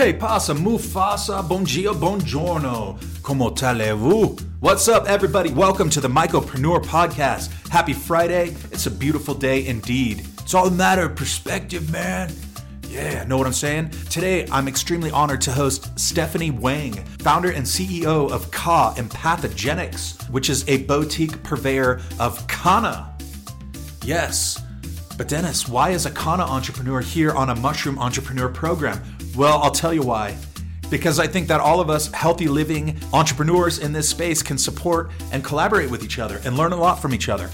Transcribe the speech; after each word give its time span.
Que 0.00 0.14
pasa, 0.14 0.54
Mufasa? 0.54 1.46
Bon 1.46 1.62
dia, 1.62 1.92
buongiorno. 1.92 2.98
Como 3.22 3.50
talez-vous? 3.50 4.34
What's 4.60 4.88
up, 4.88 5.06
everybody? 5.06 5.52
Welcome 5.52 5.90
to 5.90 6.00
the 6.00 6.08
Mycopreneur 6.08 6.82
Podcast. 6.82 7.50
Happy 7.68 7.92
Friday. 7.92 8.54
It's 8.72 8.86
a 8.86 8.90
beautiful 8.90 9.34
day 9.34 9.66
indeed. 9.66 10.24
It's 10.38 10.54
all 10.54 10.68
a 10.68 10.70
matter 10.70 11.02
of 11.02 11.16
perspective, 11.16 11.92
man. 11.92 12.32
Yeah, 12.88 13.24
know 13.24 13.36
what 13.36 13.46
I'm 13.46 13.52
saying? 13.52 13.90
Today, 14.08 14.46
I'm 14.50 14.68
extremely 14.68 15.10
honored 15.10 15.42
to 15.42 15.52
host 15.52 15.90
Stephanie 16.00 16.50
Wang, 16.50 16.94
founder 17.18 17.50
and 17.50 17.66
CEO 17.66 18.30
of 18.32 18.50
Ka 18.50 18.94
Empathogenics, 18.94 20.30
which 20.30 20.48
is 20.48 20.66
a 20.66 20.78
boutique 20.84 21.42
purveyor 21.42 22.00
of 22.18 22.48
Kanna. 22.48 23.14
Yes. 24.02 24.62
But 25.20 25.28
Dennis, 25.28 25.68
why 25.68 25.90
is 25.90 26.06
a 26.06 26.18
entrepreneur 26.18 27.02
here 27.02 27.32
on 27.32 27.50
a 27.50 27.54
mushroom 27.54 27.98
entrepreneur 27.98 28.48
program? 28.48 29.02
Well, 29.36 29.60
I'll 29.62 29.70
tell 29.70 29.92
you 29.92 30.00
why. 30.00 30.34
Because 30.88 31.18
I 31.18 31.26
think 31.26 31.46
that 31.48 31.60
all 31.60 31.78
of 31.78 31.90
us 31.90 32.10
healthy 32.10 32.48
living 32.48 32.98
entrepreneurs 33.12 33.80
in 33.80 33.92
this 33.92 34.08
space 34.08 34.42
can 34.42 34.56
support 34.56 35.10
and 35.30 35.44
collaborate 35.44 35.90
with 35.90 36.02
each 36.02 36.18
other 36.18 36.40
and 36.46 36.56
learn 36.56 36.72
a 36.72 36.76
lot 36.76 37.02
from 37.02 37.12
each 37.12 37.28
other. 37.28 37.50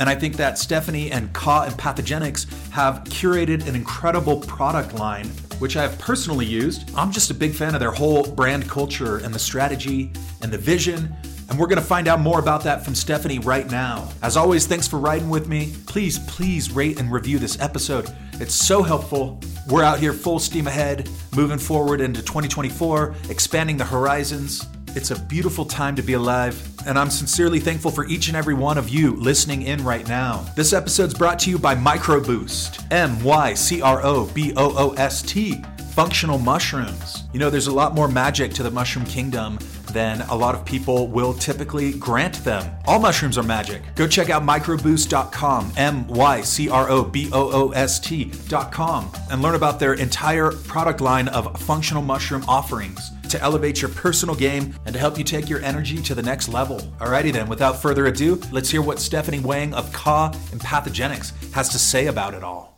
And 0.00 0.10
I 0.10 0.16
think 0.16 0.34
that 0.38 0.58
Stephanie 0.58 1.12
and 1.12 1.32
Ka 1.32 1.68
Empathogenics 1.68 2.70
have 2.70 3.04
curated 3.04 3.68
an 3.68 3.76
incredible 3.76 4.40
product 4.40 4.94
line, 4.94 5.28
which 5.60 5.76
I 5.76 5.82
have 5.82 5.96
personally 6.00 6.46
used. 6.46 6.90
I'm 6.96 7.12
just 7.12 7.30
a 7.30 7.34
big 7.34 7.54
fan 7.54 7.74
of 7.74 7.78
their 7.78 7.92
whole 7.92 8.24
brand 8.24 8.68
culture 8.68 9.18
and 9.18 9.32
the 9.32 9.38
strategy 9.38 10.10
and 10.42 10.50
the 10.50 10.58
vision. 10.58 11.14
And 11.48 11.58
we're 11.58 11.66
going 11.66 11.80
to 11.80 11.84
find 11.84 12.08
out 12.08 12.20
more 12.20 12.38
about 12.38 12.64
that 12.64 12.84
from 12.84 12.94
Stephanie 12.94 13.38
right 13.38 13.70
now. 13.70 14.10
As 14.22 14.36
always, 14.36 14.66
thanks 14.66 14.88
for 14.88 14.98
riding 14.98 15.28
with 15.28 15.48
me. 15.48 15.72
Please, 15.86 16.18
please 16.18 16.70
rate 16.70 16.98
and 16.98 17.12
review 17.12 17.38
this 17.38 17.60
episode. 17.60 18.10
It's 18.34 18.54
so 18.54 18.82
helpful. 18.82 19.40
We're 19.68 19.82
out 19.82 19.98
here 19.98 20.12
full 20.12 20.38
steam 20.38 20.66
ahead, 20.66 21.08
moving 21.34 21.58
forward 21.58 22.00
into 22.00 22.20
2024, 22.22 23.14
expanding 23.30 23.76
the 23.76 23.84
horizons. 23.84 24.66
It's 24.96 25.10
a 25.10 25.20
beautiful 25.20 25.66
time 25.66 25.94
to 25.96 26.02
be 26.02 26.14
alive, 26.14 26.58
and 26.86 26.98
I'm 26.98 27.10
sincerely 27.10 27.60
thankful 27.60 27.90
for 27.90 28.06
each 28.06 28.28
and 28.28 28.36
every 28.36 28.54
one 28.54 28.78
of 28.78 28.88
you 28.88 29.14
listening 29.16 29.62
in 29.62 29.84
right 29.84 30.08
now. 30.08 30.46
This 30.56 30.72
episode's 30.72 31.12
brought 31.12 31.38
to 31.40 31.50
you 31.50 31.58
by 31.58 31.74
MycroBoost, 31.74 32.90
M 32.90 33.22
Y 33.22 33.52
C 33.54 33.82
R 33.82 34.02
O 34.02 34.24
B 34.26 34.54
O 34.56 34.74
O 34.74 34.94
S 34.94 35.20
T, 35.20 35.62
functional 35.90 36.38
mushrooms. 36.38 37.24
You 37.32 37.40
know, 37.40 37.50
there's 37.50 37.66
a 37.66 37.74
lot 37.74 37.94
more 37.94 38.08
magic 38.08 38.52
to 38.54 38.62
the 38.62 38.70
mushroom 38.70 39.04
kingdom 39.04 39.58
than 39.96 40.20
a 40.20 40.34
lot 40.36 40.54
of 40.54 40.64
people 40.64 41.08
will 41.08 41.32
typically 41.32 41.92
grant 41.92 42.44
them. 42.44 42.62
All 42.86 43.00
mushrooms 43.00 43.38
are 43.38 43.42
magic. 43.42 43.82
Go 43.94 44.06
check 44.06 44.28
out 44.28 44.42
mycroboost.com, 44.42 45.72
M 45.76 46.06
Y 46.06 46.42
C 46.42 46.68
R 46.68 46.90
O 46.90 47.02
B 47.02 47.30
O 47.32 47.50
O 47.50 47.70
S 47.70 47.98
T.com, 47.98 49.10
and 49.30 49.42
learn 49.42 49.54
about 49.54 49.80
their 49.80 49.94
entire 49.94 50.52
product 50.52 51.00
line 51.00 51.28
of 51.28 51.58
functional 51.62 52.02
mushroom 52.02 52.44
offerings 52.46 53.10
to 53.30 53.40
elevate 53.42 53.80
your 53.80 53.90
personal 53.90 54.34
game 54.34 54.74
and 54.84 54.92
to 54.92 55.00
help 55.00 55.18
you 55.18 55.24
take 55.24 55.48
your 55.48 55.62
energy 55.62 56.00
to 56.02 56.14
the 56.14 56.22
next 56.22 56.48
level. 56.48 56.78
Alrighty 57.00 57.32
then, 57.32 57.48
without 57.48 57.80
further 57.80 58.06
ado, 58.06 58.40
let's 58.52 58.70
hear 58.70 58.82
what 58.82 59.00
Stephanie 59.00 59.40
Wang 59.40 59.72
of 59.74 59.90
Ka 59.92 60.30
Empathogenics 60.52 61.32
has 61.52 61.70
to 61.70 61.78
say 61.78 62.06
about 62.06 62.34
it 62.34 62.44
all. 62.44 62.75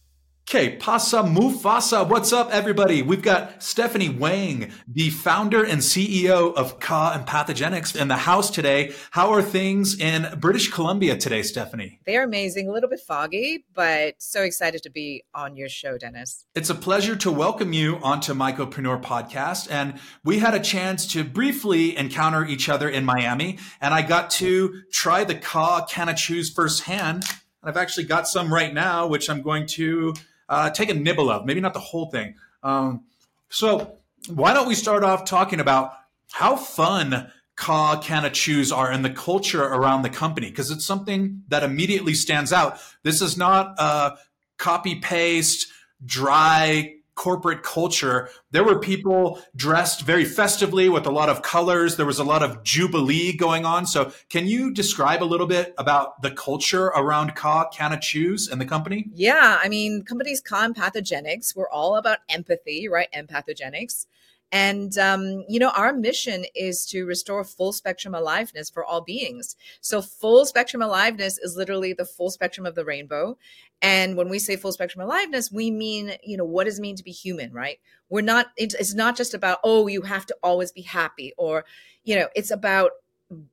Okay, 0.51 0.77
Pasa 0.77 1.19
Mufasa. 1.19 2.09
What's 2.09 2.33
up, 2.33 2.49
everybody? 2.51 3.03
We've 3.03 3.21
got 3.21 3.63
Stephanie 3.63 4.09
Wang, 4.09 4.73
the 4.91 5.11
founder 5.11 5.63
and 5.63 5.83
CEO 5.83 6.55
of 6.55 6.81
Ka 6.81 7.23
Empathogenics, 7.23 7.95
in 7.95 8.09
the 8.09 8.17
house 8.17 8.49
today. 8.49 8.95
How 9.11 9.31
are 9.35 9.43
things 9.43 10.01
in 10.01 10.27
British 10.41 10.71
Columbia 10.71 11.19
today, 11.19 11.43
Stephanie? 11.43 12.01
They 12.07 12.17
are 12.17 12.23
amazing. 12.23 12.67
A 12.67 12.73
little 12.73 12.89
bit 12.89 13.01
foggy, 13.01 13.67
but 13.75 14.15
so 14.23 14.41
excited 14.41 14.83
to 14.85 14.91
be 14.91 15.23
on 15.35 15.55
your 15.55 15.69
show, 15.69 15.99
Dennis. 15.99 16.47
It's 16.55 16.71
a 16.71 16.75
pleasure 16.75 17.17
to 17.17 17.31
welcome 17.31 17.75
you 17.75 17.99
onto 18.03 18.33
Mycopreneur 18.33 19.03
Podcast. 19.03 19.71
And 19.71 20.01
we 20.25 20.39
had 20.39 20.55
a 20.55 20.61
chance 20.61 21.07
to 21.09 21.25
briefly 21.25 21.95
encounter 21.95 22.47
each 22.47 22.71
other 22.71 22.89
in 22.89 23.05
Miami, 23.05 23.59
and 23.83 23.93
I 23.93 24.01
got 24.01 24.31
to 24.31 24.81
try 24.95 25.25
the 25.25 25.35
Ka 25.35 25.85
Canna 25.85 26.15
Chews 26.15 26.49
firsthand. 26.49 27.25
I've 27.63 27.77
actually 27.77 28.05
got 28.05 28.27
some 28.27 28.51
right 28.51 28.73
now, 28.73 29.07
which 29.09 29.29
I'm 29.29 29.43
going 29.43 29.67
to 29.67 30.15
uh, 30.49 30.71
take 30.71 30.91
a 30.91 30.95
nibble 30.95 31.31
of, 31.31 31.45
maybe 31.45 31.61
not 31.61 31.75
the 31.75 31.81
whole 31.81 32.11
thing. 32.11 32.35
Um, 32.63 33.05
so 33.49 33.99
why 34.29 34.53
don't 34.53 34.69
we 34.69 34.75
start 34.75 35.05
off 35.05 35.25
talking 35.25 35.61
about 35.61 35.93
how 36.33 36.57
fun 36.57 37.31
Ka 37.57 38.01
Canna 38.01 38.31
Chews 38.31 38.71
are 38.71 38.91
and 38.91 39.05
the 39.05 39.11
culture 39.11 39.63
around 39.63 40.03
the 40.03 40.11
company? 40.11 40.51
Because 40.51 40.71
it's 40.71 40.85
something 40.85 41.43
that 41.49 41.63
immediately 41.63 42.15
stands 42.15 42.53
out. 42.53 42.79
This 43.03 43.23
is 43.23 43.37
not 43.37 43.75
a 43.79 44.19
copy 44.59 44.97
paste, 44.97 45.69
dry 46.05 46.95
corporate 47.19 47.65
culture. 47.65 48.31
There 48.53 48.65
were 48.65 48.79
people 48.79 49.43
dressed 49.57 50.03
very 50.03 50.25
festively 50.25 50.89
with 50.89 51.05
a 51.05 51.11
lot 51.11 51.29
of 51.29 51.43
colors. 51.43 51.97
There 51.97 52.07
was 52.07 52.21
a 52.21 52.25
lot 52.25 52.45
of 52.45 52.63
jubilee 52.63 53.37
going 53.37 53.67
on. 53.67 53.87
So, 53.87 54.13
can 54.31 54.47
you 54.47 54.73
describe 54.73 55.23
a 55.23 55.27
little 55.27 55.49
bit 55.49 55.75
about 55.77 56.23
the 56.23 56.31
culture 56.31 56.87
around 56.87 57.35
Ka 57.35 57.69
Chews 58.01 58.49
and 58.49 58.61
the 58.61 58.65
company? 58.65 59.07
Yeah, 59.13 59.59
I 59.61 59.69
mean, 59.69 60.05
companies 60.05 60.41
Ka 60.41 60.67
Empathogenics, 60.67 61.57
we're 61.57 61.69
all 61.69 61.97
about 61.97 62.19
empathy, 62.29 62.89
right? 62.89 63.09
Empathogenics. 63.13 64.07
And, 64.51 64.97
um, 64.97 65.45
you 65.49 65.59
know, 65.59 65.71
our 65.77 65.93
mission 65.93 66.45
is 66.55 66.87
to 66.87 67.05
restore 67.05 67.45
full 67.45 67.73
spectrum 67.73 68.15
aliveness 68.15 68.71
for 68.71 68.85
all 68.85 69.03
beings. 69.03 69.57
So, 69.81 70.01
full 70.01 70.47
spectrum 70.47 70.81
aliveness 70.81 71.39
is 71.39 71.57
literally 71.57 71.93
the 71.93 72.07
full 72.07 72.31
spectrum 72.31 72.65
of 72.65 72.75
the 72.75 72.85
rainbow. 72.85 73.37
And 73.83 74.17
when 74.17 74.29
we 74.29 74.39
say 74.39 74.57
full 74.57 74.73
spectrum 74.73 75.05
aliveness, 75.05 75.53
we 75.53 75.71
mean, 75.71 76.13
you 76.25 76.37
know, 76.37 76.45
what 76.45 76.65
does 76.65 76.79
it 76.79 76.83
mean 76.83 76.97
to 76.97 77.05
be 77.05 77.13
human, 77.13 77.53
right? 77.53 77.79
We're 78.09 78.23
not, 78.23 78.47
it's 78.57 78.95
not 78.95 79.17
just 79.17 79.35
about, 79.35 79.59
oh, 79.63 79.87
you 79.87 80.03
have 80.03 80.27
to 80.27 80.37
always 80.43 80.73
be 80.73 80.83
happy 80.83 81.33
or, 81.37 81.65
you 82.05 82.17
know, 82.17 82.29
it's 82.35 82.51
about 82.51 82.93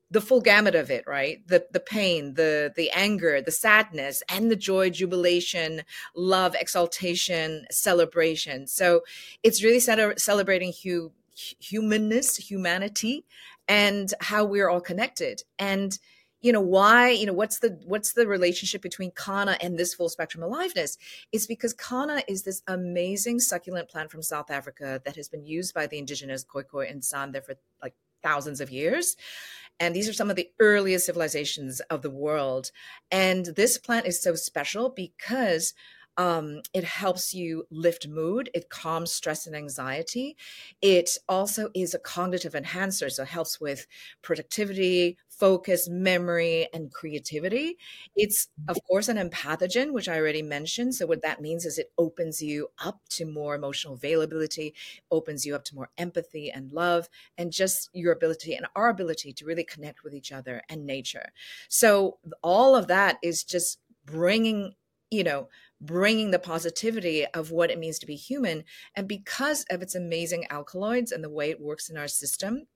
the 0.10 0.22
full 0.22 0.42
gamut 0.42 0.76
of 0.76 0.90
it 0.90 1.04
right? 1.06 1.46
The 1.48 1.66
the 1.72 1.80
pain 1.80 2.36
the 2.36 2.72
the 2.76 2.90
anger 2.92 3.42
the 3.42 3.52
sadness 3.52 4.24
and 4.30 4.50
the 4.50 4.56
joy 4.56 4.90
jubilation 4.90 5.82
love 6.16 6.56
exaltation 6.56 7.66
celebration. 7.72 8.68
So 8.68 9.02
it's 9.44 9.64
really 9.64 9.82
celebrating 9.82 10.74
hu- 10.84 11.12
humanness 11.36 12.38
humanity 12.38 13.26
and 13.68 14.14
how 14.22 14.46
we're 14.46 14.70
all 14.70 14.82
connected. 14.82 15.44
And 15.60 15.98
you 16.42 16.52
know 16.54 16.62
why 16.62 17.10
you 17.10 17.26
know 17.26 17.34
what's 17.34 17.60
the 17.60 17.80
what's 17.86 18.14
the 18.14 18.28
relationship 18.28 18.82
between 18.82 19.12
kanna 19.12 19.58
and 19.62 19.78
this 19.80 19.94
full 19.96 20.10
spectrum 20.10 20.44
aliveness? 20.44 20.98
It's 21.32 21.48
because 21.48 21.74
kanna 21.74 22.22
is 22.28 22.44
this 22.44 22.62
amazing 22.68 23.40
succulent 23.40 23.90
plant 23.90 24.12
from 24.12 24.22
south 24.22 24.52
africa 24.52 25.02
that 25.06 25.16
has 25.16 25.28
been 25.28 25.44
used 25.44 25.74
by 25.74 25.88
the 25.88 25.98
indigenous 25.98 26.46
khoikhoi 26.46 26.92
and 26.92 27.04
san 27.04 27.32
there 27.32 27.42
for 27.42 27.56
like 27.82 27.96
thousands 28.22 28.62
of 28.62 28.70
years 28.70 29.16
and 29.80 29.96
these 29.96 30.08
are 30.08 30.14
some 30.14 30.30
of 30.30 30.36
the 30.36 30.50
earliest 30.60 31.06
civilizations 31.06 31.80
of 31.82 32.02
the 32.02 32.10
world. 32.10 32.72
And 33.12 33.48
this 33.48 33.78
plant 33.78 34.06
is 34.06 34.22
so 34.22 34.36
special 34.36 34.90
because 34.90 35.74
um, 36.18 36.62
it 36.74 36.84
helps 36.84 37.34
you 37.34 37.68
lift 37.70 38.08
mood. 38.08 38.50
It 38.54 38.70
calms 38.70 39.12
stress 39.12 39.48
and 39.48 39.56
anxiety. 39.56 40.38
It 40.82 41.18
also 41.28 41.70
is 41.76 41.94
a 41.94 42.00
cognitive 42.00 42.56
enhancer, 42.56 43.10
so 43.10 43.24
it 43.24 43.30
helps 43.30 43.60
with 43.60 43.86
productivity, 44.22 45.18
focus, 45.28 45.90
memory, 45.90 46.68
and 46.74 46.92
creativity. 46.92 47.78
It's, 48.16 48.48
of 48.68 48.78
course, 48.88 49.10
an 49.10 49.18
empathogen, 49.18 49.92
which 49.92 50.08
I 50.08 50.18
already 50.18 50.42
mentioned. 50.42 50.96
So, 50.96 51.06
what 51.06 51.22
that 51.24 51.42
means 51.42 51.66
is 51.66 51.78
it 51.78 51.92
opens 51.98 52.42
you 52.42 52.70
up 52.84 53.02
to 53.10 53.26
more 53.26 53.56
emotional 53.56 53.96
availability, 53.96 54.74
opens 55.12 55.46
you 55.46 55.56
up 55.56 55.66
to 55.66 55.76
more 55.76 55.90
empathy 55.98 56.50
and 56.50 56.72
love, 56.72 57.10
and 57.38 57.52
just 57.52 57.90
your 57.94 58.14
ability 58.14 58.56
and 58.56 58.68
our 58.76 58.90
ability 58.90 59.34
to 59.34 59.46
really 59.46 59.64
connect 59.66 60.04
with 60.04 60.14
each 60.14 60.32
other 60.32 60.62
and 60.70 60.86
nature. 60.86 61.30
So, 61.68 62.20
all 62.42 62.76
of 62.76 62.88
that 62.88 63.18
is 63.22 63.44
just 63.44 63.80
bringing, 64.06 64.74
you 65.12 65.24
know, 65.24 65.50
bringing 65.82 66.32
the 66.32 66.40
positivity 66.40 67.26
of 67.28 67.52
what 67.52 67.70
it 67.70 67.80
means 67.80 68.00
to 68.00 68.06
be 68.06 68.16
human. 68.16 68.64
And 68.96 69.08
because 69.08 69.66
of 69.70 69.82
its 69.82 69.96
amazing 69.96 70.46
alkaloids 70.50 71.12
and 71.12 71.24
the 71.24 71.30
way 71.30 71.50
it 71.50 71.62
works 71.62 71.90
in 71.90 71.98
our 71.98 72.08
system, 72.08 72.68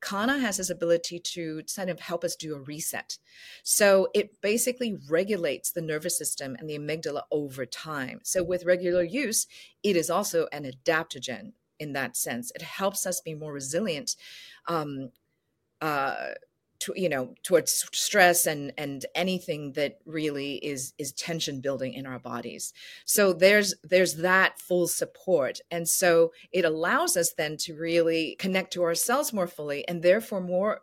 Kanna 0.00 0.38
has 0.38 0.58
this 0.58 0.70
ability 0.70 1.18
to 1.18 1.62
kind 1.74 1.90
of 1.90 2.00
help 2.00 2.22
us 2.22 2.36
do 2.36 2.54
a 2.54 2.60
reset. 2.60 3.18
So 3.62 4.08
it 4.14 4.40
basically 4.40 4.98
regulates 5.08 5.72
the 5.72 5.80
nervous 5.80 6.18
system 6.18 6.54
and 6.58 6.68
the 6.68 6.78
amygdala 6.78 7.22
over 7.30 7.64
time. 7.64 8.20
So 8.22 8.42
with 8.42 8.64
regular 8.64 9.02
use, 9.02 9.46
it 9.82 9.96
is 9.96 10.10
also 10.10 10.48
an 10.52 10.64
adaptogen 10.70 11.52
in 11.78 11.92
that 11.94 12.16
sense. 12.16 12.52
It 12.54 12.62
helps 12.62 13.06
us 13.06 13.20
be 13.20 13.34
more 13.34 13.52
resilient. 13.52 14.16
Um, 14.68 15.10
uh, 15.80 16.28
to, 16.86 17.00
you 17.00 17.08
know 17.08 17.34
towards 17.42 17.84
stress 17.92 18.46
and 18.46 18.72
and 18.78 19.06
anything 19.14 19.72
that 19.72 19.98
really 20.06 20.54
is 20.56 20.94
is 20.98 21.12
tension 21.12 21.60
building 21.60 21.94
in 21.94 22.06
our 22.06 22.18
bodies. 22.18 22.72
So 23.04 23.32
there's 23.32 23.74
there's 23.84 24.16
that 24.16 24.58
full 24.60 24.88
support. 24.88 25.60
And 25.70 25.88
so 25.88 26.32
it 26.52 26.64
allows 26.64 27.16
us 27.16 27.32
then 27.36 27.56
to 27.58 27.74
really 27.74 28.36
connect 28.38 28.72
to 28.74 28.82
ourselves 28.82 29.32
more 29.32 29.46
fully 29.46 29.86
and 29.88 30.02
therefore 30.02 30.40
more 30.40 30.82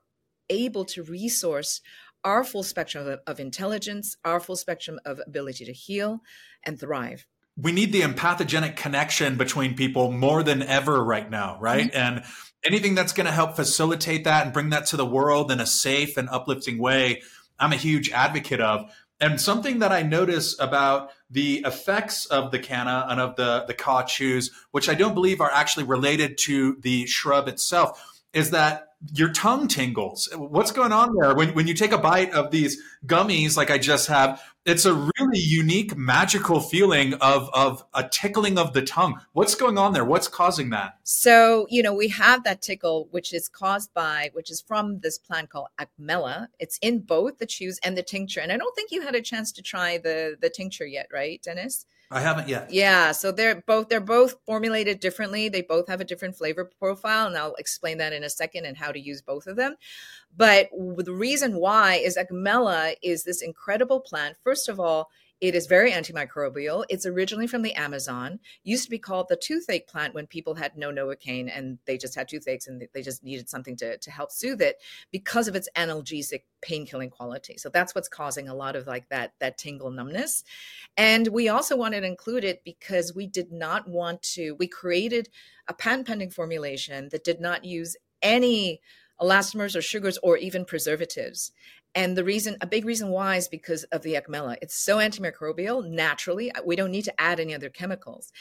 able 0.50 0.86
to 0.86 1.04
resource 1.04 1.82
our 2.24 2.44
full 2.44 2.64
spectrum 2.64 3.08
of, 3.08 3.20
of 3.28 3.40
intelligence 3.40 4.18
our 4.24 4.40
full 4.40 4.56
spectrum 4.56 5.00
of 5.06 5.20
ability 5.26 5.66
to 5.66 5.74
heal 5.74 6.22
and 6.64 6.80
thrive 6.80 7.26
we 7.56 7.72
need 7.72 7.92
the 7.92 8.02
empathogenic 8.02 8.76
connection 8.76 9.38
between 9.38 9.76
people 9.76 10.12
more 10.12 10.44
than 10.44 10.64
ever 10.64 11.04
right 11.04 11.30
now, 11.30 11.58
right? 11.60 11.92
Mm-hmm. 11.92 11.98
And 11.98 12.24
anything 12.64 12.96
that's 12.96 13.14
going 13.14 13.26
to 13.26 13.32
help 13.32 13.56
facilitate 13.56 14.24
that 14.24 14.46
and 14.46 14.54
bring 14.54 14.70
that 14.70 14.88
to 14.88 14.98
the 14.98 15.06
world 15.06 15.52
in 15.52 15.60
a 15.60 15.66
safe 15.66 16.18
and 16.18 16.30
uplifting 16.30 16.80
way, 16.80 17.22
I'm 17.60 17.74
a 17.74 17.78
huge 17.78 18.12
advocate 18.12 18.62
of. 18.62 18.92
And 19.20 19.40
something 19.40 19.80
that 19.80 19.92
I 19.92 20.02
notice 20.02 20.60
about 20.60 21.12
the 21.30 21.64
effects 21.66 22.26
of 22.26 22.52
the 22.52 22.60
canna 22.60 23.06
and 23.10 23.22
of 23.22 23.36
the, 23.36 23.64
the 23.68 23.74
Ka 23.74 24.04
chews, 24.04 24.52
which 24.72 24.90
I 24.90 24.96
don't 24.96 25.14
believe 25.14 25.40
are 25.40 25.52
actually 25.52 25.86
related 25.86 26.38
to 26.40 26.78
the 26.82 27.06
shrub 27.06 27.48
itself, 27.48 28.12
is 28.34 28.52
that 28.52 28.90
your 29.12 29.30
tongue 29.30 29.68
tingles. 29.68 30.30
What's 30.34 30.72
going 30.72 30.94
on 30.94 31.16
there? 31.20 31.36
When, 31.36 31.54
when 31.54 31.68
you 31.68 31.74
take 31.74 31.92
a 31.92 31.98
bite 31.98 32.32
of 32.34 32.52
these 32.52 32.82
gummies, 33.06 33.58
like 33.58 33.70
I 33.70 33.78
just 33.78 34.08
have, 34.08 34.42
it's 34.66 34.86
a 34.86 34.94
really 34.94 35.40
unique, 35.40 35.98
magical 35.98 36.62
feeling 36.62 37.16
of, 37.16 37.50
of 37.54 37.84
a 37.94 38.08
tickling 38.08 38.58
of 38.58 38.72
the 38.72 38.82
tongue. 38.82 39.20
What's 39.34 39.56
going 39.56 39.78
on 39.78 39.92
there? 39.92 40.06
What's 40.06 40.30
causing 40.30 40.70
that? 40.70 41.00
So, 41.04 41.68
you 41.70 41.84
know, 41.84 41.94
we 41.94 42.08
have 42.10 42.46
that 42.46 42.62
tickle, 42.62 43.10
which 43.12 43.34
is 43.34 43.50
caused 43.50 43.94
by, 43.94 44.30
which 44.34 44.50
is 44.50 44.62
from 44.62 45.00
this 45.00 45.18
plant 45.18 45.50
called 45.50 45.68
Acmella. 45.80 46.48
It's 46.60 46.80
in 46.82 47.00
both 47.00 47.40
the 47.40 47.46
chews 47.46 47.80
and 47.84 47.98
the 47.98 48.04
tincture. 48.04 48.40
And 48.40 48.54
I 48.54 48.58
don't 48.58 48.76
think 48.76 48.92
you 48.92 49.02
had 49.02 49.16
a 49.16 49.22
chance 49.22 49.52
to 49.54 49.62
try 49.62 49.98
the, 49.98 50.38
the 50.40 50.50
tincture 50.50 50.86
yet, 50.86 51.08
right, 51.12 51.42
Dennis? 51.44 51.86
I 52.13 52.19
haven't 52.19 52.48
yet. 52.48 52.71
Yeah, 52.71 53.12
so 53.12 53.31
they're 53.31 53.63
both 53.65 53.89
they're 53.89 54.00
both 54.00 54.36
formulated 54.45 55.00
differently. 55.00 55.50
They 55.50 55.63
both 55.63 55.88
have 55.88 56.00
a 56.00 56.06
different 56.06 56.36
flavor 56.36 56.69
profile, 56.80 57.27
and 57.27 57.36
I'll 57.36 57.56
explain 57.56 57.98
that 57.98 58.13
in 58.13 58.24
a 58.24 58.30
second 58.30 58.65
and 58.65 58.77
how 58.77 58.92
to 58.92 59.00
use 59.00 59.21
both 59.21 59.48
of 59.48 59.56
them. 59.56 59.75
But 60.36 60.69
the 60.71 61.13
reason 61.13 61.56
why 61.56 61.95
is 61.95 62.18
Acmella 62.18 62.95
is 63.01 63.24
this 63.24 63.42
incredible 63.42 64.00
plant. 64.00 64.38
First 64.44 64.69
of 64.69 64.80
all, 64.80 65.10
it 65.42 65.56
is 65.56 65.68
very 65.68 65.92
antimicrobial. 65.92 66.86
It's 66.90 67.06
originally 67.06 67.48
from 67.48 67.64
the 67.64 67.74
Amazon. 67.74 68.40
Used 68.64 68.86
to 68.86 68.90
be 68.90 69.00
called 69.00 69.28
the 69.28 69.36
toothache 69.36 69.88
plant 69.88 70.14
when 70.14 70.28
people 70.28 70.56
had 70.56 70.78
no 70.78 70.90
Novocaine 70.90 71.52
and 71.54 71.80
they 71.86 71.98
just 71.98 72.16
had 72.16 72.30
toothaches 72.30 72.68
and 72.68 72.88
they 72.94 73.02
just 73.02 73.24
needed 73.24 73.50
something 73.50 73.76
to, 73.78 73.98
to 73.98 74.12
help 74.12 74.32
soothe 74.32 74.62
it 74.62 74.82
because 75.12 75.48
of 75.48 75.56
its 75.56 75.68
analgesic 75.76 76.44
pain 76.62 76.86
killing 76.86 77.10
quality. 77.10 77.58
So 77.58 77.70
that's 77.70 77.94
what's 77.94 78.08
causing 78.08 78.48
a 78.48 78.56
lot 78.56 78.76
of 78.76 78.88
like 78.88 79.10
that 79.10 79.34
that 79.40 79.58
tingle 79.58 79.92
numbness. 79.92 80.44
And 80.96 81.28
we 81.28 81.50
also 81.50 81.76
wanted 81.76 82.02
to 82.02 82.08
include 82.08 82.44
it 82.44 82.64
because 82.64 83.14
we 83.14 83.28
did 83.28 83.52
not 83.52 83.88
want 83.88 84.22
to. 84.34 84.56
We 84.56 84.68
created 84.68 85.30
a 85.68 85.74
patent 85.74 86.08
pending 86.08 86.32
formulation 86.32 87.10
that 87.10 87.24
did 87.24 87.42
not 87.42 87.66
use 87.66 87.98
any 88.22 88.82
elastomers 89.22 89.76
or 89.76 89.82
sugars 89.82 90.18
or 90.24 90.38
even 90.38 90.66
preservatives. 90.66 91.52
And 91.95 92.18
the 92.18 92.24
reason, 92.24 92.57
a 92.62 92.68
big 92.68 92.86
reason 92.86 93.10
why 93.10 93.36
is 93.36 93.48
because 93.48 93.84
of 93.86 94.01
the 94.01 94.16
Acmella. 94.16 94.57
It's 94.62 94.75
so 94.75 94.98
antimicrobial 94.98 95.88
naturally. 95.88 96.51
Uh, 96.51 96.62
we 96.66 96.75
don't 96.75 96.92
need 96.92 97.06
to 97.06 97.22
add 97.22 97.40
any 97.40 97.54
other 97.54 97.69
chemicals. 97.69 98.31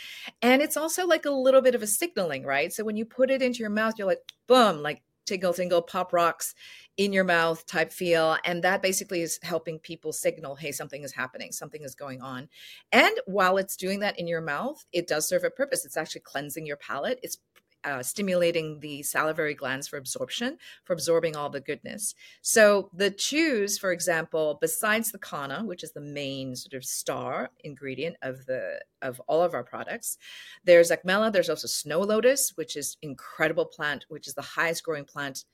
And 0.41 0.63
it's 0.63 0.77
also 0.77 1.07
like 1.07 1.27
a 1.27 1.31
little 1.31 1.61
bit 1.61 1.75
of 1.75 1.83
a 1.83 1.87
signaling, 1.87 2.45
right? 2.45 2.73
So 2.73 2.85
when 2.85 2.97
you 2.97 3.05
put 3.05 3.31
it 3.31 3.43
into 3.43 3.61
your 3.61 3.71
mouth, 3.71 3.95
you're 3.99 4.07
like, 4.07 4.23
boom, 4.47 4.83
like 4.83 5.03
tingle, 5.27 5.53
tingle, 5.53 5.83
pop 5.83 6.13
rocks 6.13 6.55
in 6.97 7.13
your 7.13 7.25
mouth 7.25 7.65
type 7.67 7.93
feel. 7.93 8.37
And 8.45 8.65
that 8.65 8.83
basically 8.83 9.23
is 9.23 9.39
helping 9.43 9.79
people 9.79 10.13
signal, 10.13 10.57
hey, 10.57 10.73
something 10.73 11.03
is 11.03 11.13
happening, 11.13 11.53
something 11.53 11.83
is 11.83 11.95
going 11.95 12.21
on. 12.21 12.49
And 12.91 13.15
while 13.27 13.57
it's 13.57 13.77
doing 13.77 14.01
that 14.01 14.19
in 14.19 14.27
your 14.27 14.41
mouth, 14.41 14.85
it 14.93 15.07
does 15.07 15.29
serve 15.29 15.45
a 15.45 15.51
purpose. 15.51 15.85
It's 15.85 15.97
actually 15.97 16.23
cleansing 16.23 16.67
your 16.67 16.77
palate. 16.77 17.21
It's 17.23 17.39
uh, 17.85 18.03
stimulating 18.03 18.81
the 18.81 19.03
salivary 19.03 19.55
glands 19.55 19.89
for 19.89 19.97
absorption, 19.97 20.59
for 20.85 20.93
absorbing 20.93 21.37
all 21.37 21.51
the 21.51 21.61
goodness. 21.61 22.15
So 22.41 22.91
the 22.95 23.11
chews, 23.11 23.79
for 23.79 23.93
example, 23.93 24.59
besides 24.61 25.11
the 25.11 25.19
kanna, 25.19 25.65
which 25.65 25.83
is 25.83 25.93
the 25.93 26.01
main 26.01 26.55
sort 26.55 26.75
of 26.75 26.85
star 26.85 27.51
ingredient 27.65 28.17
of 28.23 28.47
the 28.47 28.81
of 29.01 29.21
all 29.27 29.43
of 29.43 29.55
our 29.55 29.65
products, 29.65 30.19
there's 30.65 30.91
acmella. 30.91 31.33
There's 31.33 31.51
also 31.51 31.67
snow 31.67 32.01
lotus, 32.01 32.53
which 32.55 32.77
is 32.77 32.97
incredible 33.03 33.67
plant, 33.67 34.07
which 34.09 34.29
is 34.29 34.35
the 34.35 34.43
highest 34.43 34.85
growing 34.85 35.05
plant 35.05 35.45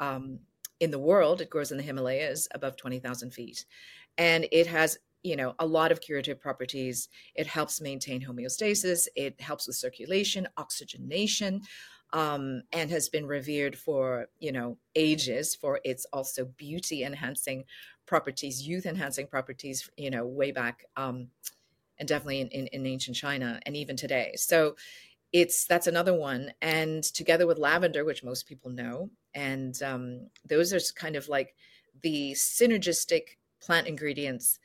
um, 0.00 0.40
in 0.80 0.90
the 0.90 0.98
world. 0.98 1.40
It 1.40 1.50
grows 1.50 1.70
in 1.70 1.76
the 1.76 1.84
Himalayas 1.84 2.48
above 2.52 2.76
twenty 2.76 2.98
thousand 2.98 3.30
feet, 3.32 3.64
and 4.18 4.46
it 4.50 4.66
has 4.66 4.98
you 5.26 5.36
know 5.36 5.54
a 5.58 5.66
lot 5.66 5.90
of 5.90 6.00
curative 6.00 6.40
properties. 6.40 7.08
It 7.34 7.46
helps 7.46 7.80
maintain 7.80 8.22
homeostasis. 8.22 9.08
It 9.16 9.40
helps 9.40 9.66
with 9.66 9.76
circulation 9.76 10.46
oxygenation 10.56 11.62
um, 12.12 12.62
and 12.72 12.90
has 12.90 13.08
been 13.08 13.26
revered 13.26 13.76
for 13.76 14.26
you 14.38 14.52
know 14.52 14.78
ages 14.94 15.54
for 15.54 15.80
its 15.84 16.06
also 16.12 16.44
beauty 16.44 17.02
enhancing 17.02 17.64
properties 18.06 18.62
youth 18.66 18.86
enhancing 18.86 19.26
properties 19.26 19.90
you 19.96 20.10
know 20.10 20.24
way 20.24 20.52
back 20.52 20.84
um, 20.96 21.28
and 21.98 22.08
definitely 22.08 22.40
in, 22.40 22.48
in, 22.48 22.66
in 22.68 22.86
ancient 22.86 23.16
china 23.16 23.60
and 23.66 23.76
even 23.76 23.96
today. 23.96 24.32
So 24.36 24.76
it's 25.32 25.66
that's 25.66 25.88
another 25.88 26.14
one. 26.14 26.52
And 26.62 27.02
together 27.02 27.46
with 27.46 27.58
lavender 27.58 28.04
which 28.04 28.22
most 28.22 28.46
people 28.46 28.70
know 28.70 29.10
and 29.34 29.80
um, 29.82 30.30
those 30.48 30.72
are 30.72 30.80
kind 30.94 31.16
of 31.16 31.28
like 31.28 31.54
the 32.02 32.32
synergistic 32.32 33.38
plant 33.60 33.88
ingredients 33.88 34.60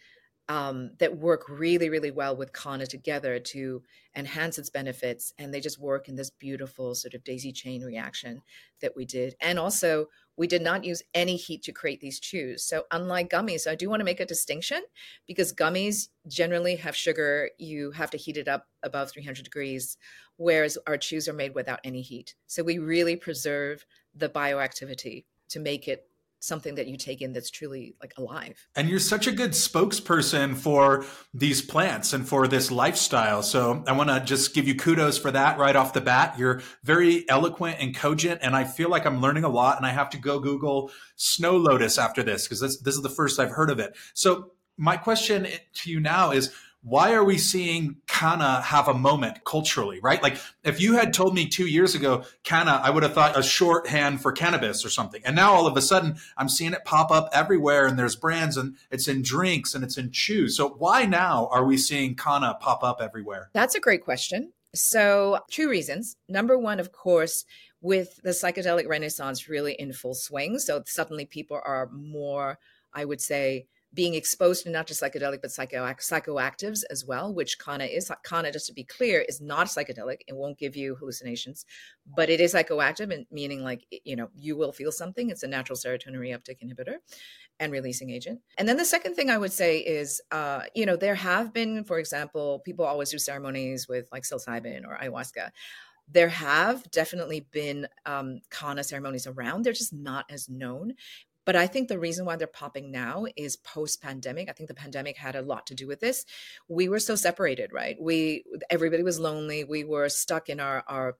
um, 0.49 0.91
that 0.99 1.17
work 1.17 1.47
really, 1.47 1.89
really 1.89 2.11
well 2.11 2.35
with 2.35 2.53
Kanna 2.53 2.85
together 2.85 3.39
to 3.39 3.83
enhance 4.15 4.57
its 4.57 4.69
benefits. 4.69 5.33
And 5.37 5.53
they 5.53 5.61
just 5.61 5.79
work 5.79 6.09
in 6.09 6.15
this 6.15 6.29
beautiful 6.29 6.95
sort 6.95 7.13
of 7.13 7.23
daisy 7.23 7.51
chain 7.51 7.83
reaction 7.83 8.41
that 8.81 8.93
we 8.95 9.05
did. 9.05 9.35
And 9.41 9.57
also, 9.57 10.07
we 10.37 10.47
did 10.47 10.61
not 10.61 10.83
use 10.83 11.03
any 11.13 11.35
heat 11.35 11.61
to 11.63 11.71
create 11.71 12.01
these 12.01 12.19
chews. 12.19 12.63
So, 12.63 12.83
unlike 12.91 13.29
gummies, 13.29 13.69
I 13.69 13.75
do 13.75 13.89
want 13.89 13.99
to 13.99 14.05
make 14.05 14.19
a 14.19 14.25
distinction 14.25 14.81
because 15.27 15.53
gummies 15.53 16.07
generally 16.27 16.75
have 16.77 16.95
sugar. 16.95 17.49
You 17.57 17.91
have 17.91 18.11
to 18.11 18.17
heat 18.17 18.37
it 18.37 18.47
up 18.47 18.67
above 18.83 19.11
300 19.11 19.43
degrees, 19.43 19.97
whereas 20.37 20.77
our 20.87 20.97
chews 20.97 21.27
are 21.27 21.33
made 21.33 21.53
without 21.53 21.79
any 21.83 22.01
heat. 22.01 22.35
So, 22.47 22.63
we 22.63 22.77
really 22.79 23.15
preserve 23.15 23.85
the 24.15 24.29
bioactivity 24.29 25.25
to 25.49 25.59
make 25.59 25.87
it 25.87 26.07
something 26.41 26.75
that 26.75 26.87
you 26.87 26.97
take 26.97 27.21
in 27.21 27.33
that's 27.33 27.51
truly 27.51 27.95
like 28.01 28.13
alive. 28.17 28.67
And 28.75 28.89
you're 28.89 28.99
such 28.99 29.27
a 29.27 29.31
good 29.31 29.51
spokesperson 29.51 30.57
for 30.57 31.05
these 31.33 31.61
plants 31.61 32.13
and 32.13 32.27
for 32.27 32.47
this 32.47 32.71
lifestyle. 32.71 33.43
So 33.43 33.83
I 33.87 33.93
want 33.93 34.09
to 34.09 34.19
just 34.19 34.53
give 34.53 34.67
you 34.67 34.75
kudos 34.75 35.19
for 35.19 35.31
that 35.31 35.59
right 35.59 35.75
off 35.75 35.93
the 35.93 36.01
bat. 36.01 36.37
You're 36.37 36.61
very 36.83 37.29
eloquent 37.29 37.77
and 37.79 37.95
cogent, 37.95 38.39
and 38.41 38.55
I 38.55 38.63
feel 38.63 38.89
like 38.89 39.05
I'm 39.05 39.21
learning 39.21 39.43
a 39.43 39.49
lot. 39.49 39.77
And 39.77 39.85
I 39.85 39.91
have 39.91 40.09
to 40.09 40.17
go 40.17 40.39
Google 40.39 40.91
snow 41.15 41.55
lotus 41.55 41.97
after 41.99 42.23
this 42.23 42.47
because 42.47 42.59
this, 42.59 42.77
this 42.79 42.95
is 42.95 43.03
the 43.03 43.09
first 43.09 43.39
I've 43.39 43.51
heard 43.51 43.69
of 43.69 43.79
it. 43.79 43.95
So 44.15 44.51
my 44.77 44.97
question 44.97 45.47
to 45.75 45.91
you 45.91 45.99
now 45.99 46.31
is 46.31 46.51
why 46.83 47.13
are 47.13 47.23
we 47.23 47.37
seeing 47.37 47.97
Kanna 48.07 48.61
have 48.61 48.87
a 48.87 48.93
moment 48.93 49.43
culturally, 49.45 49.99
right? 50.01 50.21
Like 50.21 50.37
if 50.63 50.81
you 50.81 50.93
had 50.93 51.13
told 51.13 51.35
me 51.35 51.47
two 51.47 51.67
years 51.67 51.93
ago, 51.93 52.23
Kanna, 52.43 52.81
I 52.83 52.89
would 52.89 53.03
have 53.03 53.13
thought 53.13 53.37
a 53.37 53.43
shorthand 53.43 54.21
for 54.21 54.31
cannabis 54.31 54.83
or 54.83 54.89
something. 54.89 55.21
And 55.23 55.35
now 55.35 55.53
all 55.53 55.67
of 55.67 55.77
a 55.77 55.81
sudden 55.81 56.17
I'm 56.37 56.49
seeing 56.49 56.73
it 56.73 56.83
pop 56.83 57.11
up 57.11 57.29
everywhere 57.33 57.85
and 57.85 57.99
there's 57.99 58.15
brands 58.15 58.57
and 58.57 58.75
it's 58.89 59.07
in 59.07 59.21
drinks 59.21 59.75
and 59.75 59.83
it's 59.83 59.97
in 59.97 60.11
chews. 60.11 60.57
So 60.57 60.69
why 60.69 61.05
now 61.05 61.49
are 61.51 61.65
we 61.65 61.77
seeing 61.77 62.15
Kanna 62.15 62.57
pop 62.59 62.83
up 62.83 62.99
everywhere? 62.99 63.49
That's 63.53 63.75
a 63.75 63.79
great 63.79 64.03
question. 64.03 64.51
So 64.73 65.39
two 65.51 65.69
reasons. 65.69 66.15
Number 66.27 66.57
one, 66.57 66.79
of 66.79 66.91
course, 66.91 67.45
with 67.81 68.19
the 68.23 68.29
psychedelic 68.29 68.87
renaissance 68.87 69.49
really 69.49 69.73
in 69.73 69.93
full 69.93 70.13
swing. 70.13 70.59
So 70.59 70.81
suddenly 70.85 71.25
people 71.25 71.59
are 71.63 71.89
more, 71.91 72.57
I 72.93 73.05
would 73.05 73.21
say, 73.21 73.67
being 73.93 74.13
exposed 74.13 74.63
to 74.63 74.69
not 74.69 74.87
just 74.87 75.01
psychedelic 75.01 75.41
but 75.41 75.51
psycho 75.51 75.83
psychoactives 75.83 76.83
as 76.89 77.05
well, 77.05 77.33
which 77.33 77.59
Kanna 77.59 77.85
is. 77.85 78.11
Kanna, 78.23 78.51
just 78.51 78.67
to 78.67 78.73
be 78.73 78.83
clear, 78.83 79.21
is 79.27 79.41
not 79.41 79.67
psychedelic. 79.67 80.19
It 80.27 80.35
won't 80.35 80.57
give 80.57 80.75
you 80.75 80.95
hallucinations, 80.95 81.65
but 82.15 82.29
it 82.29 82.39
is 82.39 82.53
psychoactive, 82.53 83.13
and 83.13 83.25
meaning 83.31 83.63
like 83.63 83.85
you 84.05 84.15
know 84.15 84.29
you 84.35 84.55
will 84.55 84.71
feel 84.71 84.91
something. 84.91 85.29
It's 85.29 85.43
a 85.43 85.47
natural 85.47 85.77
serotonin 85.77 86.15
reuptake 86.15 86.63
inhibitor 86.63 86.95
and 87.59 87.71
releasing 87.71 88.09
agent. 88.09 88.39
And 88.57 88.67
then 88.67 88.77
the 88.77 88.85
second 88.85 89.15
thing 89.15 89.29
I 89.29 89.37
would 89.37 89.53
say 89.53 89.79
is, 89.79 90.19
uh, 90.31 90.63
you 90.73 90.85
know, 90.85 90.95
there 90.95 91.13
have 91.13 91.53
been, 91.53 91.83
for 91.83 91.99
example, 91.99 92.59
people 92.65 92.85
always 92.85 93.11
do 93.11 93.19
ceremonies 93.19 93.87
with 93.87 94.07
like 94.11 94.23
psilocybin 94.23 94.83
or 94.85 94.97
ayahuasca 94.97 95.51
there 96.13 96.29
have 96.29 96.89
definitely 96.91 97.47
been 97.51 97.87
um, 98.05 98.41
Kanna 98.49 98.83
ceremonies 98.83 99.27
around. 99.27 99.63
They're 99.63 99.73
just 99.73 99.93
not 99.93 100.25
as 100.29 100.49
known. 100.49 100.93
But 101.45 101.55
I 101.55 101.67
think 101.67 101.87
the 101.87 101.99
reason 101.99 102.25
why 102.25 102.35
they're 102.35 102.47
popping 102.47 102.91
now 102.91 103.25
is 103.35 103.55
post 103.55 104.01
pandemic. 104.01 104.49
I 104.49 104.53
think 104.53 104.67
the 104.67 104.75
pandemic 104.75 105.17
had 105.17 105.35
a 105.35 105.41
lot 105.41 105.65
to 105.67 105.75
do 105.75 105.87
with 105.87 105.99
this. 105.99 106.25
We 106.67 106.87
were 106.87 106.99
so 106.99 107.15
separated, 107.15 107.71
right? 107.73 107.97
We 107.99 108.43
everybody 108.69 109.03
was 109.03 109.19
lonely. 109.19 109.63
We 109.63 109.83
were 109.83 110.09
stuck 110.09 110.49
in 110.49 110.59
our 110.59 110.83
our 110.87 111.15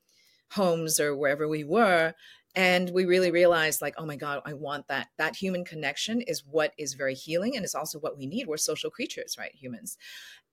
homes 0.52 1.00
or 1.00 1.16
wherever 1.16 1.48
we 1.48 1.64
were 1.64 2.14
and 2.56 2.90
we 2.90 3.06
really 3.06 3.32
realized 3.32 3.82
like 3.82 3.94
oh 3.98 4.06
my 4.06 4.16
god 4.16 4.42
i 4.46 4.54
want 4.54 4.88
that 4.88 5.08
that 5.18 5.36
human 5.36 5.64
connection 5.64 6.22
is 6.22 6.44
what 6.46 6.74
is 6.78 6.94
very 6.94 7.16
healing 7.16 7.56
and 7.56 7.64
it's 7.64 7.76
also 7.76 8.00
what 8.00 8.18
we 8.18 8.26
need 8.26 8.48
we're 8.48 8.58
social 8.58 8.90
creatures 8.90 9.38
right 9.40 9.56
humans 9.56 9.98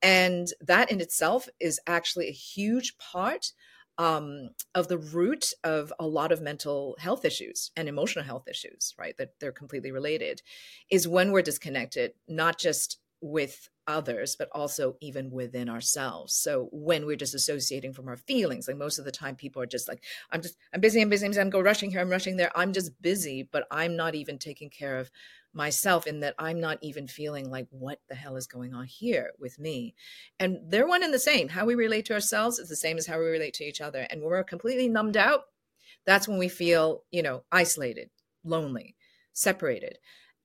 and 0.02 0.52
that 0.60 0.90
in 0.92 1.00
itself 1.00 1.48
is 1.58 1.80
actually 1.86 2.28
a 2.28 2.32
huge 2.32 2.96
part 2.98 3.52
um, 3.98 4.50
of 4.74 4.88
the 4.88 4.98
root 4.98 5.52
of 5.64 5.92
a 5.98 6.06
lot 6.06 6.32
of 6.32 6.40
mental 6.40 6.96
health 6.98 7.24
issues 7.24 7.70
and 7.76 7.88
emotional 7.88 8.24
health 8.24 8.48
issues, 8.48 8.94
right? 8.98 9.16
That 9.18 9.30
they're 9.40 9.52
completely 9.52 9.90
related, 9.90 10.42
is 10.90 11.08
when 11.08 11.32
we're 11.32 11.42
disconnected, 11.42 12.12
not 12.28 12.58
just 12.58 12.98
with 13.20 13.68
others, 13.88 14.36
but 14.36 14.48
also 14.52 14.96
even 15.00 15.30
within 15.30 15.68
ourselves. 15.68 16.34
So 16.34 16.68
when 16.70 17.06
we're 17.06 17.16
disassociating 17.16 17.94
from 17.94 18.06
our 18.06 18.16
feelings, 18.16 18.68
like 18.68 18.76
most 18.76 18.98
of 19.00 19.04
the 19.04 19.10
time 19.10 19.34
people 19.34 19.60
are 19.60 19.66
just 19.66 19.88
like, 19.88 20.04
I'm 20.30 20.42
just, 20.42 20.56
I'm 20.72 20.80
busy, 20.80 21.00
I'm 21.00 21.08
busy, 21.08 21.26
I'm, 21.26 21.30
busy, 21.30 21.40
I'm 21.40 21.50
go 21.50 21.60
rushing 21.60 21.90
here, 21.90 22.00
I'm 22.00 22.10
rushing 22.10 22.36
there. 22.36 22.52
I'm 22.54 22.72
just 22.72 23.00
busy, 23.02 23.48
but 23.50 23.66
I'm 23.72 23.96
not 23.96 24.14
even 24.14 24.38
taking 24.38 24.70
care 24.70 24.98
of 24.98 25.10
myself 25.54 26.06
in 26.06 26.20
that 26.20 26.34
I'm 26.38 26.60
not 26.60 26.78
even 26.82 27.08
feeling 27.08 27.50
like 27.50 27.66
what 27.70 28.00
the 28.08 28.14
hell 28.14 28.36
is 28.36 28.46
going 28.46 28.74
on 28.74 28.84
here 28.84 29.32
with 29.40 29.58
me. 29.58 29.94
And 30.38 30.58
they're 30.68 30.86
one 30.86 31.02
and 31.02 31.12
the 31.12 31.18
same. 31.18 31.48
How 31.48 31.64
we 31.64 31.74
relate 31.74 32.04
to 32.06 32.12
ourselves 32.12 32.58
is 32.58 32.68
the 32.68 32.76
same 32.76 32.98
as 32.98 33.06
how 33.06 33.18
we 33.18 33.24
relate 33.24 33.54
to 33.54 33.64
each 33.64 33.80
other. 33.80 34.06
And 34.10 34.20
when 34.20 34.30
we're 34.30 34.44
completely 34.44 34.88
numbed 34.88 35.16
out, 35.16 35.44
that's 36.04 36.28
when 36.28 36.38
we 36.38 36.48
feel, 36.48 37.04
you 37.10 37.22
know, 37.22 37.42
isolated, 37.50 38.10
lonely, 38.44 38.94
separated. 39.32 39.98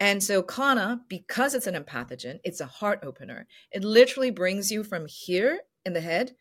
And 0.03 0.22
so 0.22 0.43
Kanna, 0.43 1.00
because 1.07 1.53
it's 1.53 1.65
an 1.65 1.81
empathogen, 1.81 2.41
it's 2.43 2.60
a 2.60 2.65
heart 2.65 3.00
opener. 3.03 3.48
It 3.72 3.86
literally 3.86 4.31
brings 4.31 4.69
you 4.69 4.83
from 4.83 5.05
here 5.05 5.62
in 5.86 5.93
the 5.93 6.01
head 6.01 6.36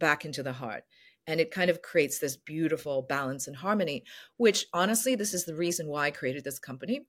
back 0.00 0.24
into 0.24 0.42
the 0.42 0.54
heart. 0.54 0.82
And 1.24 1.38
it 1.38 1.52
kind 1.52 1.70
of 1.70 1.80
creates 1.80 2.18
this 2.18 2.36
beautiful 2.36 3.02
balance 3.02 3.46
and 3.46 3.54
harmony, 3.54 4.02
which 4.36 4.66
honestly, 4.72 5.14
this 5.14 5.32
is 5.32 5.44
the 5.44 5.54
reason 5.54 5.86
why 5.86 6.06
I 6.06 6.10
created 6.10 6.42
this 6.42 6.58
company. 6.58 7.06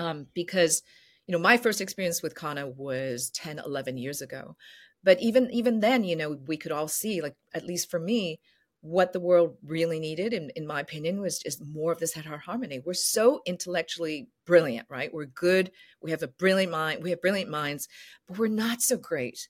Um, 0.00 0.26
because, 0.34 0.82
you 1.28 1.32
know, 1.32 1.38
my 1.38 1.58
first 1.58 1.80
experience 1.80 2.20
with 2.20 2.34
Kanna 2.34 2.66
was 2.66 3.30
10, 3.30 3.60
11 3.64 3.96
years 3.96 4.20
ago. 4.20 4.56
But 5.04 5.22
even 5.22 5.48
even 5.52 5.78
then, 5.78 6.02
you 6.02 6.16
know, 6.16 6.40
we 6.44 6.56
could 6.56 6.72
all 6.72 6.88
see, 6.88 7.20
like, 7.20 7.36
at 7.54 7.64
least 7.64 7.88
for 7.88 8.00
me, 8.00 8.40
what 8.84 9.14
the 9.14 9.20
world 9.20 9.56
really 9.64 9.98
needed, 9.98 10.34
in, 10.34 10.50
in 10.56 10.66
my 10.66 10.78
opinion, 10.78 11.18
was 11.18 11.38
just 11.38 11.64
more 11.64 11.90
of 11.90 11.98
this 11.98 12.12
head 12.12 12.26
heart 12.26 12.42
harmony. 12.42 12.82
We're 12.84 12.92
so 12.92 13.40
intellectually 13.46 14.28
brilliant, 14.44 14.86
right? 14.90 15.12
We're 15.12 15.24
good. 15.24 15.70
We 16.02 16.10
have 16.10 16.22
a 16.22 16.28
brilliant 16.28 16.70
mind. 16.70 17.02
We 17.02 17.08
have 17.08 17.22
brilliant 17.22 17.50
minds, 17.50 17.88
but 18.28 18.36
we're 18.36 18.48
not 18.48 18.82
so 18.82 18.98
great 18.98 19.48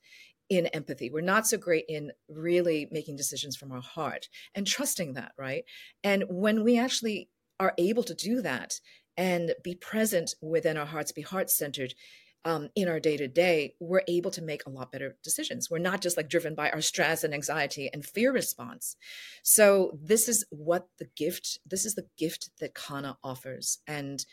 in 0.49 0.69
empathy. 0.69 1.11
We're 1.11 1.21
not 1.21 1.49
so 1.49 1.59
great 1.59 1.85
in 1.89 2.13
really 2.29 2.87
making 2.93 3.17
decisions 3.17 3.57
from 3.57 3.73
our 3.73 3.81
heart 3.81 4.29
and 4.55 4.69
trusting 4.69 5.15
that, 5.15 5.33
right? 5.37 5.65
And 6.05 6.23
when 6.29 6.63
we 6.63 6.79
actually 6.79 7.29
are 7.59 7.75
able 7.77 8.05
to 8.05 8.15
do 8.15 8.41
that 8.43 8.79
and 9.17 9.53
be 9.65 9.75
present 9.75 10.37
within 10.43 10.77
our 10.77 10.87
hearts, 10.87 11.11
be 11.11 11.23
heart 11.23 11.51
centered, 11.51 11.95
um, 12.45 12.69
in 12.75 12.89
our 12.89 13.01
day 13.01 13.17
to 13.17 13.27
day, 13.27 13.75
we're 13.81 14.03
able 14.07 14.31
to 14.33 14.43
make 14.43 14.67
a 14.67 14.71
lot 14.71 14.93
better 14.93 15.17
decisions. 15.23 15.71
We're 15.71 15.79
not 15.79 16.03
just 16.03 16.17
like 16.17 16.29
driven 16.29 16.55
by 16.55 16.71
our 16.71 16.81
stress 16.81 17.25
and 17.25 17.33
anxiety 17.33 17.89
and 17.93 18.05
fear 18.05 18.33
response. 18.33 18.97
So 19.43 19.99
this 20.01 20.29
is 20.29 20.45
what 20.51 20.89
the 20.99 21.09
gift. 21.17 21.59
This 21.67 21.85
is 21.85 21.95
the 21.95 22.07
gift 22.19 22.51
that 22.61 22.75
Kanna 22.75 23.17
offers. 23.25 23.79
And 23.87 24.25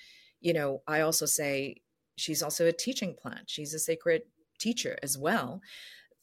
you 0.41 0.53
know, 0.53 0.81
I 0.87 1.01
also 1.01 1.25
say 1.25 1.81
she's 2.17 2.43
also 2.43 2.65
a 2.65 2.73
teaching 2.73 3.15
plant. 3.15 3.49
She's 3.49 3.73
a 3.73 3.79
sacred 3.79 4.23
teacher 4.59 4.97
as 5.01 5.17
well. 5.17 5.61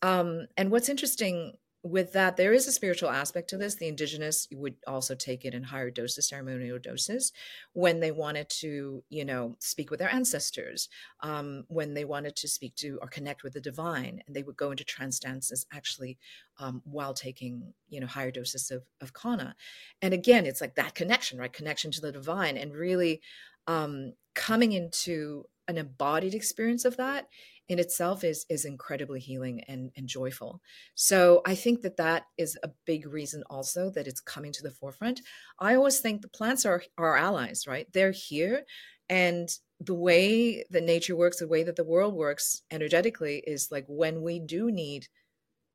Um, 0.03 0.47
and 0.57 0.71
what's 0.71 0.89
interesting 0.89 1.55
with 1.89 2.13
that, 2.13 2.37
there 2.37 2.53
is 2.53 2.67
a 2.67 2.73
spiritual 2.73 3.11
aspect 3.11 3.51
to 3.51 3.57
this. 3.57 3.75
The 3.75 3.89
indigenous 3.89 4.47
would 4.53 4.77
also 4.87 5.15
take 5.15 5.45
it 5.45 5.55
in 5.55 5.63
higher 5.63 5.91
doses, 5.91 6.29
ceremonial 6.29 6.79
doses, 6.79 7.33
when 7.73 8.01
they 8.01 8.11
wanted 8.11 8.49
to, 8.61 9.03
you 9.09 9.25
know, 9.25 9.57
speak 9.59 9.91
with 9.91 9.99
their 9.99 10.13
ancestors, 10.13 10.89
um, 11.21 11.65
when 11.69 11.95
they 11.95 12.05
wanted 12.05 12.37
to 12.37 12.49
speak 12.49 12.75
to 12.77 12.99
or 13.01 13.09
connect 13.09 13.43
with 13.43 13.55
the 13.55 13.61
divine, 13.61 14.23
and 14.27 14.37
they 14.37 14.43
would 14.43 14.57
go 14.57 14.71
into 14.71 14.85
trance 14.85 15.19
dances 15.19 15.67
actually 15.73 16.19
um, 16.59 16.83
while 16.85 17.15
taking, 17.15 17.73
you 17.89 18.01
know, 18.01 18.07
higher 18.07 18.31
doses 18.31 18.71
of, 18.71 18.83
of 19.01 19.13
Kanna. 19.13 19.55
And 20.03 20.13
again, 20.13 20.47
it's 20.47 20.61
like 20.61 20.75
that 20.75 20.95
connection, 20.95 21.39
right? 21.39 21.53
Connection 21.53 21.91
to 21.93 22.01
the 22.01 22.13
divine, 22.13 22.57
and 22.57 22.73
really 22.73 23.21
um, 23.67 24.13
coming 24.35 24.73
into 24.73 25.45
an 25.69 25.79
embodied 25.79 26.35
experience 26.35 26.85
of 26.85 26.97
that 26.97 27.29
in 27.69 27.79
itself 27.79 28.25
is 28.25 28.47
is 28.49 28.65
incredibly 28.65 29.21
healing 29.21 29.63
and, 29.69 29.91
and 29.97 30.09
joyful. 30.09 30.61
So 30.95 31.43
i 31.47 31.55
think 31.55 31.83
that 31.83 31.99
that 31.99 32.25
is 32.37 32.59
a 32.63 32.71
big 32.87 33.07
reason 33.07 33.43
also 33.51 33.91
that 33.91 34.07
it's 34.09 34.21
coming 34.21 34.53
to 34.53 34.63
the 34.63 34.71
forefront. 34.71 35.21
I 35.59 35.75
always 35.75 36.01
think 36.01 36.23
the 36.23 36.29
plants 36.29 36.65
are 36.67 36.83
our 36.97 37.17
allies 37.17 37.67
right? 37.67 37.87
They're 37.93 38.11
here 38.13 38.65
and 39.09 39.49
the 39.81 39.95
way 39.95 40.65
that 40.71 40.83
nature 40.83 41.17
works 41.17 41.39
the 41.39 41.49
way 41.49 41.63
that 41.63 41.77
the 41.77 41.85
world 41.85 42.15
works 42.15 42.63
energetically 42.71 43.43
is 43.47 43.69
like 43.71 43.85
when 43.87 44.23
we 44.23 44.41
do 44.41 44.71
need 44.71 45.07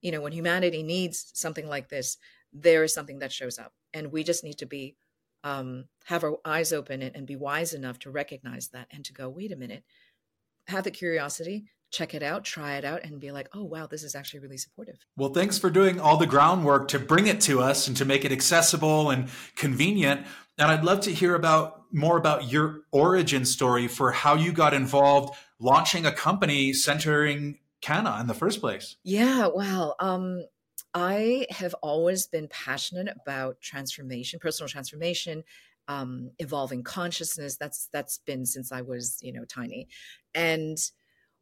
you 0.02 0.12
know 0.12 0.22
when 0.22 0.34
humanity 0.34 0.84
needs 0.84 1.32
something 1.34 1.68
like 1.68 1.90
this 1.90 2.18
there 2.52 2.84
is 2.84 2.94
something 2.94 3.20
that 3.20 3.32
shows 3.32 3.58
up 3.58 3.74
and 3.94 4.12
we 4.12 4.24
just 4.24 4.44
need 4.44 4.58
to 4.58 4.66
be 4.66 4.96
um, 5.44 5.86
have 6.06 6.24
our 6.24 6.38
eyes 6.46 6.74
open 6.74 7.02
and, 7.02 7.16
and 7.16 7.28
be 7.28 7.36
wise 7.36 7.74
enough 7.74 8.00
to 8.00 8.12
recognize 8.12 8.70
that 8.70 8.88
and 8.92 9.04
to 9.06 9.14
go 9.14 9.30
wait 9.30 9.52
a 9.52 9.56
minute 9.56 9.84
have 10.68 10.84
the 10.86 10.92
curiosity 10.92 11.66
check 11.94 12.16
it 12.16 12.24
out, 12.24 12.44
try 12.44 12.76
it 12.76 12.84
out, 12.84 13.04
and 13.04 13.20
be 13.20 13.32
like, 13.32 13.48
oh, 13.54 13.64
wow, 13.64 13.86
this 13.86 14.04
is 14.04 14.16
actually 14.16 14.40
really 14.40 14.58
supportive. 14.58 14.98
Well, 15.16 15.30
thanks 15.30 15.60
for 15.60 15.70
doing 15.70 16.02
all 16.02 16.18
the 16.18 16.26
groundwork 16.26 16.88
to 16.90 17.00
bring 17.00 17.28
it 17.28 17.40
to 17.42 17.62
us 17.62 17.88
and 17.88 17.96
to 17.98 18.04
make 18.04 18.26
it 18.26 18.32
accessible 18.32 19.12
and 19.12 19.30
convenient. 19.56 20.26
And 20.58 20.72
I'd 20.72 20.84
love 20.84 21.02
to 21.02 21.14
hear 21.14 21.36
about 21.36 21.84
more 21.92 22.18
about 22.18 22.52
your 22.52 22.82
origin 22.92 23.46
story 23.46 23.88
for 23.88 24.12
how 24.12 24.34
you 24.34 24.52
got 24.52 24.74
involved 24.74 25.36
launching 25.60 26.06
a 26.06 26.12
company 26.12 26.74
centering 26.74 27.60
Kanna 27.82 28.18
in 28.20 28.28
the 28.28 28.34
first 28.34 28.60
place. 28.60 28.98
Yeah, 29.04 29.50
well, 29.54 29.96
um, 30.00 30.46
I 30.94 31.48
have 31.50 31.74
always 31.82 32.28
been 32.28 32.48
passionate 32.50 33.16
about 33.22 33.60
transformation, 33.62 34.40
personal 34.40 34.70
transformation, 34.70 35.44
um, 35.88 36.32
evolving 36.40 36.84
consciousness. 36.84 37.58
That's 37.58 37.88
that's 37.92 38.20
been 38.20 38.46
since 38.46 38.72
I 38.72 38.82
was, 38.82 39.20
you 39.22 39.34
know, 39.34 39.46
tiny, 39.46 39.88
and 40.36 40.78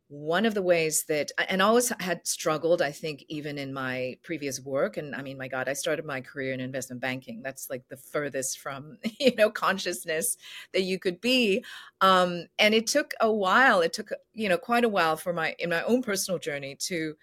one 0.10 0.46
of 0.46 0.54
the 0.54 0.62
ways 0.62 1.06
that 1.06 1.32
and 1.50 1.62
always 1.62 1.88
had 2.02 2.28
struggled 2.28 2.82
i 2.82 2.92
think 2.92 3.24
even 3.30 3.58
in 3.58 3.74
my 3.74 4.18
previous 4.24 4.60
work. 4.60 4.98
And 4.98 5.16
i 5.16 5.22
mean 5.22 5.38
my 5.38 5.48
god 5.48 5.70
i 5.70 5.74
started 5.74 6.06
my 6.06 6.20
career 6.22 6.54
in 6.54 6.60
investment 6.60 7.02
banking. 7.02 7.42
That's 7.42 7.70
like 7.70 7.88
the 7.88 7.96
furthest 7.98 8.60
from 8.60 8.98
you 9.20 9.36
know 9.36 9.50
consciousness 9.50 10.38
that 10.74 10.82
you 10.84 11.00
could 11.00 11.22
be. 11.22 11.64
Um, 12.02 12.48
and 12.60 12.74
it 12.74 12.88
took 12.88 13.14
a 13.22 13.32
while. 13.32 13.82
It 13.82 13.94
took 13.94 14.12
you 14.34 14.50
know 14.50 14.58
quite 14.58 14.84
a 14.84 14.90
while 14.90 15.16
for 15.18 15.32
my 15.34 15.56
in 15.60 15.70
my 15.70 15.84
own 15.84 16.02
personal 16.02 16.40
journey 16.40 16.76
to 16.88 17.16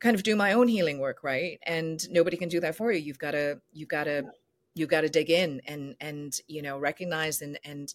kind 0.00 0.14
of 0.14 0.22
do 0.22 0.36
my 0.36 0.52
own 0.52 0.68
healing 0.68 0.98
work 0.98 1.22
right? 1.22 1.58
And 1.64 2.00
nobody 2.10 2.36
can 2.36 2.48
do 2.48 2.60
that 2.60 2.76
for 2.76 2.92
you. 2.92 3.00
You've 3.00 3.18
got 3.18 3.32
to 3.32 3.60
you've 3.72 3.88
got 3.88 4.04
to 4.04 4.24
you've 4.74 4.88
got 4.88 5.02
to 5.02 5.08
dig 5.08 5.30
in 5.30 5.60
and 5.66 5.96
and 6.00 6.38
you 6.46 6.62
know 6.62 6.78
recognize 6.78 7.42
and 7.42 7.58
and 7.64 7.92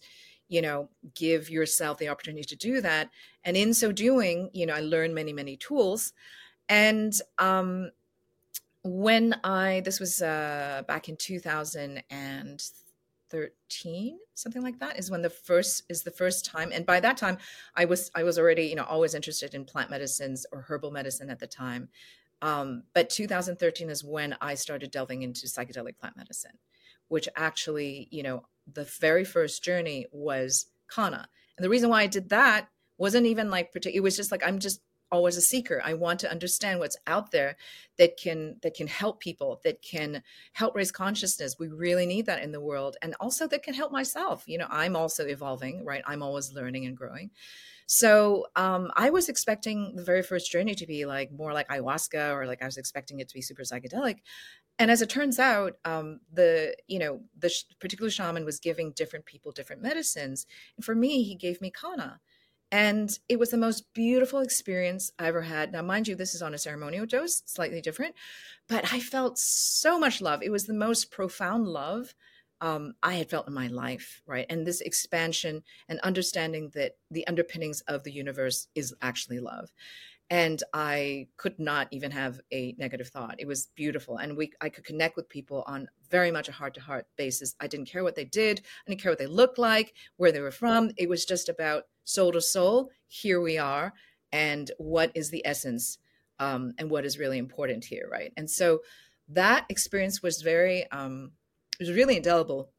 you 0.48 0.60
know 0.60 0.88
give 1.14 1.48
yourself 1.48 1.98
the 1.98 2.08
opportunity 2.08 2.44
to 2.44 2.56
do 2.56 2.80
that. 2.80 3.10
And 3.44 3.56
in 3.56 3.74
so 3.74 3.92
doing 3.92 4.50
you 4.52 4.66
know 4.66 4.74
i 4.74 4.80
learned 4.80 5.14
many 5.14 5.32
many 5.32 5.56
tools. 5.56 6.12
And 6.68 7.12
um 7.38 7.90
when 8.82 9.34
i 9.44 9.80
this 9.84 9.98
was 9.98 10.20
uh 10.20 10.82
back 10.86 11.08
in 11.08 11.16
2013 13.34 14.18
something 14.34 14.62
like 14.62 14.78
that 14.78 14.98
is 14.98 15.10
when 15.10 15.22
the 15.22 15.30
first 15.30 15.82
is 15.88 16.02
the 16.02 16.10
first 16.10 16.44
time 16.44 16.70
and 16.72 16.86
by 16.86 17.00
that 17.00 17.16
time 17.16 17.36
i 17.76 17.84
was 17.84 18.10
i 18.14 18.22
was 18.22 18.38
already 18.38 18.64
you 18.64 18.74
know 18.74 18.84
always 18.84 19.14
interested 19.14 19.54
in 19.54 19.64
plant 19.64 19.90
medicines 19.90 20.46
or 20.52 20.62
herbal 20.62 20.90
medicine 20.90 21.30
at 21.30 21.38
the 21.38 21.46
time 21.46 21.88
um, 22.42 22.82
but 22.92 23.10
2013 23.10 23.90
is 23.90 24.04
when 24.04 24.36
i 24.40 24.54
started 24.54 24.90
delving 24.90 25.22
into 25.22 25.46
psychedelic 25.46 25.98
plant 25.98 26.16
medicine 26.16 26.58
which 27.08 27.28
actually 27.36 28.08
you 28.10 28.22
know 28.22 28.44
the 28.72 28.84
very 29.00 29.24
first 29.24 29.62
journey 29.62 30.06
was 30.12 30.66
Kanna. 30.88 31.28
And 31.56 31.64
the 31.64 31.70
reason 31.70 31.90
why 31.90 32.02
I 32.02 32.06
did 32.06 32.30
that 32.30 32.68
wasn't 32.98 33.26
even 33.26 33.50
like 33.50 33.72
particular. 33.72 33.98
It 33.98 34.02
was 34.02 34.16
just 34.16 34.32
like 34.32 34.46
I'm 34.46 34.58
just 34.58 34.80
always 35.14 35.36
a 35.36 35.40
seeker. 35.40 35.80
I 35.84 35.94
want 35.94 36.20
to 36.20 36.30
understand 36.30 36.78
what's 36.80 36.96
out 37.06 37.30
there 37.30 37.56
that 37.98 38.16
can 38.16 38.56
that 38.62 38.74
can 38.74 38.86
help 38.86 39.20
people, 39.20 39.60
that 39.64 39.82
can 39.82 40.22
help 40.52 40.74
raise 40.74 40.92
consciousness. 40.92 41.56
We 41.58 41.68
really 41.68 42.06
need 42.06 42.26
that 42.26 42.42
in 42.42 42.52
the 42.52 42.60
world, 42.60 42.96
and 43.02 43.14
also 43.20 43.46
that 43.48 43.62
can 43.62 43.74
help 43.74 43.92
myself. 43.92 44.44
You 44.46 44.58
know, 44.58 44.66
I'm 44.70 44.96
also 44.96 45.26
evolving, 45.26 45.84
right? 45.84 46.02
I'm 46.06 46.22
always 46.22 46.52
learning 46.52 46.86
and 46.86 46.96
growing. 46.96 47.30
So 47.86 48.46
um, 48.56 48.90
I 48.96 49.10
was 49.10 49.28
expecting 49.28 49.94
the 49.96 50.04
very 50.04 50.22
first 50.22 50.50
journey 50.50 50.74
to 50.74 50.86
be 50.86 51.04
like 51.06 51.30
more 51.32 51.52
like 51.52 51.68
ayahuasca, 51.68 52.34
or 52.34 52.46
like 52.46 52.62
I 52.62 52.66
was 52.66 52.76
expecting 52.78 53.20
it 53.20 53.28
to 53.28 53.34
be 53.34 53.42
super 53.42 53.62
psychedelic. 53.62 54.18
And 54.78 54.90
as 54.90 55.02
it 55.02 55.08
turns 55.10 55.38
out, 55.38 55.74
um, 55.84 56.20
the 56.32 56.74
you 56.88 56.98
know 56.98 57.20
the 57.38 57.48
sh- 57.50 57.64
particular 57.80 58.10
shaman 58.10 58.44
was 58.44 58.58
giving 58.58 58.92
different 58.92 59.26
people 59.26 59.52
different 59.52 59.82
medicines, 59.82 60.46
and 60.76 60.84
for 60.84 60.94
me, 60.94 61.22
he 61.22 61.34
gave 61.36 61.60
me 61.60 61.70
Kanna. 61.70 62.20
And 62.74 63.16
it 63.28 63.38
was 63.38 63.50
the 63.50 63.56
most 63.56 63.94
beautiful 63.94 64.40
experience 64.40 65.12
I 65.16 65.28
ever 65.28 65.42
had. 65.42 65.70
Now, 65.70 65.80
mind 65.82 66.08
you, 66.08 66.16
this 66.16 66.34
is 66.34 66.42
on 66.42 66.54
a 66.54 66.58
ceremonial 66.58 67.06
dose, 67.06 67.40
slightly 67.46 67.80
different, 67.80 68.16
but 68.68 68.92
I 68.92 68.98
felt 68.98 69.38
so 69.38 69.96
much 69.96 70.20
love. 70.20 70.42
It 70.42 70.50
was 70.50 70.64
the 70.64 70.74
most 70.74 71.12
profound 71.12 71.68
love 71.68 72.16
um, 72.60 72.94
I 73.00 73.14
had 73.14 73.30
felt 73.30 73.46
in 73.46 73.54
my 73.54 73.68
life, 73.68 74.22
right? 74.26 74.44
And 74.50 74.66
this 74.66 74.80
expansion 74.80 75.62
and 75.88 76.00
understanding 76.00 76.72
that 76.74 76.96
the 77.12 77.24
underpinnings 77.28 77.80
of 77.82 78.02
the 78.02 78.10
universe 78.10 78.66
is 78.74 78.92
actually 79.00 79.38
love. 79.38 79.70
And 80.28 80.60
I 80.72 81.28
could 81.36 81.60
not 81.60 81.86
even 81.92 82.10
have 82.10 82.40
a 82.52 82.74
negative 82.76 83.06
thought. 83.06 83.36
It 83.38 83.46
was 83.46 83.68
beautiful. 83.76 84.16
And 84.16 84.36
we 84.36 84.50
I 84.60 84.68
could 84.68 84.84
connect 84.84 85.14
with 85.14 85.28
people 85.28 85.62
on 85.68 85.86
very 86.10 86.32
much 86.32 86.48
a 86.48 86.52
heart 86.52 86.74
to 86.74 86.80
heart 86.80 87.06
basis. 87.16 87.54
I 87.60 87.68
didn't 87.68 87.86
care 87.86 88.02
what 88.02 88.16
they 88.16 88.24
did, 88.24 88.62
I 88.84 88.90
didn't 88.90 89.02
care 89.02 89.12
what 89.12 89.18
they 89.20 89.26
looked 89.28 89.58
like, 89.58 89.94
where 90.16 90.32
they 90.32 90.40
were 90.40 90.50
from. 90.50 90.90
It 90.96 91.08
was 91.08 91.24
just 91.24 91.48
about 91.48 91.84
soul 92.04 92.32
to 92.32 92.40
soul. 92.40 92.90
Here 93.08 93.40
we 93.40 93.58
are. 93.58 93.92
and 94.34 94.72
what 94.78 95.12
is 95.14 95.30
the 95.30 95.46
essence 95.46 95.98
um, 96.40 96.72
and 96.78 96.90
what 96.90 97.04
is 97.04 97.20
really 97.20 97.38
important 97.38 97.84
here, 97.84 98.08
right? 98.10 98.32
And 98.36 98.50
so 98.50 98.80
that 99.28 99.64
experience 99.68 100.22
was 100.22 100.42
very, 100.42 100.90
um, 100.90 101.30
it 101.78 101.84
was 101.86 101.96
really 101.96 102.16
indelible 102.16 102.72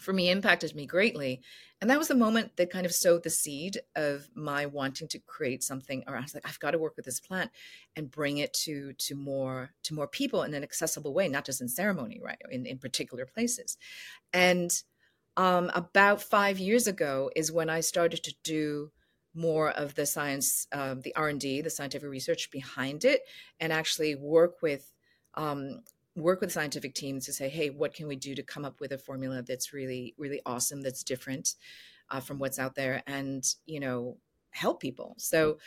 for 0.00 0.12
me, 0.12 0.28
impacted 0.28 0.74
me 0.74 0.86
greatly. 0.86 1.40
And 1.80 1.88
that 1.88 1.98
was 1.98 2.08
the 2.08 2.16
moment 2.16 2.56
that 2.56 2.70
kind 2.72 2.84
of 2.84 2.92
sowed 2.92 3.22
the 3.22 3.30
seed 3.30 3.78
of 3.94 4.28
my 4.34 4.66
wanting 4.66 5.06
to 5.08 5.20
create 5.20 5.62
something 5.62 6.02
around. 6.08 6.34
Like, 6.34 6.46
I've 6.48 6.58
got 6.58 6.72
to 6.72 6.78
work 6.78 6.96
with 6.96 7.04
this 7.04 7.20
plant 7.20 7.52
and 7.94 8.10
bring 8.10 8.38
it 8.38 8.52
to 8.64 8.92
to 8.94 9.14
more 9.14 9.70
to 9.84 9.94
more 9.94 10.08
people 10.08 10.42
in 10.42 10.54
an 10.54 10.64
accessible 10.64 11.14
way, 11.14 11.28
not 11.28 11.44
just 11.44 11.60
in 11.60 11.68
ceremony, 11.68 12.20
right? 12.22 12.40
In 12.50 12.66
in 12.66 12.78
particular 12.78 13.26
places. 13.26 13.76
And 14.32 14.70
um, 15.38 15.70
about 15.72 16.20
five 16.20 16.58
years 16.58 16.88
ago 16.88 17.30
is 17.36 17.52
when 17.52 17.70
I 17.70 17.80
started 17.80 18.24
to 18.24 18.34
do 18.42 18.90
more 19.34 19.70
of 19.70 19.94
the 19.94 20.04
science, 20.04 20.66
um, 20.72 21.00
the 21.02 21.14
R 21.14 21.28
and 21.28 21.40
D, 21.40 21.60
the 21.60 21.70
scientific 21.70 22.10
research 22.10 22.50
behind 22.50 23.04
it, 23.04 23.22
and 23.60 23.72
actually 23.72 24.16
work 24.16 24.60
with 24.62 24.92
um, 25.34 25.82
work 26.16 26.40
with 26.40 26.50
scientific 26.50 26.94
teams 26.96 27.24
to 27.26 27.32
say, 27.32 27.48
hey, 27.48 27.70
what 27.70 27.94
can 27.94 28.08
we 28.08 28.16
do 28.16 28.34
to 28.34 28.42
come 28.42 28.64
up 28.64 28.80
with 28.80 28.90
a 28.90 28.98
formula 28.98 29.40
that's 29.42 29.72
really, 29.72 30.12
really 30.18 30.40
awesome, 30.44 30.82
that's 30.82 31.04
different 31.04 31.54
uh, 32.10 32.18
from 32.18 32.40
what's 32.40 32.58
out 32.58 32.74
there, 32.74 33.04
and 33.06 33.44
you 33.64 33.78
know, 33.78 34.16
help 34.50 34.80
people. 34.80 35.14
So 35.18 35.58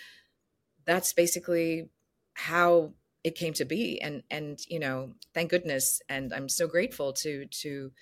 that's 0.83 1.13
basically 1.13 1.87
how 2.33 2.91
it 3.23 3.35
came 3.35 3.53
to 3.53 3.63
be, 3.63 4.01
and 4.01 4.23
and 4.29 4.59
you 4.67 4.79
know, 4.79 5.13
thank 5.33 5.49
goodness, 5.49 6.01
and 6.09 6.33
I'm 6.33 6.49
so 6.49 6.67
grateful 6.67 7.13
to 7.13 7.45
to 7.45 7.93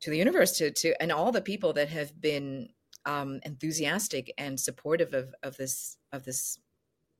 to 0.00 0.10
the 0.10 0.18
universe 0.18 0.56
to 0.58 0.70
to 0.70 1.00
and 1.02 1.12
all 1.12 1.32
the 1.32 1.40
people 1.40 1.72
that 1.74 1.88
have 1.88 2.20
been 2.20 2.68
um, 3.04 3.40
enthusiastic 3.44 4.32
and 4.38 4.58
supportive 4.60 5.14
of 5.14 5.34
of 5.42 5.56
this 5.56 5.96
of 6.12 6.24
this 6.24 6.58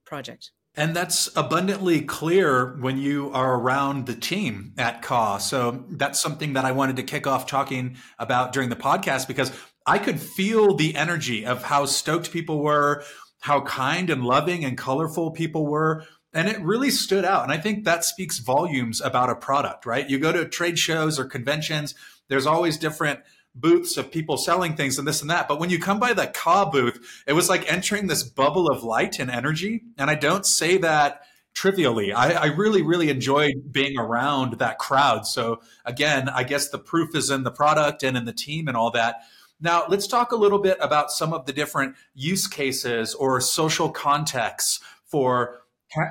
project. 0.04 0.50
And 0.74 0.94
that's 0.94 1.28
abundantly 1.34 2.02
clear 2.02 2.76
when 2.78 2.98
you 2.98 3.32
are 3.32 3.58
around 3.58 4.06
the 4.06 4.14
team 4.14 4.74
at 4.78 5.02
Ka. 5.02 5.38
So 5.38 5.84
that's 5.90 6.20
something 6.20 6.52
that 6.52 6.64
I 6.64 6.70
wanted 6.72 6.96
to 6.96 7.02
kick 7.02 7.26
off 7.26 7.46
talking 7.46 7.96
about 8.18 8.52
during 8.52 8.68
the 8.68 8.76
podcast 8.76 9.26
because 9.26 9.50
I 9.86 9.98
could 9.98 10.20
feel 10.20 10.76
the 10.76 10.94
energy 10.94 11.44
of 11.44 11.64
how 11.64 11.86
stoked 11.86 12.30
people 12.30 12.62
were, 12.62 13.02
how 13.40 13.62
kind 13.62 14.08
and 14.08 14.22
loving 14.22 14.64
and 14.64 14.78
colorful 14.78 15.32
people 15.32 15.66
were. 15.66 16.04
And 16.32 16.46
it 16.46 16.60
really 16.60 16.90
stood 16.90 17.24
out. 17.24 17.42
And 17.42 17.50
I 17.50 17.58
think 17.58 17.84
that 17.84 18.04
speaks 18.04 18.38
volumes 18.38 19.00
about 19.00 19.30
a 19.30 19.34
product, 19.34 19.84
right? 19.84 20.08
You 20.08 20.20
go 20.20 20.30
to 20.30 20.46
trade 20.46 20.78
shows 20.78 21.18
or 21.18 21.24
conventions, 21.24 21.94
there's 22.28 22.46
always 22.46 22.76
different 22.76 23.20
booths 23.54 23.96
of 23.96 24.12
people 24.12 24.36
selling 24.36 24.76
things 24.76 24.98
and 24.98 25.08
this 25.08 25.20
and 25.20 25.30
that. 25.30 25.48
But 25.48 25.58
when 25.58 25.70
you 25.70 25.78
come 25.78 25.98
by 25.98 26.12
the 26.12 26.26
Ka 26.26 26.70
booth, 26.70 27.24
it 27.26 27.32
was 27.32 27.48
like 27.48 27.70
entering 27.70 28.06
this 28.06 28.22
bubble 28.22 28.68
of 28.68 28.84
light 28.84 29.18
and 29.18 29.30
energy. 29.30 29.82
And 29.96 30.10
I 30.10 30.14
don't 30.14 30.46
say 30.46 30.78
that 30.78 31.22
trivially. 31.54 32.12
I, 32.12 32.44
I, 32.44 32.46
really, 32.46 32.82
really 32.82 33.10
enjoyed 33.10 33.72
being 33.72 33.98
around 33.98 34.60
that 34.60 34.78
crowd. 34.78 35.26
So 35.26 35.60
again, 35.84 36.28
I 36.28 36.44
guess 36.44 36.68
the 36.68 36.78
proof 36.78 37.16
is 37.16 37.30
in 37.30 37.42
the 37.42 37.50
product 37.50 38.04
and 38.04 38.16
in 38.16 38.26
the 38.26 38.32
team 38.32 38.68
and 38.68 38.76
all 38.76 38.92
that. 38.92 39.22
Now, 39.60 39.86
let's 39.88 40.06
talk 40.06 40.30
a 40.30 40.36
little 40.36 40.60
bit 40.60 40.78
about 40.80 41.10
some 41.10 41.32
of 41.32 41.46
the 41.46 41.52
different 41.52 41.96
use 42.14 42.46
cases 42.46 43.12
or 43.12 43.40
social 43.40 43.90
contexts 43.90 44.78
for 45.04 45.62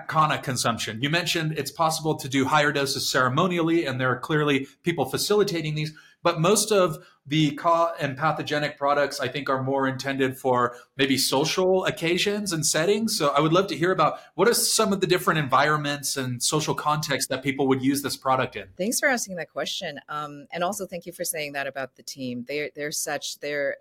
Kanna 0.09 0.39
consumption. 0.39 1.01
You 1.01 1.09
mentioned 1.09 1.53
it's 1.55 1.71
possible 1.71 2.15
to 2.15 2.27
do 2.27 2.45
higher 2.45 2.73
doses 2.73 3.09
ceremonially, 3.09 3.85
and 3.85 4.01
there 4.01 4.11
are 4.11 4.19
clearly 4.19 4.67
people 4.83 5.05
facilitating 5.05 5.75
these. 5.75 5.93
But 6.23 6.41
most 6.41 6.71
of 6.71 6.97
the 7.25 7.51
Ka 7.55 7.93
Empathogenic 7.99 8.77
products, 8.77 9.19
I 9.19 9.27
think, 9.27 9.49
are 9.49 9.61
more 9.61 9.87
intended 9.87 10.37
for 10.37 10.75
maybe 10.95 11.17
social 11.17 11.85
occasions 11.85 12.53
and 12.53 12.65
settings. 12.65 13.17
So 13.17 13.29
I 13.29 13.41
would 13.41 13.53
love 13.53 13.67
to 13.67 13.77
hear 13.77 13.91
about 13.91 14.19
what 14.35 14.47
are 14.47 14.53
some 14.53 14.93
of 14.93 15.01
the 15.01 15.07
different 15.07 15.39
environments 15.39 16.15
and 16.15 16.41
social 16.41 16.73
contexts 16.73 17.29
that 17.29 17.43
people 17.43 17.67
would 17.67 17.81
use 17.81 18.01
this 18.01 18.15
product 18.15 18.55
in. 18.55 18.67
Thanks 18.77 18.99
for 18.99 19.09
asking 19.09 19.35
that 19.35 19.51
question, 19.51 19.99
um, 20.07 20.47
and 20.51 20.63
also 20.63 20.85
thank 20.85 21.05
you 21.05 21.11
for 21.11 21.23
saying 21.23 21.53
that 21.53 21.67
about 21.67 21.95
the 21.95 22.03
team. 22.03 22.45
They're 22.47 22.69
they're 22.75 22.91
such 22.91 23.39
they're 23.39 23.77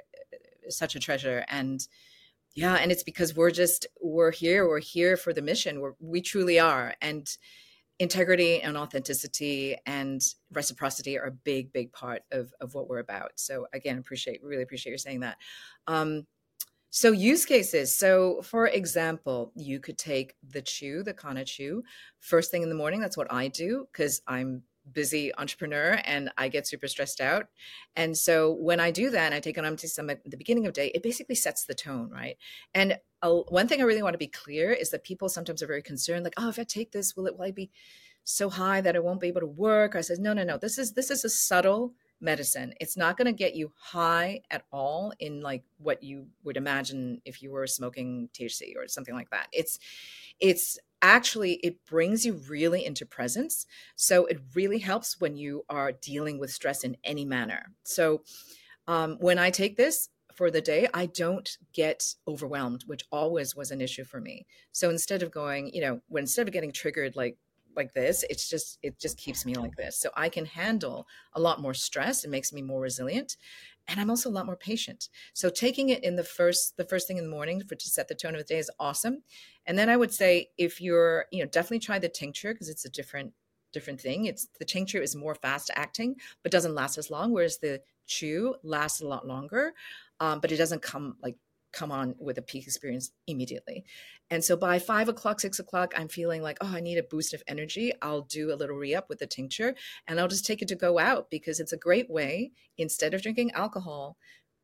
such 0.68 0.96
a 0.96 1.00
treasure 1.00 1.44
and 1.48 1.86
yeah 2.54 2.74
and 2.74 2.90
it's 2.90 3.02
because 3.02 3.36
we're 3.36 3.50
just 3.50 3.86
we're 4.02 4.32
here 4.32 4.66
we're 4.66 4.80
here 4.80 5.16
for 5.16 5.32
the 5.32 5.42
mission 5.42 5.80
we're, 5.80 5.92
we 6.00 6.20
truly 6.20 6.58
are 6.58 6.94
and 7.00 7.36
integrity 7.98 8.60
and 8.60 8.76
authenticity 8.76 9.76
and 9.86 10.20
reciprocity 10.52 11.18
are 11.18 11.26
a 11.26 11.30
big 11.30 11.72
big 11.72 11.92
part 11.92 12.22
of, 12.30 12.52
of 12.60 12.74
what 12.74 12.88
we're 12.88 12.98
about. 12.98 13.32
So 13.36 13.66
again 13.72 13.98
appreciate 13.98 14.42
really 14.42 14.62
appreciate 14.62 14.92
you 14.92 14.98
saying 14.98 15.20
that. 15.20 15.38
Um, 15.86 16.26
so 16.90 17.12
use 17.12 17.44
cases. 17.44 17.96
So 17.96 18.42
for 18.42 18.68
example 18.68 19.52
you 19.54 19.80
could 19.80 19.98
take 19.98 20.34
the 20.50 20.62
chew 20.62 21.02
the 21.02 21.14
kanna 21.14 21.44
chew 21.44 21.82
first 22.20 22.50
thing 22.50 22.62
in 22.62 22.68
the 22.68 22.74
morning. 22.74 23.00
That's 23.00 23.16
what 23.16 23.32
i 23.32 23.48
do 23.48 23.86
because 23.92 24.20
i'm 24.26 24.62
busy 24.92 25.32
entrepreneur 25.36 26.00
and 26.04 26.30
I 26.38 26.48
get 26.48 26.66
super 26.66 26.88
stressed 26.88 27.20
out. 27.20 27.46
And 27.94 28.16
so 28.16 28.52
when 28.52 28.80
I 28.80 28.90
do 28.90 29.10
that, 29.10 29.26
and 29.26 29.34
I 29.34 29.40
take 29.40 29.56
an 29.56 29.64
empty 29.64 29.86
stomach 29.86 30.20
at 30.24 30.30
the 30.30 30.36
beginning 30.36 30.66
of 30.66 30.72
day, 30.72 30.90
it 30.94 31.02
basically 31.02 31.34
sets 31.34 31.64
the 31.64 31.74
tone, 31.74 32.10
right? 32.10 32.36
And 32.74 32.98
one 33.22 33.66
thing 33.66 33.80
I 33.80 33.84
really 33.84 34.02
want 34.02 34.14
to 34.14 34.18
be 34.18 34.28
clear 34.28 34.72
is 34.72 34.90
that 34.90 35.04
people 35.04 35.28
sometimes 35.28 35.62
are 35.62 35.66
very 35.66 35.82
concerned, 35.82 36.24
like, 36.24 36.34
oh, 36.36 36.48
if 36.48 36.58
I 36.58 36.64
take 36.64 36.92
this, 36.92 37.16
will 37.16 37.26
it 37.26 37.36
will 37.36 37.46
I 37.46 37.50
be 37.50 37.70
so 38.24 38.50
high 38.50 38.80
that 38.80 38.96
I 38.96 39.00
won't 39.00 39.20
be 39.20 39.28
able 39.28 39.40
to 39.40 39.46
work? 39.46 39.96
I 39.96 40.00
said, 40.00 40.18
no, 40.18 40.32
no, 40.32 40.44
no. 40.44 40.58
This 40.58 40.78
is 40.78 40.92
this 40.92 41.10
is 41.10 41.24
a 41.24 41.30
subtle 41.30 41.94
medicine. 42.20 42.72
It's 42.80 42.96
not 42.96 43.16
going 43.16 43.26
to 43.26 43.32
get 43.32 43.54
you 43.54 43.72
high 43.78 44.40
at 44.50 44.64
all 44.72 45.12
in 45.18 45.42
like 45.42 45.64
what 45.78 46.02
you 46.02 46.26
would 46.44 46.56
imagine 46.56 47.20
if 47.24 47.42
you 47.42 47.50
were 47.50 47.66
smoking 47.66 48.28
THC 48.32 48.76
or 48.76 48.88
something 48.88 49.14
like 49.14 49.30
that. 49.30 49.48
It's 49.52 49.78
it's 50.40 50.78
actually 51.06 51.54
it 51.62 51.84
brings 51.86 52.26
you 52.26 52.34
really 52.48 52.84
into 52.84 53.06
presence 53.06 53.66
so 53.94 54.26
it 54.26 54.40
really 54.54 54.78
helps 54.78 55.20
when 55.20 55.36
you 55.36 55.64
are 55.68 55.92
dealing 55.92 56.38
with 56.38 56.50
stress 56.50 56.82
in 56.84 56.96
any 57.04 57.24
manner. 57.24 57.72
So 57.84 58.22
um, 58.88 59.16
when 59.20 59.38
i 59.38 59.50
take 59.50 59.76
this 59.76 60.08
for 60.34 60.50
the 60.50 60.60
day 60.60 60.86
i 60.92 61.06
don't 61.06 61.58
get 61.72 62.14
overwhelmed 62.28 62.82
which 62.86 63.04
always 63.10 63.56
was 63.56 63.70
an 63.70 63.80
issue 63.80 64.04
for 64.04 64.20
me. 64.20 64.46
So 64.72 64.90
instead 64.90 65.22
of 65.22 65.30
going 65.30 65.70
you 65.74 65.80
know 65.80 66.00
when 66.08 66.24
instead 66.24 66.46
of 66.48 66.52
getting 66.52 66.72
triggered 66.72 67.14
like 67.16 67.36
like 67.74 67.92
this 67.92 68.24
it's 68.30 68.48
just 68.48 68.78
it 68.82 68.98
just 68.98 69.16
keeps 69.18 69.44
me 69.46 69.54
like 69.54 69.76
this. 69.76 69.98
So 69.98 70.10
i 70.16 70.28
can 70.28 70.46
handle 70.46 71.06
a 71.34 71.40
lot 71.40 71.60
more 71.60 71.74
stress. 71.74 72.24
It 72.24 72.30
makes 72.30 72.52
me 72.52 72.62
more 72.62 72.80
resilient 72.80 73.36
and 73.88 74.00
i'm 74.00 74.10
also 74.10 74.28
a 74.28 74.32
lot 74.32 74.46
more 74.46 74.56
patient. 74.56 75.08
So 75.34 75.48
taking 75.48 75.90
it 75.90 76.04
in 76.04 76.16
the 76.16 76.24
first 76.24 76.76
the 76.76 76.84
first 76.84 77.06
thing 77.06 77.18
in 77.18 77.24
the 77.24 77.30
morning 77.30 77.62
for 77.62 77.74
to 77.74 77.88
set 77.88 78.08
the 78.08 78.14
tone 78.14 78.34
of 78.34 78.40
the 78.40 78.44
day 78.54 78.58
is 78.58 78.70
awesome. 78.78 79.22
And 79.66 79.78
then 79.78 79.88
i 79.88 79.96
would 79.96 80.12
say 80.12 80.48
if 80.58 80.80
you're 80.80 81.26
you 81.32 81.42
know 81.42 81.50
definitely 81.50 81.80
try 81.80 81.98
the 81.98 82.08
tincture 82.08 82.52
because 82.52 82.68
it's 82.68 82.84
a 82.84 82.90
different 82.90 83.32
different 83.72 84.00
thing. 84.00 84.24
It's 84.24 84.48
the 84.58 84.64
tincture 84.64 85.02
is 85.02 85.14
more 85.14 85.34
fast 85.34 85.70
acting 85.74 86.16
but 86.42 86.52
doesn't 86.52 86.74
last 86.74 86.98
as 86.98 87.10
long 87.10 87.32
whereas 87.32 87.58
the 87.58 87.80
chew 88.06 88.54
lasts 88.62 89.00
a 89.00 89.06
lot 89.06 89.26
longer 89.26 89.74
um, 90.20 90.40
but 90.40 90.52
it 90.52 90.56
doesn't 90.56 90.82
come 90.82 91.16
like 91.22 91.36
come 91.76 91.92
on 91.92 92.14
with 92.18 92.38
a 92.38 92.42
peak 92.42 92.66
experience 92.66 93.12
immediately. 93.26 93.84
And 94.30 94.42
so 94.42 94.56
by 94.56 94.78
five 94.78 95.08
o'clock, 95.08 95.40
six 95.40 95.58
o'clock, 95.58 95.92
I'm 95.96 96.08
feeling 96.08 96.42
like, 96.42 96.56
oh, 96.62 96.72
I 96.74 96.80
need 96.80 96.96
a 96.96 97.02
boost 97.02 97.34
of 97.34 97.42
energy. 97.46 97.92
I'll 98.00 98.22
do 98.22 98.52
a 98.52 98.56
little 98.56 98.76
re 98.76 98.94
up 98.94 99.08
with 99.10 99.18
the 99.18 99.26
tincture 99.26 99.74
and 100.08 100.18
I'll 100.18 100.26
just 100.26 100.46
take 100.46 100.62
it 100.62 100.68
to 100.68 100.74
go 100.74 100.98
out 100.98 101.30
because 101.30 101.60
it's 101.60 101.74
a 101.74 101.76
great 101.76 102.08
way, 102.10 102.52
instead 102.78 103.12
of 103.12 103.22
drinking 103.22 103.52
alcohol, 103.52 104.16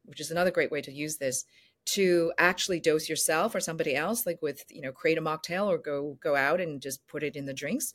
which 0.05 0.21
is 0.21 0.31
another 0.31 0.51
great 0.51 0.73
way 0.73 0.81
to 0.81 0.93
use 0.93 1.19
this, 1.19 1.45
to 1.85 2.33
actually 2.39 2.81
dose 2.81 3.09
yourself 3.09 3.55
or 3.55 3.61
somebody 3.61 3.95
else, 3.95 4.25
like 4.25 4.41
with, 4.41 4.65
you 4.71 4.81
know, 4.81 4.93
create 4.93 5.19
a 5.19 5.23
mocktail 5.23 5.67
or 5.67 5.79
go 5.79 6.17
go 6.23 6.35
out 6.35 6.61
and 6.61 6.81
just 6.81 7.07
put 7.07 7.23
it 7.23 7.37
in 7.37 7.45
the 7.45 7.55
drinks 7.55 7.93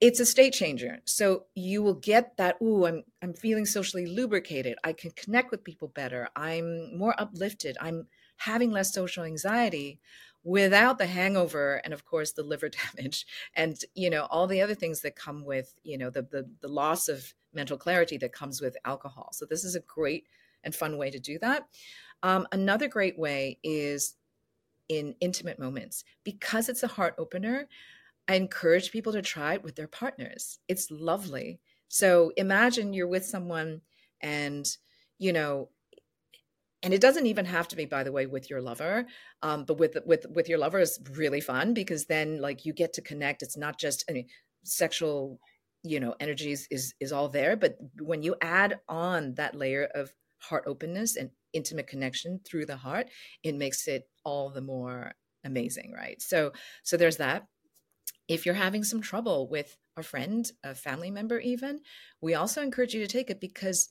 it's 0.00 0.18
a 0.18 0.24
state 0.24 0.54
changer. 0.54 1.00
So 1.04 1.44
you 1.54 1.82
will 1.82 1.94
get 1.94 2.36
that, 2.38 2.56
ooh, 2.62 2.86
I'm 2.86 3.02
I'm 3.22 3.34
feeling 3.34 3.66
socially 3.66 4.06
lubricated. 4.06 4.78
I 4.82 4.94
can 4.94 5.10
connect 5.10 5.50
with 5.50 5.62
people 5.62 5.88
better. 5.88 6.28
I'm 6.34 6.96
more 6.96 7.14
uplifted. 7.20 7.76
I'm 7.80 8.06
having 8.40 8.70
less 8.70 8.92
social 8.92 9.24
anxiety 9.24 9.98
without 10.42 10.98
the 10.98 11.06
hangover 11.06 11.80
and 11.84 11.92
of 11.92 12.04
course 12.04 12.32
the 12.32 12.42
liver 12.42 12.70
damage 12.96 13.26
and 13.54 13.80
you 13.94 14.08
know 14.08 14.26
all 14.30 14.46
the 14.46 14.62
other 14.62 14.74
things 14.74 15.00
that 15.00 15.14
come 15.14 15.44
with 15.44 15.74
you 15.82 15.98
know 15.98 16.10
the 16.10 16.22
the, 16.22 16.48
the 16.60 16.68
loss 16.68 17.08
of 17.08 17.34
mental 17.52 17.76
clarity 17.76 18.16
that 18.18 18.32
comes 18.32 18.60
with 18.60 18.76
alcohol. 18.84 19.30
So 19.32 19.44
this 19.44 19.64
is 19.64 19.74
a 19.74 19.80
great 19.80 20.26
and 20.62 20.74
fun 20.74 20.96
way 20.96 21.10
to 21.10 21.18
do 21.18 21.38
that. 21.40 21.66
Um, 22.22 22.46
another 22.52 22.88
great 22.88 23.18
way 23.18 23.58
is 23.62 24.16
in 24.88 25.14
intimate 25.20 25.58
moments. 25.58 26.04
Because 26.24 26.68
it's 26.68 26.82
a 26.82 26.88
heart 26.88 27.14
opener 27.18 27.68
i 28.28 28.34
encourage 28.34 28.92
people 28.92 29.12
to 29.12 29.22
try 29.22 29.54
it 29.54 29.64
with 29.64 29.74
their 29.74 29.88
partners. 29.88 30.60
It's 30.68 30.90
lovely. 30.90 31.58
So 31.88 32.32
imagine 32.36 32.92
you're 32.92 33.08
with 33.08 33.24
someone 33.24 33.80
and 34.20 34.68
you 35.18 35.32
know 35.32 35.70
and 36.82 36.94
it 36.94 37.00
doesn't 37.00 37.26
even 37.26 37.44
have 37.44 37.68
to 37.68 37.76
be 37.76 37.84
by 37.84 38.02
the 38.02 38.12
way 38.12 38.26
with 38.26 38.48
your 38.50 38.60
lover 38.60 39.06
um, 39.42 39.64
but 39.64 39.78
with 39.78 39.96
with 40.06 40.26
with 40.30 40.48
your 40.48 40.58
lover 40.58 40.80
is 40.80 40.98
really 41.12 41.40
fun 41.40 41.74
because 41.74 42.06
then 42.06 42.40
like 42.40 42.64
you 42.64 42.72
get 42.72 42.92
to 42.92 43.02
connect 43.02 43.42
it's 43.42 43.56
not 43.56 43.78
just 43.78 44.04
i 44.08 44.12
mean 44.12 44.26
sexual 44.64 45.38
you 45.82 45.98
know 46.00 46.14
energies 46.20 46.66
is 46.70 46.94
is 47.00 47.12
all 47.12 47.28
there 47.28 47.56
but 47.56 47.76
when 48.00 48.22
you 48.22 48.34
add 48.42 48.78
on 48.88 49.34
that 49.34 49.54
layer 49.54 49.84
of 49.94 50.12
heart 50.38 50.64
openness 50.66 51.16
and 51.16 51.30
intimate 51.52 51.86
connection 51.86 52.40
through 52.44 52.66
the 52.66 52.76
heart 52.76 53.08
it 53.42 53.54
makes 53.54 53.88
it 53.88 54.08
all 54.24 54.50
the 54.50 54.60
more 54.60 55.12
amazing, 55.44 55.92
right? 55.92 56.20
So 56.20 56.52
so 56.82 56.96
there's 56.96 57.18
that. 57.18 57.46
If 58.28 58.46
you're 58.46 58.54
having 58.54 58.84
some 58.84 59.00
trouble 59.00 59.48
with 59.48 59.76
a 59.96 60.02
friend, 60.02 60.50
a 60.62 60.74
family 60.74 61.10
member, 61.10 61.40
even, 61.40 61.80
we 62.20 62.34
also 62.34 62.62
encourage 62.62 62.94
you 62.94 63.00
to 63.00 63.12
take 63.12 63.28
it 63.28 63.40
because 63.40 63.88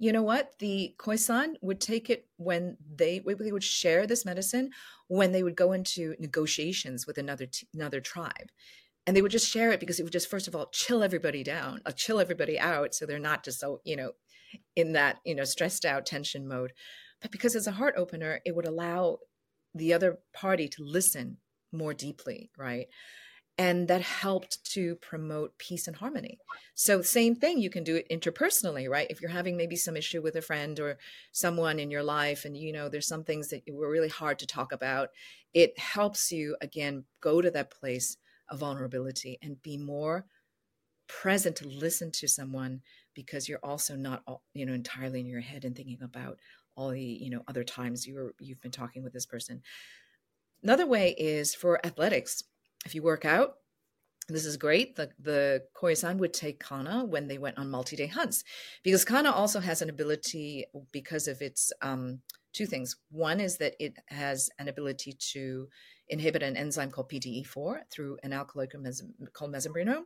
you 0.00 0.12
know 0.12 0.22
what? 0.22 0.58
The 0.58 0.94
Khoisan 0.98 1.56
would 1.60 1.78
take 1.78 2.08
it 2.08 2.26
when 2.38 2.78
they 2.96 3.18
they 3.20 3.52
would 3.52 3.62
share 3.62 4.06
this 4.06 4.24
medicine 4.24 4.70
when 5.08 5.30
they 5.32 5.42
would 5.42 5.56
go 5.56 5.72
into 5.72 6.16
negotiations 6.18 7.06
with 7.06 7.18
another 7.18 7.44
t- 7.44 7.68
another 7.74 8.00
tribe, 8.00 8.48
and 9.06 9.14
they 9.14 9.20
would 9.20 9.30
just 9.30 9.48
share 9.48 9.70
it 9.72 9.78
because 9.78 10.00
it 10.00 10.02
would 10.04 10.12
just 10.12 10.30
first 10.30 10.48
of 10.48 10.56
all 10.56 10.70
chill 10.72 11.02
everybody 11.02 11.44
down, 11.44 11.82
uh, 11.84 11.92
chill 11.92 12.18
everybody 12.18 12.58
out, 12.58 12.94
so 12.94 13.04
they're 13.04 13.18
not 13.18 13.44
just 13.44 13.60
so 13.60 13.82
you 13.84 13.94
know 13.94 14.12
in 14.74 14.94
that 14.94 15.18
you 15.26 15.34
know 15.34 15.44
stressed 15.44 15.84
out 15.84 16.06
tension 16.06 16.48
mode, 16.48 16.72
but 17.20 17.30
because 17.30 17.54
it's 17.54 17.66
a 17.66 17.72
heart 17.72 17.94
opener, 17.98 18.40
it 18.46 18.56
would 18.56 18.66
allow 18.66 19.18
the 19.74 19.92
other 19.92 20.18
party 20.32 20.66
to 20.66 20.82
listen 20.82 21.36
more 21.72 21.92
deeply, 21.92 22.50
right? 22.56 22.86
And 23.60 23.88
that 23.88 24.00
helped 24.00 24.64
to 24.72 24.94
promote 24.96 25.58
peace 25.58 25.86
and 25.86 25.94
harmony. 25.94 26.38
So, 26.74 27.02
same 27.02 27.34
thing, 27.34 27.58
you 27.58 27.68
can 27.68 27.84
do 27.84 27.94
it 27.94 28.08
interpersonally, 28.10 28.88
right? 28.88 29.06
If 29.10 29.20
you're 29.20 29.30
having 29.30 29.54
maybe 29.54 29.76
some 29.76 29.98
issue 29.98 30.22
with 30.22 30.34
a 30.36 30.40
friend 30.40 30.80
or 30.80 30.96
someone 31.32 31.78
in 31.78 31.90
your 31.90 32.02
life, 32.02 32.46
and 32.46 32.56
you 32.56 32.72
know 32.72 32.88
there's 32.88 33.06
some 33.06 33.22
things 33.22 33.50
that 33.50 33.62
were 33.70 33.90
really 33.90 34.08
hard 34.08 34.38
to 34.38 34.46
talk 34.46 34.72
about, 34.72 35.10
it 35.52 35.78
helps 35.78 36.32
you 36.32 36.56
again 36.62 37.04
go 37.20 37.42
to 37.42 37.50
that 37.50 37.70
place 37.70 38.16
of 38.48 38.60
vulnerability 38.60 39.38
and 39.42 39.60
be 39.60 39.76
more 39.76 40.24
present 41.06 41.56
to 41.56 41.68
listen 41.68 42.10
to 42.12 42.26
someone 42.28 42.80
because 43.14 43.46
you're 43.46 43.60
also 43.62 43.94
not 43.94 44.22
you 44.54 44.64
know 44.64 44.72
entirely 44.72 45.20
in 45.20 45.26
your 45.26 45.40
head 45.42 45.66
and 45.66 45.76
thinking 45.76 45.98
about 46.02 46.38
all 46.76 46.88
the 46.88 47.02
you 47.02 47.28
know 47.28 47.42
other 47.46 47.64
times 47.64 48.06
you 48.06 48.14
were 48.14 48.34
you've 48.40 48.62
been 48.62 48.70
talking 48.70 49.02
with 49.02 49.12
this 49.12 49.26
person 49.26 49.60
another 50.62 50.86
way 50.86 51.14
is 51.18 51.54
for 51.54 51.84
athletics 51.84 52.44
if 52.84 52.94
you 52.94 53.02
work 53.02 53.24
out 53.24 53.56
this 54.30 54.46
is 54.46 54.56
great. 54.56 54.96
The 54.96 55.10
the 55.18 55.64
Khoisan 55.74 56.18
would 56.18 56.32
take 56.32 56.64
Kanna 56.64 57.04
when 57.04 57.28
they 57.28 57.38
went 57.38 57.58
on 57.58 57.70
multi-day 57.70 58.06
hunts, 58.06 58.44
because 58.82 59.04
Kanna 59.04 59.32
also 59.32 59.60
has 59.60 59.82
an 59.82 59.90
ability 59.90 60.66
because 60.92 61.28
of 61.28 61.42
its 61.42 61.72
um, 61.82 62.20
two 62.52 62.66
things. 62.66 62.96
One 63.10 63.40
is 63.40 63.58
that 63.58 63.74
it 63.78 63.94
has 64.08 64.50
an 64.58 64.68
ability 64.68 65.14
to 65.32 65.68
inhibit 66.08 66.42
an 66.42 66.56
enzyme 66.56 66.90
called 66.90 67.08
PDE4 67.08 67.82
through 67.88 68.18
an 68.24 68.32
alkaloid 68.32 68.72
called 69.32 69.52
mesembrinone. 69.52 70.02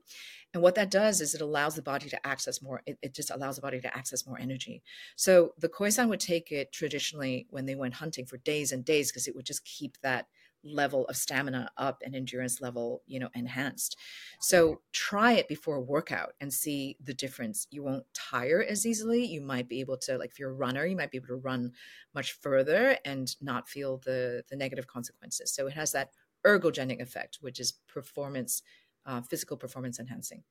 And 0.52 0.62
what 0.62 0.74
that 0.74 0.90
does 0.90 1.22
is 1.22 1.34
it 1.34 1.40
allows 1.40 1.76
the 1.76 1.82
body 1.82 2.10
to 2.10 2.26
access 2.26 2.60
more, 2.60 2.82
it, 2.84 2.98
it 3.00 3.14
just 3.14 3.30
allows 3.30 3.56
the 3.56 3.62
body 3.62 3.80
to 3.80 3.96
access 3.96 4.26
more 4.26 4.38
energy. 4.38 4.82
So 5.16 5.54
the 5.58 5.70
Khoisan 5.70 6.10
would 6.10 6.20
take 6.20 6.52
it 6.52 6.72
traditionally 6.72 7.46
when 7.48 7.64
they 7.64 7.74
went 7.74 7.94
hunting 7.94 8.26
for 8.26 8.36
days 8.36 8.70
and 8.70 8.84
days 8.84 9.10
because 9.10 9.26
it 9.26 9.34
would 9.34 9.46
just 9.46 9.64
keep 9.64 9.96
that 10.02 10.26
level 10.64 11.06
of 11.06 11.16
stamina 11.16 11.70
up 11.76 12.02
and 12.04 12.14
endurance 12.14 12.60
level 12.60 13.02
you 13.06 13.20
know 13.20 13.28
enhanced. 13.34 13.96
So 14.40 14.80
try 14.92 15.32
it 15.32 15.48
before 15.48 15.76
a 15.76 15.80
workout 15.82 16.34
and 16.40 16.52
see 16.52 16.96
the 17.00 17.14
difference. 17.14 17.66
You 17.70 17.82
won't 17.82 18.06
tire 18.14 18.62
as 18.62 18.86
easily. 18.86 19.24
You 19.24 19.40
might 19.40 19.68
be 19.68 19.80
able 19.80 19.98
to 19.98 20.18
like 20.18 20.30
if 20.30 20.38
you're 20.38 20.50
a 20.50 20.54
runner 20.54 20.86
you 20.86 20.96
might 20.96 21.10
be 21.10 21.18
able 21.18 21.28
to 21.28 21.36
run 21.36 21.72
much 22.14 22.32
further 22.32 22.96
and 23.04 23.34
not 23.40 23.68
feel 23.68 23.98
the 23.98 24.44
the 24.48 24.56
negative 24.56 24.86
consequences. 24.86 25.52
So 25.52 25.66
it 25.66 25.74
has 25.74 25.92
that 25.92 26.10
ergogenic 26.46 27.00
effect 27.00 27.38
which 27.40 27.58
is 27.58 27.72
performance 27.86 28.62
uh, 29.06 29.20
physical 29.22 29.56
performance 29.56 29.98
enhancing 29.98 30.42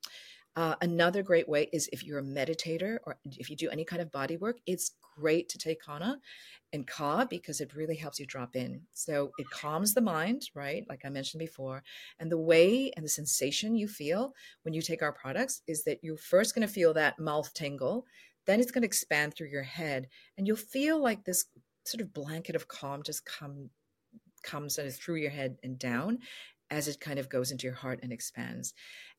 uh, 0.56 0.76
another 0.82 1.22
great 1.22 1.48
way 1.48 1.68
is 1.72 1.88
if 1.92 2.04
you're 2.04 2.20
a 2.20 2.22
meditator 2.22 2.98
or 3.04 3.18
if 3.24 3.50
you 3.50 3.56
do 3.56 3.70
any 3.70 3.84
kind 3.84 4.00
of 4.00 4.12
body 4.12 4.36
work, 4.36 4.58
it's 4.66 4.92
great 5.16 5.48
to 5.48 5.58
take 5.58 5.82
Kanna 5.82 6.18
and 6.72 6.86
Ka 6.86 7.24
because 7.24 7.60
it 7.60 7.74
really 7.74 7.96
helps 7.96 8.20
you 8.20 8.26
drop 8.26 8.54
in. 8.54 8.80
So 8.92 9.32
it 9.38 9.50
calms 9.50 9.94
the 9.94 10.00
mind, 10.00 10.50
right? 10.54 10.84
Like 10.88 11.02
I 11.04 11.08
mentioned 11.08 11.40
before. 11.40 11.82
And 12.20 12.30
the 12.30 12.38
way 12.38 12.92
and 12.96 13.04
the 13.04 13.08
sensation 13.08 13.74
you 13.74 13.88
feel 13.88 14.32
when 14.62 14.74
you 14.74 14.82
take 14.82 15.02
our 15.02 15.12
products 15.12 15.62
is 15.66 15.82
that 15.84 15.98
you're 16.02 16.16
first 16.16 16.54
going 16.54 16.66
to 16.66 16.72
feel 16.72 16.94
that 16.94 17.18
mouth 17.18 17.52
tingle, 17.54 18.06
then 18.46 18.60
it's 18.60 18.70
going 18.70 18.82
to 18.82 18.86
expand 18.86 19.34
through 19.34 19.48
your 19.48 19.62
head, 19.62 20.06
and 20.36 20.46
you'll 20.46 20.56
feel 20.56 21.00
like 21.00 21.24
this 21.24 21.46
sort 21.86 22.02
of 22.02 22.12
blanket 22.12 22.54
of 22.54 22.68
calm 22.68 23.02
just 23.02 23.24
come 23.24 23.70
comes 24.42 24.78
through 24.98 25.16
your 25.16 25.30
head 25.30 25.56
and 25.62 25.78
down 25.78 26.18
as 26.70 26.88
it 26.88 27.00
kind 27.00 27.18
of 27.18 27.28
goes 27.28 27.50
into 27.50 27.66
your 27.66 27.74
heart 27.74 28.00
and 28.02 28.12
expands. 28.12 28.74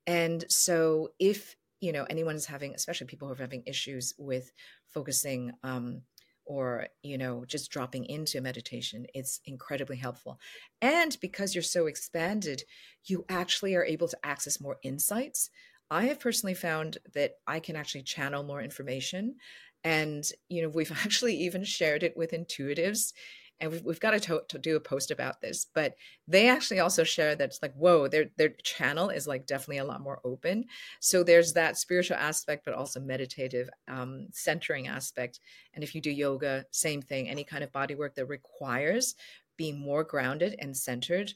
And 0.08 0.46
so 0.50 1.10
if 1.20 1.56
you 1.82 1.92
know 1.92 2.06
anyone 2.10 2.36
is 2.36 2.46
having, 2.46 2.74
especially 2.74 3.08
people 3.08 3.28
who 3.28 3.34
are 3.34 3.38
having 3.38 3.64
issues 3.66 4.14
with 4.18 4.52
focusing 4.88 5.52
um, 5.64 6.02
or 6.46 6.88
you 7.04 7.18
know 7.18 7.44
just 7.46 7.72
dropping 7.72 8.06
into 8.06 8.40
meditation 8.40 9.06
it's 9.14 9.40
incredibly 9.46 9.98
helpful. 9.98 10.40
And 10.82 11.18
because 11.22 11.56
you're 11.56 11.64
so 11.64 11.88
expanded 11.88 12.64
you 13.06 13.26
actually 13.30 13.76
are 13.76 13.86
able 13.86 14.08
to 14.08 14.18
access 14.24 14.62
more 14.62 14.78
insights. 14.84 15.50
I 15.92 16.06
have 16.06 16.20
personally 16.20 16.56
found 16.56 16.98
that 17.14 17.34
i 17.48 17.60
can 17.60 17.76
actually 17.76 18.04
channel 18.04 18.44
more 18.44 18.62
information. 18.62 19.36
And 19.84 20.24
you 20.50 20.62
know 20.62 20.70
we've 20.70 20.92
actually 21.04 21.36
even 21.38 21.64
shared 21.64 22.04
it 22.04 22.16
with 22.16 22.32
intuitives 22.32 23.14
and 23.60 23.72
we've, 23.72 23.84
we've 23.84 24.00
got 24.00 24.12
to, 24.12 24.20
to, 24.20 24.42
to, 24.50 24.58
do 24.58 24.76
a 24.76 24.80
post 24.80 25.12
about 25.12 25.42
this 25.42 25.68
but 25.74 25.96
they 26.28 26.50
actually 26.50 26.80
also 26.80 27.04
share 27.04 27.36
that 27.36 27.46
it's 27.46 27.62
like 27.62 27.74
whoa 27.74 28.08
their 28.08 28.26
their 28.38 28.50
channel 28.64 29.10
is 29.10 29.28
like 29.28 29.46
definitely 29.46 29.78
a 29.78 29.86
lot 29.86 30.02
more 30.02 30.20
open. 30.24 30.66
So 31.00 31.24
there's 31.24 31.54
that 31.54 31.78
spiritual 31.78 32.18
aspect 32.18 32.66
but 32.66 32.74
also 32.74 33.00
meditative 33.00 33.70
um, 33.88 34.28
centering 34.32 34.88
aspect. 34.88 35.40
And 35.74 35.84
if 35.84 35.96
you 35.96 36.02
do 36.02 36.12
yoga 36.12 36.66
same 36.72 37.02
thing 37.02 37.30
any 37.30 37.44
kind 37.44 37.64
of 37.64 37.72
body 37.72 37.96
work 37.96 38.16
that 38.16 38.26
requires 38.26 39.16
being 39.58 39.80
more 39.80 40.04
grounded 40.04 40.56
and 40.60 40.76
centered 40.76 41.34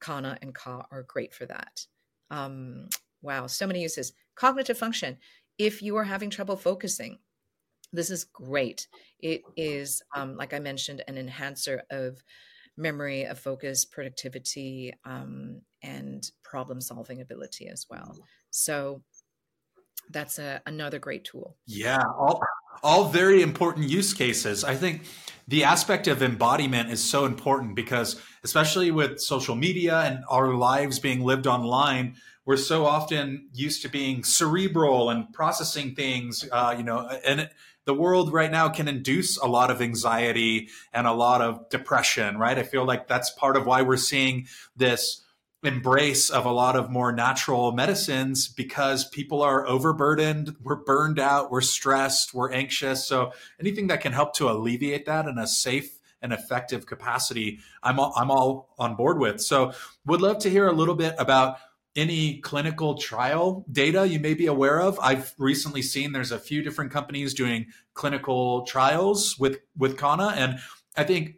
kanna 0.00 0.38
and 0.42 0.54
ka 0.54 0.86
are 0.90 1.02
great 1.02 1.34
for 1.34 1.46
that. 1.46 1.86
Um, 2.30 2.88
wow 3.22 3.46
so 3.46 3.66
many 3.66 3.82
uses. 3.82 4.12
Cognitive 4.34 4.78
function. 4.78 5.18
If 5.56 5.82
you 5.82 5.96
are 5.96 6.04
having 6.04 6.30
trouble 6.30 6.56
focusing 6.56 7.18
this 7.92 8.10
is 8.10 8.24
great. 8.24 8.88
It 9.20 9.42
is, 9.56 10.02
um, 10.14 10.36
like 10.36 10.54
I 10.54 10.58
mentioned, 10.58 11.02
an 11.08 11.18
enhancer 11.18 11.82
of 11.90 12.22
memory, 12.76 13.24
of 13.24 13.38
focus, 13.38 13.84
productivity, 13.84 14.92
um, 15.04 15.62
and 15.82 16.30
problem 16.44 16.80
solving 16.80 17.20
ability 17.20 17.68
as 17.68 17.86
well. 17.90 18.16
So 18.50 19.02
that's 20.10 20.38
a, 20.38 20.62
another 20.66 20.98
great 20.98 21.24
tool. 21.24 21.56
Yeah, 21.66 22.02
all, 22.18 22.40
all 22.82 23.08
very 23.08 23.42
important 23.42 23.88
use 23.88 24.14
cases. 24.14 24.64
I 24.64 24.74
think 24.74 25.02
the 25.46 25.64
aspect 25.64 26.06
of 26.06 26.22
embodiment 26.22 26.90
is 26.90 27.02
so 27.02 27.24
important 27.24 27.74
because, 27.74 28.20
especially 28.44 28.90
with 28.90 29.20
social 29.20 29.54
media 29.54 30.00
and 30.00 30.24
our 30.28 30.54
lives 30.54 30.98
being 30.98 31.22
lived 31.24 31.46
online, 31.46 32.16
we're 32.44 32.56
so 32.56 32.86
often 32.86 33.48
used 33.52 33.82
to 33.82 33.88
being 33.88 34.24
cerebral 34.24 35.10
and 35.10 35.30
processing 35.32 35.94
things, 35.94 36.48
uh, 36.50 36.74
you 36.76 36.84
know, 36.84 37.06
and 37.24 37.50
the 37.88 37.94
world 37.94 38.34
right 38.34 38.50
now 38.50 38.68
can 38.68 38.86
induce 38.86 39.38
a 39.38 39.46
lot 39.46 39.70
of 39.70 39.80
anxiety 39.80 40.68
and 40.92 41.06
a 41.06 41.12
lot 41.14 41.40
of 41.40 41.70
depression, 41.70 42.36
right? 42.36 42.58
I 42.58 42.62
feel 42.62 42.84
like 42.84 43.08
that's 43.08 43.30
part 43.30 43.56
of 43.56 43.64
why 43.64 43.80
we're 43.80 43.96
seeing 43.96 44.46
this 44.76 45.22
embrace 45.64 46.28
of 46.28 46.44
a 46.44 46.52
lot 46.52 46.76
of 46.76 46.90
more 46.90 47.12
natural 47.12 47.72
medicines 47.72 48.46
because 48.46 49.08
people 49.08 49.40
are 49.40 49.66
overburdened, 49.66 50.54
we're 50.62 50.84
burned 50.84 51.18
out, 51.18 51.50
we're 51.50 51.62
stressed, 51.62 52.34
we're 52.34 52.52
anxious. 52.52 53.06
So 53.06 53.32
anything 53.58 53.86
that 53.86 54.02
can 54.02 54.12
help 54.12 54.34
to 54.34 54.50
alleviate 54.50 55.06
that 55.06 55.26
in 55.26 55.38
a 55.38 55.46
safe 55.46 55.98
and 56.20 56.34
effective 56.34 56.84
capacity, 56.84 57.60
I'm 57.82 57.98
all, 57.98 58.12
I'm 58.14 58.30
all 58.30 58.68
on 58.78 58.96
board 58.96 59.18
with. 59.18 59.40
So 59.40 59.72
would 60.04 60.20
love 60.20 60.40
to 60.40 60.50
hear 60.50 60.66
a 60.66 60.72
little 60.72 60.94
bit 60.94 61.14
about 61.18 61.56
any 61.98 62.38
clinical 62.38 62.96
trial 62.96 63.64
data 63.70 64.06
you 64.06 64.20
may 64.20 64.34
be 64.34 64.46
aware 64.46 64.80
of. 64.80 64.98
I've 65.00 65.34
recently 65.36 65.82
seen 65.82 66.12
there's 66.12 66.32
a 66.32 66.38
few 66.38 66.62
different 66.62 66.92
companies 66.92 67.34
doing 67.34 67.66
clinical 67.94 68.62
trials 68.62 69.38
with 69.38 69.58
with 69.76 69.98
Kanna, 69.98 70.28
and 70.28 70.58
I 70.96 71.04
think 71.04 71.34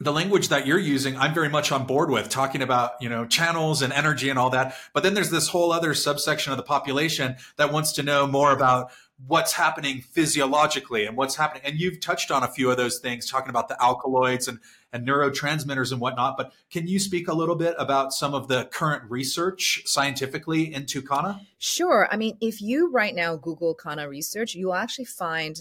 the 0.00 0.12
language 0.12 0.48
that 0.48 0.66
you're 0.66 0.78
using, 0.78 1.16
I'm 1.16 1.32
very 1.32 1.48
much 1.48 1.72
on 1.72 1.86
board 1.86 2.10
with 2.10 2.28
talking 2.28 2.62
about, 2.62 2.92
you 3.00 3.08
know, 3.08 3.26
channels 3.26 3.80
and 3.80 3.92
energy 3.92 4.28
and 4.28 4.38
all 4.38 4.50
that. 4.50 4.74
But 4.92 5.02
then 5.02 5.14
there's 5.14 5.30
this 5.30 5.48
whole 5.48 5.72
other 5.72 5.94
subsection 5.94 6.52
of 6.52 6.56
the 6.56 6.64
population 6.64 7.36
that 7.56 7.72
wants 7.72 7.92
to 7.92 8.02
know 8.02 8.26
more 8.26 8.52
about 8.52 8.90
what's 9.24 9.52
happening 9.52 10.02
physiologically 10.02 11.06
and 11.06 11.16
what's 11.16 11.36
happening. 11.36 11.62
And 11.64 11.78
you've 11.78 12.00
touched 12.00 12.30
on 12.30 12.42
a 12.42 12.48
few 12.48 12.70
of 12.70 12.76
those 12.76 12.98
things, 12.98 13.30
talking 13.30 13.50
about 13.50 13.68
the 13.68 13.80
alkaloids 13.82 14.48
and, 14.48 14.58
and 14.94 15.06
neurotransmitters 15.06 15.90
and 15.92 16.00
whatnot. 16.00 16.36
But 16.38 16.52
can 16.70 16.86
you 16.86 16.98
speak 16.98 17.28
a 17.28 17.34
little 17.34 17.56
bit 17.56 17.74
about 17.78 18.12
some 18.12 18.32
of 18.32 18.48
the 18.48 18.66
current 18.66 19.02
research 19.10 19.82
scientifically 19.84 20.72
into 20.72 21.02
Kanna? 21.02 21.40
Sure. 21.58 22.08
I 22.10 22.16
mean, 22.16 22.38
if 22.40 22.62
you 22.62 22.90
right 22.90 23.14
now 23.14 23.36
Google 23.36 23.74
Kanna 23.74 24.08
research, 24.08 24.54
you'll 24.54 24.74
actually 24.74 25.06
find 25.06 25.58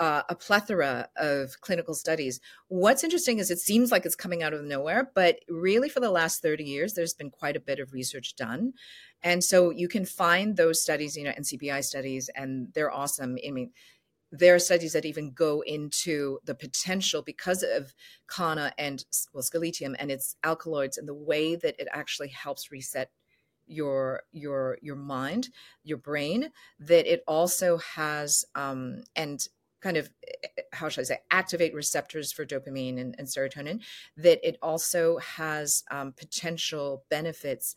uh, 0.00 0.22
a 0.28 0.34
plethora 0.34 1.08
of 1.16 1.60
clinical 1.60 1.94
studies. 1.94 2.40
What's 2.68 3.04
interesting 3.04 3.38
is 3.38 3.50
it 3.50 3.58
seems 3.58 3.90
like 3.90 4.04
it's 4.04 4.14
coming 4.14 4.42
out 4.42 4.52
of 4.52 4.64
nowhere, 4.64 5.10
but 5.14 5.38
really 5.48 5.88
for 5.88 6.00
the 6.00 6.10
last 6.10 6.42
30 6.42 6.64
years, 6.64 6.94
there's 6.94 7.14
been 7.14 7.30
quite 7.30 7.56
a 7.56 7.60
bit 7.60 7.78
of 7.78 7.92
research 7.92 8.36
done. 8.36 8.74
And 9.22 9.42
so 9.42 9.70
you 9.70 9.88
can 9.88 10.04
find 10.04 10.56
those 10.56 10.82
studies, 10.82 11.16
you 11.16 11.24
know, 11.24 11.32
NCBI 11.32 11.82
studies, 11.84 12.30
and 12.34 12.68
they're 12.74 12.92
awesome. 12.92 13.36
I 13.44 13.50
mean, 13.50 13.72
there 14.30 14.54
are 14.54 14.58
studies 14.58 14.92
that 14.92 15.06
even 15.06 15.30
go 15.30 15.62
into 15.62 16.38
the 16.44 16.54
potential 16.54 17.22
because 17.22 17.62
of 17.62 17.94
Kanna 18.28 18.72
and 18.78 19.04
well, 19.32 19.42
Sceletium 19.42 19.94
and 19.98 20.10
its 20.10 20.36
alkaloids 20.44 20.98
and 20.98 21.08
the 21.08 21.14
way 21.14 21.56
that 21.56 21.76
it 21.78 21.88
actually 21.92 22.28
helps 22.28 22.70
reset 22.70 23.10
your 23.66 24.22
your 24.32 24.78
your 24.82 24.96
mind, 24.96 25.50
your 25.82 25.98
brain. 25.98 26.50
That 26.78 27.10
it 27.10 27.22
also 27.26 27.78
has 27.78 28.44
um, 28.54 29.02
and 29.16 29.46
kind 29.80 29.96
of 29.96 30.10
how 30.72 30.88
should 30.88 31.02
I 31.02 31.04
say 31.04 31.18
activate 31.30 31.74
receptors 31.74 32.32
for 32.32 32.44
dopamine 32.44 32.98
and, 33.00 33.14
and 33.18 33.28
serotonin. 33.28 33.80
That 34.16 34.46
it 34.46 34.58
also 34.62 35.18
has 35.18 35.84
um, 35.90 36.12
potential 36.12 37.04
benefits, 37.08 37.74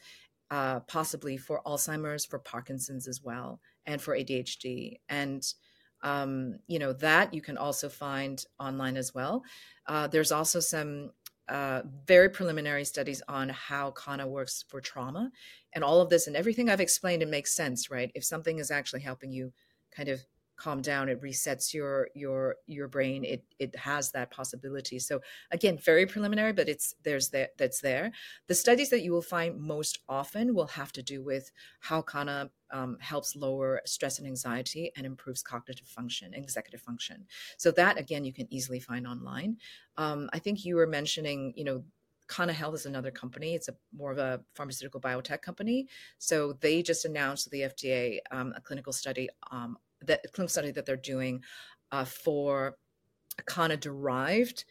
uh, 0.49 0.81
possibly 0.81 1.37
for 1.37 1.61
Alzheimer's, 1.65 2.25
for 2.25 2.39
Parkinson's 2.39 3.07
as 3.07 3.21
well, 3.21 3.61
and 3.85 4.01
for 4.01 4.17
ADHD 4.17 4.99
and 5.07 5.45
um, 6.03 6.59
you 6.67 6.79
know 6.79 6.93
that 6.93 7.33
you 7.33 7.41
can 7.41 7.57
also 7.57 7.89
find 7.89 8.45
online 8.59 8.97
as 8.97 9.13
well 9.13 9.43
uh, 9.87 10.07
there's 10.07 10.31
also 10.31 10.59
some 10.59 11.11
uh, 11.49 11.81
very 12.05 12.29
preliminary 12.29 12.85
studies 12.85 13.21
on 13.27 13.49
how 13.49 13.91
kanna 13.91 14.25
works 14.25 14.63
for 14.69 14.79
trauma 14.79 15.29
and 15.73 15.83
all 15.83 16.01
of 16.01 16.09
this 16.09 16.27
and 16.27 16.35
everything 16.35 16.69
I've 16.69 16.81
explained, 16.81 17.21
it 17.21 17.29
makes 17.29 17.53
sense, 17.53 17.89
right? 17.89 18.11
If 18.13 18.23
something 18.23 18.59
is 18.59 18.71
actually 18.71 19.01
helping 19.01 19.31
you 19.31 19.53
kind 19.95 20.09
of 20.09 20.21
calm 20.62 20.80
down 20.80 21.10
it 21.10 21.19
resets 21.24 21.74
your 21.74 22.08
your 22.13 22.56
your 22.67 22.88
brain 22.88 23.24
it 23.24 23.43
it 23.58 23.76
has 23.76 24.12
that 24.12 24.30
possibility 24.30 25.00
so 25.00 25.19
again 25.50 25.76
very 25.76 26.06
preliminary 26.06 26.54
but 26.54 26.69
it's 26.69 26.93
there's 27.04 27.30
that 27.30 27.50
that's 27.58 27.82
there 27.82 28.12
the 28.45 28.54
studies 28.54 28.91
that 28.91 29.02
you 29.02 29.12
will 29.12 29.24
find 29.24 29.60
most 29.60 30.00
often 30.08 30.54
will 30.54 30.67
have 30.67 30.91
to 30.91 31.02
do 31.02 31.24
with 31.24 31.52
how 31.80 32.00
Kanna 32.00 32.52
um, 32.69 32.95
helps 33.00 33.36
lower 33.36 33.82
stress 33.86 34.19
and 34.19 34.28
anxiety 34.28 34.91
and 34.95 35.04
improves 35.04 35.41
cognitive 35.41 35.88
function 35.88 36.32
executive 36.36 36.82
function 36.82 37.26
so 37.58 37.71
that 37.71 38.00
again 38.00 38.24
you 38.24 38.32
can 38.32 38.47
easily 38.54 38.80
find 38.80 39.08
online 39.08 39.58
um, 39.97 40.30
i 40.32 40.38
think 40.38 40.63
you 40.63 40.76
were 40.76 40.88
mentioning 40.88 41.54
you 41.56 41.63
know 41.63 41.84
Kanna 42.28 42.54
Health 42.54 42.76
is 42.76 42.86
another 42.86 43.12
company. 43.12 43.56
It's 43.56 43.67
a 43.67 43.76
more 43.93 44.10
of 44.10 44.17
a 44.17 44.39
pharmaceutical 44.56 45.02
biotech 45.02 45.41
company. 45.41 45.89
So 46.17 46.54
they 46.62 46.82
just 46.82 47.04
announced 47.04 47.52
the 47.52 47.63
FDA 47.63 48.19
um, 48.32 48.54
a 48.56 48.62
clinical 48.62 48.93
study 48.93 49.28
um, 49.52 49.78
the 50.01 50.19
clinical 50.33 50.49
study 50.49 50.71
that 50.71 50.85
they're 50.85 50.95
doing 50.95 51.43
uh, 51.91 52.05
for 52.05 52.77
of 53.71 53.79
derived 53.79 54.65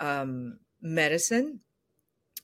um, 0.00 0.58
medicine 0.80 1.60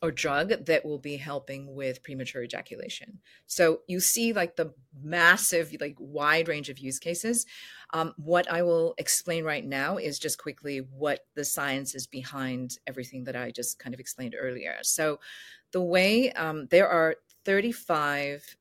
or 0.02 0.10
drug 0.10 0.66
that 0.66 0.84
will 0.84 0.98
be 0.98 1.16
helping 1.16 1.74
with 1.74 2.02
premature 2.02 2.42
ejaculation. 2.42 3.18
So 3.46 3.80
you 3.88 4.00
see 4.00 4.32
like 4.32 4.56
the 4.56 4.74
massive, 5.02 5.74
like 5.80 5.96
wide 5.98 6.48
range 6.48 6.68
of 6.68 6.78
use 6.78 6.98
cases. 6.98 7.46
Um, 7.94 8.12
what 8.18 8.50
I 8.50 8.62
will 8.62 8.94
explain 8.98 9.44
right 9.44 9.64
now 9.64 9.96
is 9.96 10.18
just 10.18 10.38
quickly 10.38 10.78
what 10.78 11.20
the 11.34 11.44
science 11.44 11.94
is 11.94 12.06
behind 12.06 12.78
everything 12.86 13.24
that 13.24 13.36
I 13.36 13.50
just 13.50 13.78
kind 13.78 13.94
of 13.94 14.00
explained 14.00 14.36
earlier. 14.38 14.76
So 14.82 15.18
the 15.72 15.82
way 15.82 16.30
um, 16.32 16.66
there 16.70 16.88
are 16.88 17.16
35 17.44 18.56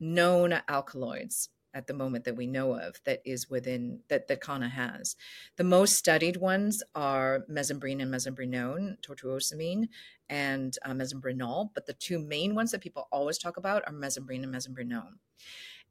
known 0.00 0.60
alkaloids 0.68 1.48
at 1.74 1.86
the 1.86 1.94
moment 1.94 2.24
that 2.24 2.36
we 2.36 2.46
know 2.46 2.74
of 2.74 3.00
that 3.04 3.20
is 3.24 3.48
within 3.50 4.00
that 4.08 4.28
that 4.28 4.40
Kanna 4.40 4.68
has. 4.68 5.16
The 5.56 5.64
most 5.64 5.96
studied 5.96 6.36
ones 6.36 6.82
are 6.94 7.44
mesembrine 7.50 8.02
and 8.02 8.12
mesembrinone, 8.12 8.96
tortuosamine, 9.00 9.88
and 10.28 10.76
uh, 10.84 10.90
mesembrinol. 10.92 11.70
But 11.74 11.86
the 11.86 11.94
two 11.94 12.18
main 12.18 12.54
ones 12.54 12.70
that 12.72 12.80
people 12.80 13.08
always 13.10 13.38
talk 13.38 13.56
about 13.56 13.82
are 13.86 13.92
mesembrine 13.92 14.42
and 14.42 14.54
mesembrinone. 14.54 15.14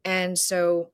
And 0.03 0.37
so 0.37 0.91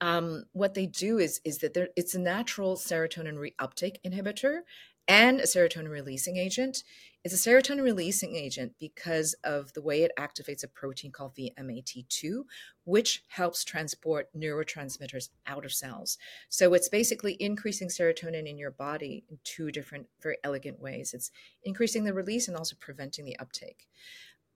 um, 0.00 0.44
what 0.52 0.74
they 0.74 0.86
do 0.86 1.18
is 1.18 1.40
is 1.44 1.58
that 1.58 1.76
it's 1.96 2.14
a 2.14 2.20
natural 2.20 2.76
serotonin 2.76 3.36
reuptake 3.36 3.96
inhibitor 4.04 4.60
and 5.06 5.40
a 5.40 5.44
serotonin 5.44 5.90
releasing 5.90 6.36
agent. 6.36 6.82
It's 7.24 7.34
a 7.34 7.50
serotonin 7.50 7.82
releasing 7.82 8.36
agent 8.36 8.74
because 8.78 9.34
of 9.44 9.72
the 9.72 9.80
way 9.80 10.02
it 10.02 10.12
activates 10.18 10.62
a 10.62 10.68
protein 10.68 11.10
called 11.10 11.34
VMAT2, 11.36 12.42
which 12.84 13.22
helps 13.28 13.64
transport 13.64 14.28
neurotransmitters 14.36 15.30
out 15.46 15.64
of 15.64 15.72
cells. 15.72 16.18
So 16.48 16.74
it's 16.74 16.88
basically 16.88 17.36
increasing 17.40 17.88
serotonin 17.88 18.46
in 18.46 18.58
your 18.58 18.70
body 18.70 19.24
in 19.30 19.38
two 19.42 19.70
different, 19.70 20.06
very 20.22 20.36
elegant 20.44 20.80
ways. 20.80 21.14
It's 21.14 21.30
increasing 21.62 22.04
the 22.04 22.12
release 22.12 22.46
and 22.46 22.56
also 22.56 22.76
preventing 22.78 23.24
the 23.24 23.38
uptake. 23.38 23.86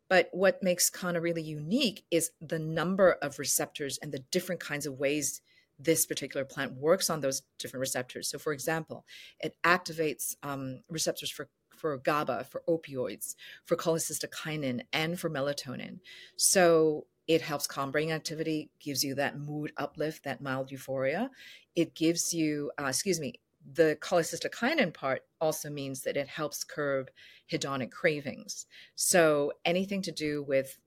But 0.08 0.28
what 0.32 0.62
makes 0.62 0.90
Kanna 0.90 1.20
really 1.20 1.42
unique 1.42 2.04
is 2.11 2.30
the 2.40 2.58
number 2.58 3.12
of 3.22 3.38
receptors 3.38 3.98
and 4.02 4.12
the 4.12 4.24
different 4.30 4.61
kinds 4.61 4.87
of 4.87 4.98
ways 4.98 5.42
this 5.78 6.06
particular 6.06 6.44
plant 6.44 6.74
works 6.74 7.08
on 7.10 7.20
those 7.20 7.42
different 7.58 7.80
receptors. 7.80 8.28
So, 8.28 8.38
for 8.38 8.52
example, 8.52 9.04
it 9.40 9.56
activates 9.64 10.36
um, 10.42 10.80
receptors 10.88 11.30
for 11.30 11.48
for 11.78 11.96
GABA, 11.96 12.44
for 12.50 12.62
opioids, 12.68 13.36
for 13.64 13.76
cholecystokinin, 13.76 14.82
and 14.92 15.18
for 15.18 15.30
melatonin. 15.30 16.00
So 16.36 17.06
it 17.28 17.40
helps 17.40 17.66
calm 17.66 17.92
brain 17.92 18.10
activity, 18.10 18.70
gives 18.80 19.04
you 19.04 19.14
that 19.14 19.38
mood 19.38 19.72
uplift, 19.76 20.24
that 20.24 20.40
mild 20.40 20.72
euphoria. 20.72 21.30
It 21.76 21.94
gives 21.94 22.34
you, 22.34 22.72
uh, 22.80 22.86
excuse 22.86 23.20
me, 23.20 23.34
the 23.74 23.98
cholecystokinin 24.00 24.94
part 24.94 25.22
also 25.40 25.70
means 25.70 26.02
that 26.02 26.16
it 26.16 26.26
helps 26.26 26.64
curb 26.64 27.10
hedonic 27.52 27.90
cravings. 27.90 28.66
So 28.94 29.52
anything 29.64 30.02
to 30.02 30.12
do 30.12 30.42
with 30.42 30.80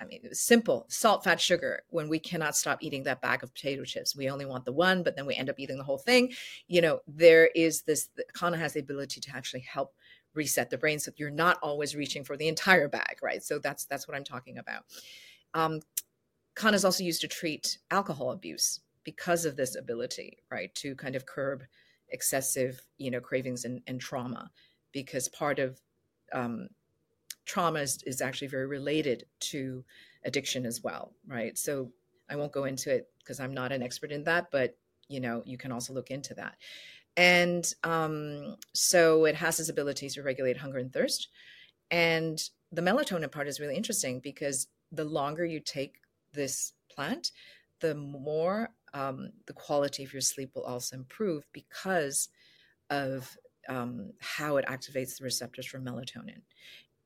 I 0.00 0.04
mean, 0.04 0.20
it 0.22 0.28
was 0.28 0.40
simple 0.40 0.86
salt, 0.88 1.24
fat, 1.24 1.40
sugar. 1.40 1.82
When 1.88 2.08
we 2.08 2.18
cannot 2.18 2.56
stop 2.56 2.78
eating 2.82 3.04
that 3.04 3.22
bag 3.22 3.42
of 3.42 3.54
potato 3.54 3.84
chips, 3.84 4.16
we 4.16 4.28
only 4.28 4.44
want 4.44 4.64
the 4.64 4.72
one, 4.72 5.02
but 5.02 5.16
then 5.16 5.26
we 5.26 5.34
end 5.34 5.48
up 5.50 5.58
eating 5.58 5.78
the 5.78 5.84
whole 5.84 5.98
thing. 5.98 6.32
You 6.66 6.80
know, 6.80 7.00
there 7.06 7.50
is 7.54 7.82
this, 7.82 8.08
Kanna 8.34 8.56
has 8.56 8.72
the 8.72 8.80
ability 8.80 9.20
to 9.20 9.30
actually 9.34 9.60
help 9.60 9.94
reset 10.34 10.70
the 10.70 10.78
brain 10.78 10.98
so 10.98 11.12
you're 11.16 11.30
not 11.30 11.58
always 11.62 11.94
reaching 11.94 12.24
for 12.24 12.36
the 12.36 12.48
entire 12.48 12.88
bag, 12.88 13.18
right? 13.22 13.42
So 13.42 13.58
that's 13.58 13.84
that's 13.84 14.08
what 14.08 14.16
I'm 14.16 14.24
talking 14.24 14.58
about. 14.58 14.82
Um, 15.54 15.80
Kanna 16.56 16.76
is 16.76 16.84
also 16.84 17.04
used 17.04 17.20
to 17.22 17.28
treat 17.28 17.78
alcohol 17.90 18.32
abuse 18.32 18.80
because 19.04 19.44
of 19.44 19.56
this 19.56 19.76
ability, 19.76 20.38
right, 20.50 20.74
to 20.76 20.94
kind 20.96 21.14
of 21.14 21.26
curb 21.26 21.62
excessive, 22.08 22.80
you 22.98 23.10
know, 23.10 23.20
cravings 23.20 23.64
and, 23.64 23.80
and 23.86 24.00
trauma, 24.00 24.50
because 24.92 25.28
part 25.28 25.58
of 25.58 25.80
um, 26.32 26.68
trauma 27.44 27.80
is, 27.80 28.02
is 28.04 28.20
actually 28.20 28.48
very 28.48 28.66
related 28.66 29.24
to 29.38 29.84
addiction 30.24 30.66
as 30.66 30.82
well, 30.82 31.12
right? 31.26 31.56
So 31.58 31.90
I 32.30 32.36
won't 32.36 32.52
go 32.52 32.64
into 32.64 32.94
it 32.94 33.08
because 33.18 33.40
I'm 33.40 33.54
not 33.54 33.72
an 33.72 33.82
expert 33.82 34.12
in 34.12 34.24
that, 34.24 34.50
but 34.50 34.76
you 35.08 35.20
know, 35.20 35.42
you 35.44 35.58
can 35.58 35.72
also 35.72 35.92
look 35.92 36.10
into 36.10 36.34
that. 36.34 36.56
And 37.16 37.72
um, 37.84 38.56
so 38.72 39.24
it 39.26 39.34
has 39.36 39.56
this 39.58 39.68
ability 39.68 40.08
to 40.10 40.22
regulate 40.22 40.56
hunger 40.56 40.78
and 40.78 40.92
thirst. 40.92 41.28
And 41.90 42.42
the 42.72 42.82
melatonin 42.82 43.30
part 43.30 43.46
is 43.46 43.60
really 43.60 43.76
interesting 43.76 44.20
because 44.20 44.68
the 44.90 45.04
longer 45.04 45.44
you 45.44 45.60
take 45.60 45.96
this 46.32 46.72
plant, 46.90 47.30
the 47.80 47.94
more 47.94 48.70
um, 48.94 49.30
the 49.46 49.52
quality 49.52 50.04
of 50.04 50.12
your 50.12 50.22
sleep 50.22 50.52
will 50.54 50.64
also 50.64 50.96
improve 50.96 51.44
because 51.52 52.28
of 52.90 53.36
um, 53.68 54.12
how 54.20 54.56
it 54.56 54.66
activates 54.66 55.18
the 55.18 55.24
receptors 55.24 55.66
for 55.66 55.78
melatonin. 55.78 56.40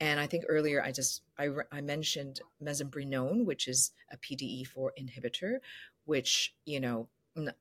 And 0.00 0.20
I 0.20 0.26
think 0.26 0.44
earlier 0.48 0.82
I 0.82 0.92
just 0.92 1.22
I, 1.38 1.48
I 1.72 1.80
mentioned 1.80 2.40
mesembrinone, 2.62 3.44
which 3.44 3.68
is 3.68 3.92
a 4.10 4.16
PDE4 4.16 4.90
inhibitor, 5.00 5.58
which 6.04 6.54
you 6.64 6.80
know 6.80 7.08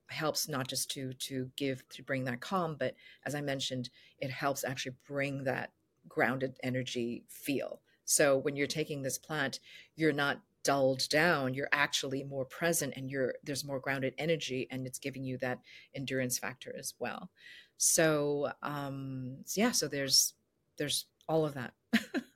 helps 0.08 0.48
not 0.48 0.68
just 0.68 0.90
to 0.92 1.14
to 1.14 1.50
give 1.56 1.88
to 1.90 2.04
bring 2.04 2.26
that 2.26 2.42
calm, 2.42 2.76
but 2.78 2.96
as 3.26 3.36
I 3.36 3.42
mentioned, 3.42 3.90
it 4.20 4.32
helps 4.32 4.64
actually 4.64 4.96
bring 5.08 5.44
that 5.46 5.72
grounded 6.08 6.58
energy 6.64 7.24
feel. 7.28 7.82
So 8.06 8.38
when 8.38 8.56
you're 8.56 8.68
taking 8.68 9.02
this 9.02 9.18
plant, 9.18 9.60
you're 9.96 10.14
not 10.14 10.42
dulled 10.68 11.08
down 11.08 11.54
you're 11.54 11.70
actually 11.72 12.26
more 12.26 12.44
present 12.44 12.94
and 12.98 13.10
you're 13.10 13.36
there's 13.46 13.64
more 13.64 13.80
grounded 13.80 14.14
energy 14.18 14.68
and 14.70 14.86
it's 14.86 15.00
giving 15.00 15.24
you 15.24 15.38
that 15.38 15.60
endurance 15.96 16.38
factor 16.38 16.76
as 16.78 16.94
well 17.00 17.30
so 17.78 18.52
um 18.64 19.38
yeah 19.56 19.72
so 19.72 19.88
there's 19.88 20.34
there's 20.78 21.06
all 21.30 21.46
of 21.46 21.54
that 21.54 21.72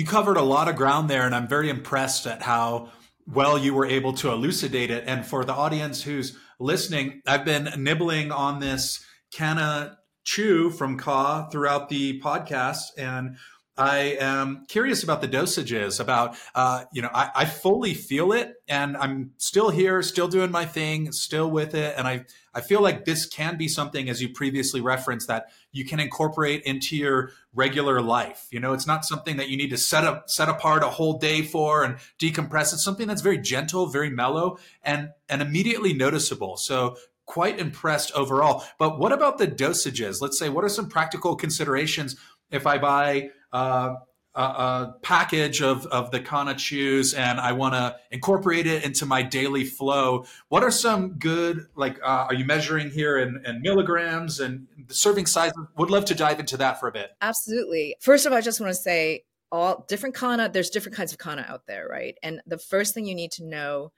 you 0.00 0.06
covered 0.06 0.38
a 0.38 0.42
lot 0.42 0.66
of 0.66 0.76
ground 0.76 1.10
there, 1.10 1.26
and 1.26 1.34
I'm 1.34 1.46
very 1.46 1.68
impressed 1.68 2.26
at 2.26 2.40
how 2.40 2.88
well 3.26 3.58
you 3.58 3.74
were 3.74 3.84
able 3.84 4.14
to 4.14 4.30
elucidate 4.30 4.90
it. 4.90 5.04
And 5.06 5.26
for 5.26 5.44
the 5.44 5.52
audience 5.52 6.02
who's 6.02 6.38
listening, 6.58 7.20
I've 7.26 7.44
been 7.44 7.68
nibbling 7.76 8.32
on 8.32 8.60
this 8.60 9.04
Kanna 9.30 9.98
Chew 10.24 10.70
from 10.70 10.96
Ka 10.96 11.50
throughout 11.50 11.90
the 11.90 12.18
podcast, 12.22 12.96
and 12.96 13.36
I 13.76 14.16
am 14.20 14.66
curious 14.68 15.02
about 15.02 15.20
the 15.20 15.28
dosages. 15.28 16.00
About 16.00 16.36
uh, 16.54 16.84
you 16.92 17.02
know, 17.02 17.10
I, 17.14 17.30
I, 17.34 17.44
fully 17.46 17.94
feel 17.94 18.32
it, 18.32 18.54
and 18.68 18.96
I'm 18.96 19.32
still 19.38 19.70
here, 19.70 20.02
still 20.02 20.28
doing 20.28 20.50
my 20.50 20.66
thing, 20.66 21.12
still 21.12 21.50
with 21.50 21.74
it, 21.74 21.94
and 21.96 22.06
I 22.06 22.26
I 22.52 22.60
feel 22.60 22.82
like 22.82 23.04
this 23.04 23.26
can 23.26 23.56
be 23.56 23.68
something, 23.68 24.10
as 24.10 24.20
you 24.20 24.28
previously 24.28 24.80
referenced, 24.80 25.28
that 25.28 25.46
you 25.72 25.84
can 25.84 26.00
incorporate 26.00 26.62
into 26.64 26.96
your 26.96 27.30
regular 27.54 28.00
life. 28.02 28.48
You 28.50 28.60
know, 28.60 28.72
it's 28.72 28.86
not 28.86 29.04
something 29.04 29.36
that 29.36 29.48
you 29.48 29.56
need 29.56 29.70
to 29.70 29.78
set 29.78 30.04
up 30.04 30.28
set 30.28 30.48
apart 30.48 30.82
a 30.82 30.88
whole 30.88 31.18
day 31.18 31.42
for 31.42 31.84
and 31.84 31.96
decompress. 32.18 32.72
It's 32.72 32.84
something 32.84 33.06
that's 33.06 33.22
very 33.22 33.38
gentle, 33.38 33.86
very 33.86 34.10
mellow, 34.10 34.58
and 34.82 35.10
and 35.28 35.40
immediately 35.40 35.94
noticeable. 35.94 36.56
So 36.56 36.96
quite 37.24 37.60
impressed 37.60 38.10
overall. 38.12 38.64
But 38.76 38.98
what 38.98 39.12
about 39.12 39.38
the 39.38 39.46
dosages? 39.46 40.20
Let's 40.20 40.38
say, 40.38 40.48
what 40.48 40.64
are 40.64 40.68
some 40.68 40.88
practical 40.88 41.36
considerations 41.36 42.16
if 42.50 42.66
I 42.66 42.78
buy 42.78 43.30
uh, 43.52 43.96
a, 44.34 44.94
package 45.02 45.60
of, 45.62 45.86
of 45.86 46.10
the 46.10 46.20
Kanna 46.20 46.54
chews 46.54 47.14
and 47.14 47.40
I 47.40 47.52
want 47.52 47.74
to 47.74 47.96
incorporate 48.10 48.66
it 48.66 48.84
into 48.84 49.06
my 49.06 49.22
daily 49.22 49.64
flow? 49.64 50.24
What 50.48 50.62
are 50.62 50.70
some 50.70 51.14
good, 51.14 51.66
like, 51.74 51.98
uh, 52.02 52.26
are 52.28 52.34
you 52.34 52.44
measuring 52.44 52.90
here 52.90 53.18
in, 53.18 53.42
in 53.44 53.60
milligrams 53.62 54.40
and 54.40 54.66
the 54.86 54.94
serving 54.94 55.26
size? 55.26 55.52
Would 55.76 55.90
love 55.90 56.04
to 56.06 56.14
dive 56.14 56.40
into 56.40 56.56
that 56.58 56.80
for 56.80 56.88
a 56.88 56.92
bit. 56.92 57.10
Absolutely. 57.20 57.96
First 58.00 58.26
of 58.26 58.32
all, 58.32 58.38
I 58.38 58.40
just 58.40 58.60
want 58.60 58.70
to 58.70 58.80
say, 58.80 59.24
all 59.52 59.84
different 59.88 60.14
kanna 60.14 60.48
there's 60.48 60.70
different 60.70 60.96
kinds 60.96 61.12
of 61.12 61.18
kanna 61.18 61.44
out 61.48 61.66
there 61.66 61.86
right 61.88 62.16
and 62.22 62.40
the 62.46 62.58
first 62.58 62.94
thing 62.94 63.04
you 63.04 63.14
need 63.14 63.32
to 63.32 63.44
know 63.44 63.92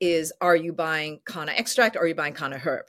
is 0.00 0.32
are 0.40 0.56
you 0.56 0.72
buying 0.72 1.20
kanna 1.26 1.52
extract 1.56 1.96
or 1.96 2.00
are 2.00 2.06
you 2.06 2.14
buying 2.14 2.34
kanna 2.34 2.58
herb 2.58 2.86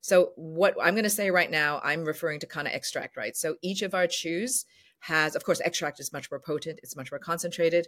so 0.00 0.32
what 0.36 0.74
i'm 0.82 0.94
going 0.94 1.04
to 1.04 1.10
say 1.10 1.30
right 1.30 1.50
now 1.50 1.80
i'm 1.82 2.04
referring 2.04 2.40
to 2.40 2.46
kanna 2.46 2.70
extract 2.70 3.16
right 3.16 3.36
so 3.36 3.56
each 3.62 3.82
of 3.82 3.94
our 3.94 4.06
chews 4.06 4.66
has 5.00 5.36
of 5.36 5.44
course 5.44 5.60
extract 5.64 6.00
is 6.00 6.12
much 6.12 6.30
more 6.30 6.40
potent 6.40 6.80
it's 6.82 6.96
much 6.96 7.10
more 7.10 7.18
concentrated 7.18 7.86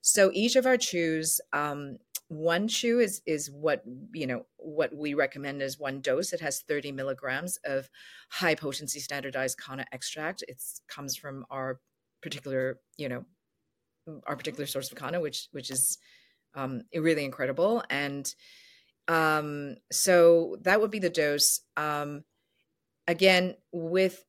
so 0.00 0.30
each 0.32 0.56
of 0.56 0.66
our 0.66 0.76
chews 0.76 1.40
um, 1.52 1.96
one 2.28 2.68
chew 2.68 3.00
is 3.00 3.22
is 3.26 3.50
what 3.50 3.82
you 4.12 4.26
know 4.26 4.46
what 4.56 4.94
we 4.94 5.14
recommend 5.14 5.62
as 5.62 5.78
one 5.78 6.00
dose 6.00 6.32
it 6.32 6.40
has 6.40 6.60
30 6.60 6.92
milligrams 6.92 7.58
of 7.64 7.88
high 8.30 8.54
potency 8.54 9.00
standardized 9.00 9.58
kanna 9.58 9.84
extract 9.92 10.42
it 10.46 10.62
comes 10.88 11.16
from 11.16 11.44
our 11.50 11.80
particular, 12.22 12.80
you 12.96 13.08
know, 13.08 13.24
our 14.26 14.36
particular 14.36 14.66
source 14.66 14.90
of 14.90 14.98
Kanna, 14.98 15.20
which 15.20 15.48
which 15.52 15.70
is 15.70 15.98
um, 16.54 16.82
really 16.94 17.24
incredible. 17.24 17.82
And 17.90 18.32
um, 19.08 19.76
so 19.90 20.56
that 20.62 20.80
would 20.80 20.90
be 20.90 20.98
the 20.98 21.10
dose. 21.10 21.60
Um, 21.76 22.24
again, 23.06 23.56
with 23.72 24.24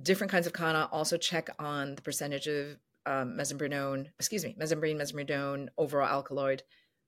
different 0.00 0.30
kinds 0.30 0.46
of 0.46 0.52
Kanna, 0.52 0.88
also 0.92 1.16
check 1.16 1.48
on 1.58 1.94
the 1.94 2.02
percentage 2.02 2.46
of 2.46 2.78
um, 3.04 3.38
excuse 3.38 4.44
me, 4.44 4.54
mesembrine, 4.58 4.96
mesembrenone, 4.96 5.68
overall 5.76 6.08
alkaloid, 6.08 6.62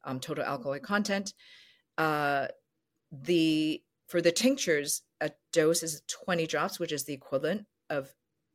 um, 0.04 0.18
total 0.18 0.44
alkaloid 0.44 0.82
content. 0.82 1.34
Uh, 1.96 2.48
the 3.12 3.82
for 4.08 4.20
the 4.20 4.32
tinctures, 4.32 5.02
a 5.20 5.30
dose 5.52 5.82
is 5.82 6.02
20 6.08 6.46
drops, 6.46 6.78
which 6.78 6.92
is 6.92 7.04
the 7.04 7.14
equivalent 7.14 7.66
of 7.88 8.12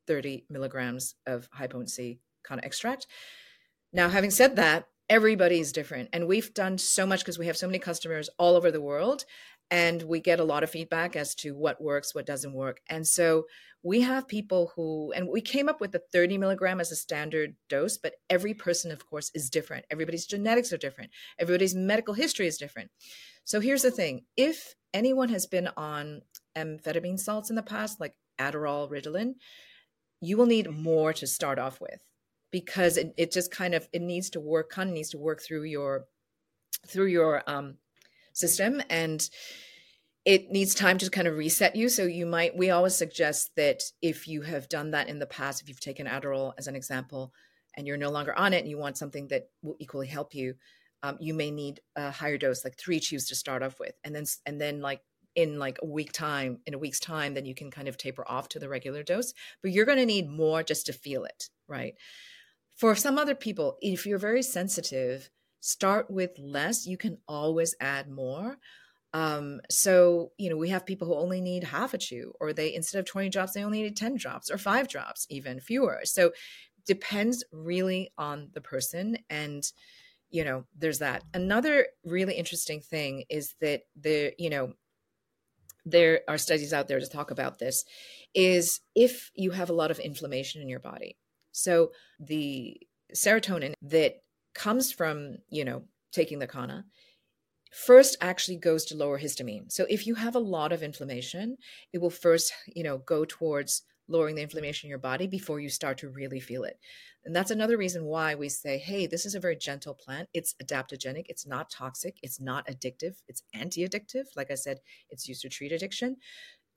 30 0.08 0.46
milligrams 0.50 1.16
of 1.26 1.48
high 1.52 1.68
potency 1.68 2.20
Kanna 2.46 2.62
extract. 2.64 3.08
Now, 3.92 4.10
having 4.10 4.32
said 4.32 4.56
that, 4.58 4.88
everybody's 5.10 5.72
different. 5.72 6.10
And 6.14 6.28
we've 6.28 6.54
done 6.54 6.78
so 6.78 7.06
much 7.06 7.22
because 7.22 7.40
we 7.40 7.48
have 7.48 7.58
so 7.58 7.68
many 7.68 7.80
customers 7.80 8.30
all 8.38 8.56
over 8.56 8.70
the 8.72 8.82
world. 8.82 9.26
And 9.72 10.02
we 10.04 10.20
get 10.20 10.40
a 10.40 10.44
lot 10.44 10.64
of 10.64 10.72
feedback 10.72 11.16
as 11.16 11.36
to 11.36 11.56
what 11.56 11.82
works, 11.82 12.16
what 12.16 12.26
doesn't 12.26 12.54
work. 12.54 12.82
And 12.90 13.06
so 13.06 13.46
we 13.84 14.02
have 14.02 14.28
people 14.28 14.72
who, 14.76 15.12
and 15.16 15.30
we 15.30 15.42
came 15.42 15.70
up 15.70 15.80
with 15.80 15.92
the 15.92 16.02
30 16.12 16.38
milligram 16.38 16.80
as 16.80 16.92
a 16.92 16.96
standard 16.96 17.56
dose, 17.70 17.98
but 17.98 18.16
every 18.30 18.54
person, 18.54 18.92
of 18.92 19.06
course, 19.06 19.32
is 19.34 19.50
different. 19.50 19.86
Everybody's 19.90 20.26
genetics 20.26 20.74
are 20.74 20.78
different. 20.78 21.12
Everybody's 21.40 21.76
medical 21.76 22.14
history 22.14 22.48
is 22.48 22.58
different. 22.58 22.90
So 23.46 23.60
here's 23.60 23.84
the 23.84 23.92
thing 23.92 24.26
if 24.36 24.76
anyone 24.94 25.30
has 25.30 25.46
been 25.46 25.70
on 25.78 26.22
amphetamine 26.58 27.20
salts 27.20 27.50
in 27.50 27.56
the 27.56 27.64
past, 27.64 28.00
like 28.00 28.16
Adderall, 28.40 28.90
Ritalin, 28.90 29.36
you 30.22 30.38
will 30.38 30.46
need 30.46 30.70
more 30.70 31.14
to 31.14 31.28
start 31.28 31.60
off 31.60 31.80
with 31.80 32.00
because 32.52 32.98
it, 32.98 33.14
it 33.18 33.32
just 33.32 33.52
kind 33.52 33.74
of 33.74 33.88
it 33.94 34.02
needs 34.02 34.30
to 34.32 34.40
work 34.40 34.70
kind 34.70 34.90
of 34.90 34.94
needs 34.94 35.12
to 35.12 35.18
work 35.18 35.42
through 35.42 35.64
your 35.64 36.06
through 36.88 37.08
your 37.08 37.44
um, 37.48 37.76
system 38.40 38.82
and 38.90 39.30
it 40.26 40.52
needs 40.52 40.76
time 40.76 40.98
to 41.00 41.10
kind 41.10 41.28
of 41.28 41.38
reset 41.38 41.76
you. 41.76 41.90
So 41.90 42.04
you 42.04 42.26
might 42.26 42.56
we 42.58 42.70
always 42.70 42.96
suggest 42.96 43.52
that 43.56 43.82
if 44.02 44.28
you 44.28 44.42
have 44.44 44.70
done 44.70 44.92
that 44.92 45.08
in 45.08 45.20
the 45.20 45.26
past 45.26 45.62
if 45.62 45.70
you've 45.70 45.80
taken 45.80 46.08
adderall 46.08 46.54
as 46.58 46.68
an 46.68 46.76
example 46.76 47.34
and 47.76 47.88
you're 47.88 47.98
no 47.98 48.12
longer 48.12 48.38
on 48.38 48.54
it 48.54 48.60
and 48.60 48.70
you 48.70 48.78
want 48.78 48.98
something 48.98 49.28
that 49.30 49.50
will 49.62 49.76
equally 49.80 50.08
help 50.08 50.34
you 50.34 50.56
um, 51.04 51.18
you 51.20 51.34
may 51.34 51.50
need 51.50 51.80
a 51.96 52.12
higher 52.12 52.38
dose 52.38 52.64
like 52.64 52.78
three 52.78 53.00
chews 53.00 53.28
to 53.28 53.36
start 53.36 53.64
off 53.64 53.80
with. 53.80 53.96
And 54.04 54.16
then 54.16 54.26
and 54.46 54.60
then 54.60 54.82
like 54.82 55.02
in 55.36 55.60
like 55.60 55.80
a 55.82 55.86
week 55.86 56.12
time 56.12 56.60
in 56.66 56.74
a 56.74 56.80
week's 56.80 57.00
time 57.00 57.34
then 57.34 57.46
you 57.46 57.56
can 57.56 57.70
kind 57.72 57.88
of 57.88 57.98
taper 57.98 58.26
off 58.28 58.50
to 58.50 58.60
the 58.60 58.70
regular 58.70 59.04
dose. 59.04 59.34
But 59.62 59.72
you're 59.72 59.86
going 59.86 60.00
to 60.00 60.06
need 60.06 60.30
more 60.30 60.64
just 60.64 60.86
to 60.88 60.94
feel 60.94 61.24
it 61.24 61.50
right? 61.68 61.94
For 62.78 62.96
some 62.96 63.18
other 63.18 63.36
people 63.36 63.78
if 63.82 64.06
you're 64.06 64.20
very 64.20 64.44
sensitive 64.44 65.30
start 65.60 66.10
with 66.10 66.32
less 66.38 66.86
you 66.86 66.98
can 66.98 67.18
always 67.28 67.76
add 67.80 68.10
more. 68.10 68.58
Um, 69.14 69.62
so 69.70 70.32
you 70.38 70.50
know 70.50 70.58
we 70.58 70.70
have 70.70 70.86
people 70.86 71.08
who 71.08 71.16
only 71.16 71.42
need 71.42 71.64
half 71.64 71.94
a 71.94 71.98
chew 71.98 72.34
or 72.40 72.54
they 72.54 72.74
instead 72.74 73.00
of 73.00 73.06
20 73.06 73.30
drops 73.30 73.54
they 73.54 73.64
only 73.64 73.82
need 73.82 73.98
10 73.98 74.18
drops 74.18 74.52
or 74.52 74.58
five 74.58 74.88
drops 74.88 75.26
even 75.30 75.60
fewer. 75.60 76.02
So 76.04 76.32
depends 76.86 77.44
really 77.52 78.12
on 78.18 78.50
the 78.54 78.62
person 78.62 79.18
and 79.30 79.64
you 80.30 80.44
know 80.44 80.66
there's 80.78 81.00
that. 81.00 81.24
Another 81.34 81.88
really 82.04 82.36
interesting 82.36 82.82
thing 82.82 83.24
is 83.30 83.56
that 83.62 83.82
the 84.00 84.34
you 84.38 84.50
know 84.50 84.74
there 85.86 86.22
are 86.28 86.38
studies 86.38 86.74
out 86.74 86.88
there 86.88 87.00
to 87.00 87.08
talk 87.08 87.32
about 87.32 87.58
this 87.58 87.84
is 88.36 88.82
if 88.96 89.32
you 89.34 89.52
have 89.52 89.70
a 89.70 89.74
lot 89.74 89.92
of 89.92 90.00
inflammation 90.00 90.62
in 90.62 90.70
your 90.70 90.80
body. 90.80 91.18
So 91.52 91.92
the 92.20 92.80
serotonin 93.16 93.74
that 93.82 94.22
comes 94.54 94.92
from 94.92 95.38
you 95.50 95.64
know 95.66 95.84
taking 96.12 96.40
the 96.40 96.48
kanna 96.48 96.86
first 97.72 98.18
actually 98.20 98.58
goes 98.58 98.86
to 98.86 98.96
lower 98.96 99.20
histamine 99.20 99.72
so 99.72 99.86
if 99.90 100.08
you 100.08 100.16
have 100.16 100.36
a 100.36 100.40
lot 100.40 100.72
of 100.72 100.82
inflammation 100.82 101.58
it 101.94 102.00
will 102.00 102.10
first 102.10 102.52
you 102.68 102.84
know 102.84 102.98
go 102.98 103.26
towards 103.26 103.84
lowering 104.10 104.36
the 104.36 104.42
inflammation 104.42 104.88
in 104.88 104.90
your 104.90 105.00
body 105.00 105.28
before 105.28 105.60
you 105.60 105.70
start 105.70 105.98
to 106.00 106.10
really 106.10 106.40
feel 106.40 106.64
it. 106.64 106.80
And 107.26 107.36
that's 107.36 107.52
another 107.52 107.78
reason 107.78 108.06
why 108.06 108.34
we 108.34 108.50
say, 108.50 108.78
hey, 108.78 109.06
this 109.06 109.26
is 109.26 109.36
a 109.36 109.40
very 109.40 109.56
gentle 109.56 109.94
plant. 109.94 110.30
It's 110.34 110.56
adaptogenic. 110.64 111.26
It's 111.28 111.46
not 111.46 111.70
toxic. 111.70 112.18
It's 112.24 112.42
not 112.42 112.66
addictive. 112.68 113.18
It's 113.28 113.44
anti 113.54 113.88
addictive. 113.88 114.26
Like 114.36 114.52
I 114.52 114.56
said, 114.56 114.80
it's 115.10 115.28
used 115.28 115.42
to 115.44 115.50
treat 115.50 115.72
addiction. 115.72 116.18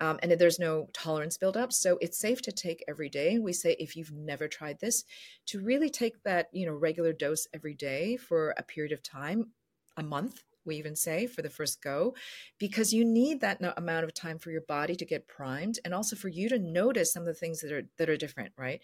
Um, 0.03 0.19
and 0.23 0.33
there's 0.33 0.59
no 0.59 0.89
tolerance 0.93 1.39
buildup. 1.39 1.73
So 1.73 1.97
it's 2.01 2.19
safe 2.19 2.43
to 2.43 2.53
take 2.53 2.85
every 2.89 3.09
day. 3.09 3.39
We 3.39 3.53
say 3.53 3.77
if 3.79 3.97
you've 3.97 4.11
never 4.13 4.49
tried 4.49 4.81
this, 4.81 5.05
to 5.47 5.61
really 5.61 5.89
take 5.91 6.23
that 6.25 6.49
you 6.53 6.67
know 6.67 6.73
regular 6.73 7.13
dose 7.13 7.47
every 7.55 7.75
day 7.75 8.17
for 8.17 8.53
a 8.59 8.65
period 8.65 8.93
of 8.93 9.03
time, 9.03 9.53
a 9.97 10.03
month, 10.03 10.43
we 10.65 10.77
even 10.77 10.97
say 10.97 11.27
for 11.27 11.43
the 11.43 11.51
first 11.51 11.83
go 11.83 12.15
because 12.59 12.93
you 12.93 13.05
need 13.05 13.41
that 13.41 13.61
amount 13.77 14.05
of 14.05 14.15
time 14.15 14.39
for 14.39 14.51
your 14.51 14.63
body 14.63 14.95
to 14.97 15.05
get 15.05 15.29
primed 15.29 15.79
and 15.85 15.95
also 15.95 16.17
for 16.17 16.29
you 16.29 16.49
to 16.49 16.59
notice 16.59 17.13
some 17.13 17.23
of 17.23 17.27
the 17.27 17.35
things 17.35 17.61
that 17.61 17.73
are 17.73 17.83
that 17.99 18.09
are 18.09 18.17
different 18.17 18.53
right 18.57 18.81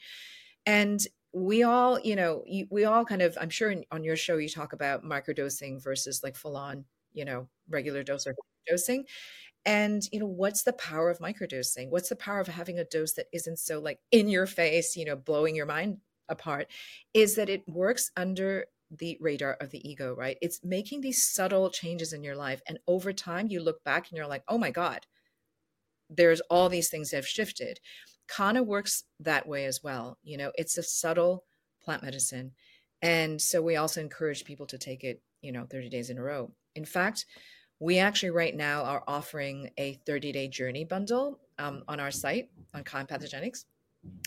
and 0.67 1.01
we 1.33 1.63
all 1.63 2.01
you 2.01 2.17
know 2.17 2.43
we 2.71 2.85
all 2.85 3.05
kind 3.05 3.23
of 3.23 3.37
i'm 3.41 3.51
sure 3.51 3.75
on 3.93 4.05
your 4.05 4.17
show 4.17 4.37
you 4.37 4.49
talk 4.49 4.73
about 4.73 5.05
microdosing 5.05 5.83
versus 5.83 6.23
like 6.23 6.37
full 6.37 6.57
on 6.57 6.85
you 7.13 7.25
know 7.25 7.49
regular 7.69 8.03
dose 8.03 8.27
or 8.27 8.35
dosing 8.69 9.05
and 9.67 10.03
you 10.13 10.21
know 10.21 10.27
what's 10.27 10.63
the 10.63 10.73
power 10.73 11.11
of 11.11 11.19
microdosing 11.19 11.91
what's 11.91 12.09
the 12.09 12.17
power 12.17 12.41
of 12.41 12.49
having 12.49 12.79
a 12.79 12.85
dose 12.85 13.15
that 13.15 13.27
isn't 13.33 13.59
so 13.59 13.79
like 13.79 13.99
in 14.11 14.29
your 14.29 14.47
face 14.47 14.97
you 14.97 15.05
know 15.05 15.17
blowing 15.17 15.55
your 15.55 15.67
mind 15.67 15.99
apart 16.29 16.69
is 17.15 17.35
that 17.35 17.49
it 17.49 17.63
works 17.69 18.11
under 18.17 18.67
the 18.91 19.19
radar 19.21 19.55
of 19.61 19.71
the 19.71 19.89
ego, 19.89 20.15
right? 20.15 20.39
It's 20.41 20.65
making 20.65 21.01
these 21.01 21.25
subtle 21.25 21.71
changes 21.71 22.13
in 22.13 22.23
your 22.23 22.37
life. 22.37 22.63
And 22.67 22.79
over 22.87 23.13
time, 23.13 23.49
you 23.49 23.61
look 23.61 23.85
back 23.85 24.09
and 24.09 24.17
you're 24.17 24.27
like, 24.27 24.45
oh 24.49 24.59
my 24.59 24.71
God, 24.71 25.07
there's 26.09 26.41
all 26.43 26.69
these 26.69 26.89
things 26.89 27.11
that 27.11 27.17
have 27.17 27.27
shifted. 27.27 27.81
Kanna 28.29 28.63
works 28.63 29.05
that 29.21 29.47
way 29.47 29.67
as 29.67 29.83
well. 29.83 30.19
You 30.23 30.39
know, 30.39 30.53
it's 30.55 30.79
a 30.79 30.83
subtle 30.83 31.45
plant 31.83 32.03
medicine. 32.03 32.53
And 33.03 33.41
so 33.41 33.63
we 33.63 33.77
also 33.77 34.01
encourage 34.01 34.45
people 34.45 34.67
to 34.67 34.79
take 34.79 35.05
it, 35.05 35.23
you 35.43 35.53
know, 35.53 35.67
30 35.71 35.89
days 35.89 36.11
in 36.11 36.19
a 36.19 36.23
row. 36.23 36.53
In 36.75 36.85
fact, 36.85 37.27
we 37.81 37.99
actually 37.99 38.31
right 38.31 38.55
now 38.55 38.83
are 38.83 39.03
offering 39.07 39.71
a 39.77 39.95
30 40.07 40.33
day 40.33 40.49
journey 40.49 40.85
bundle 40.85 41.39
um, 41.59 41.83
on 41.89 42.01
our 42.01 42.11
site 42.11 42.51
on 42.75 42.85
Ka 42.85 43.05
Empathogenics 43.05 43.65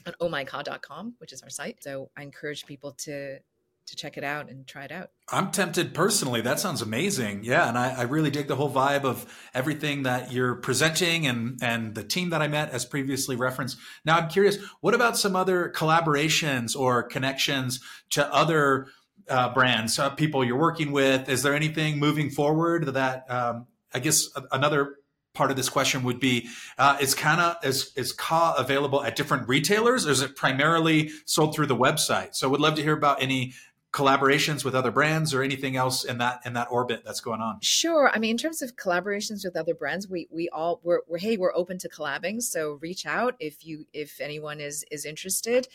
on 0.06 0.14
ohmyka.com, 0.22 1.16
which 1.20 1.34
is 1.34 1.42
our 1.42 1.50
site. 1.50 1.84
So 1.84 2.10
I 2.18 2.24
encourage 2.24 2.66
people 2.66 2.92
to 3.00 3.40
to 3.88 3.96
check 3.96 4.16
it 4.16 4.24
out 4.24 4.50
and 4.50 4.66
try 4.68 4.86
it 4.86 4.91
out. 4.91 5.10
I'm 5.32 5.52
tempted 5.52 5.93
personally. 5.93 6.41
That 6.41 6.60
sounds 6.60 6.82
amazing. 6.82 7.43
Yeah, 7.43 7.68
and 7.68 7.78
I, 7.78 7.91
I, 7.91 8.02
really 8.04 8.30
dig 8.30 8.47
the 8.47 8.56
whole 8.56 8.72
vibe 8.72 9.04
of 9.04 9.26
everything 9.54 10.04
that 10.04 10.32
you're 10.32 10.56
presenting 10.56 11.26
and 11.26 11.60
and 11.62 11.95
the 11.95 12.04
team 12.04 12.30
that 12.30 12.41
I 12.41 12.47
met 12.47 12.70
as 12.70 12.86
previously 12.86 13.36
referenced. 13.36 13.78
Now 14.06 14.18
I'm 14.18 14.30
curious, 14.30 14.58
what 14.82 14.93
about 14.93 15.18
some 15.18 15.36
other 15.36 15.74
collaborations 15.76 16.78
or 16.78 17.04
connections 17.04 17.80
to 18.12 18.34
other 18.34 18.88
uh, 19.32 19.53
brands, 19.53 19.97
uh, 19.97 20.09
people 20.11 20.43
you're 20.43 20.57
working 20.57 20.91
with? 20.91 21.29
Is 21.29 21.41
there 21.41 21.55
anything 21.55 21.97
moving 21.97 22.29
forward 22.29 22.86
that 22.93 23.29
um, 23.32 23.67
I 23.93 23.99
guess 23.99 24.29
another 24.51 24.97
part 25.34 25.49
of 25.49 25.57
this 25.57 25.69
question 25.69 26.03
would 26.03 26.19
be 26.19 26.49
uh, 26.77 26.97
is 26.99 27.15
Kanna 27.15 27.57
is 27.63 27.93
is 27.95 28.11
Ka 28.11 28.55
available 28.57 29.01
at 29.03 29.15
different 29.15 29.47
retailers 29.47 30.05
or 30.05 30.11
is 30.11 30.21
it 30.21 30.36
primarily 30.36 31.09
sold 31.25 31.55
through 31.55 31.67
the 31.67 31.75
website? 31.75 32.36
So 32.36 32.49
would 32.49 32.59
love 32.59 32.75
to 32.75 32.84
hear 32.84 32.93
about 32.93 33.21
any 33.21 33.53
collaborations 33.93 34.63
with 34.63 34.73
other 34.73 34.91
brands 34.91 35.34
or 35.34 35.43
anything 35.43 35.75
else 35.75 36.05
in 36.05 36.17
that 36.17 36.39
in 36.45 36.53
that 36.53 36.67
orbit 36.71 37.03
that's 37.03 37.19
going 37.19 37.41
on 37.41 37.57
sure 37.59 38.09
i 38.13 38.19
mean 38.19 38.32
in 38.32 38.38
terms 38.38 38.61
of 38.61 38.77
collaborations 38.77 39.43
with 39.43 39.57
other 39.57 39.73
brands 39.73 40.07
we 40.07 40.29
we 40.32 40.47
all 40.47 40.79
we're, 40.82 41.01
we're 41.09 41.17
hey 41.17 41.36
we're 41.36 41.53
open 41.53 41.77
to 41.77 41.89
collabing 41.89 42.41
so 42.41 42.79
reach 42.82 43.05
out 43.05 43.36
if 43.39 43.65
you 43.65 43.86
if 43.91 44.21
anyone 44.21 44.61
is 44.61 44.86
is 44.91 45.03
interested 45.03 45.67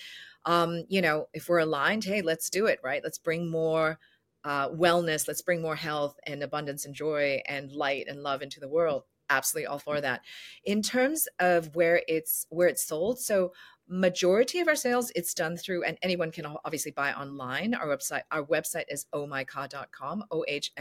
um 0.47 0.85
you 0.89 1.01
know 1.03 1.27
if 1.35 1.49
we're 1.49 1.59
aligned 1.59 2.05
hey 2.05 2.23
let's 2.23 2.49
do 2.51 2.67
it 2.67 2.79
right? 2.83 3.03
Let's 3.05 3.19
bring 3.19 3.51
more 3.51 3.99
uh, 4.45 4.69
wellness 4.71 5.27
let's 5.27 5.43
bring 5.43 5.61
more 5.61 5.77
health 5.77 6.17
and 6.27 6.43
abundance 6.43 6.87
and 6.87 6.95
joy 6.95 7.41
and 7.49 7.73
light 7.73 8.07
and 8.09 8.23
love 8.23 8.43
into 8.43 8.61
the 8.61 8.69
world. 8.69 9.03
Absolutely 9.29 9.67
all 9.67 9.81
for 9.81 10.01
that. 10.01 10.21
In 10.65 10.83
terms 10.83 11.27
of 11.41 11.75
where 11.75 12.03
it's 12.07 12.47
where 12.51 12.69
it's 12.69 12.85
sold 12.85 13.19
so 13.19 13.53
majority 13.89 14.61
of 14.61 14.69
our 14.69 14.77
sales 14.77 15.13
it's 15.15 15.35
done 15.35 15.57
through 15.57 15.85
and 15.85 15.99
anyone 16.03 16.31
can 16.31 16.47
obviously 16.65 16.93
buy 16.93 17.13
online. 17.13 17.75
Our 17.75 17.89
website 17.89 18.23
our 18.31 18.45
website 18.45 18.85
is 18.89 19.07
ohmyka.com 19.13 20.25
o-h-m-y-k-a.com 20.31 20.81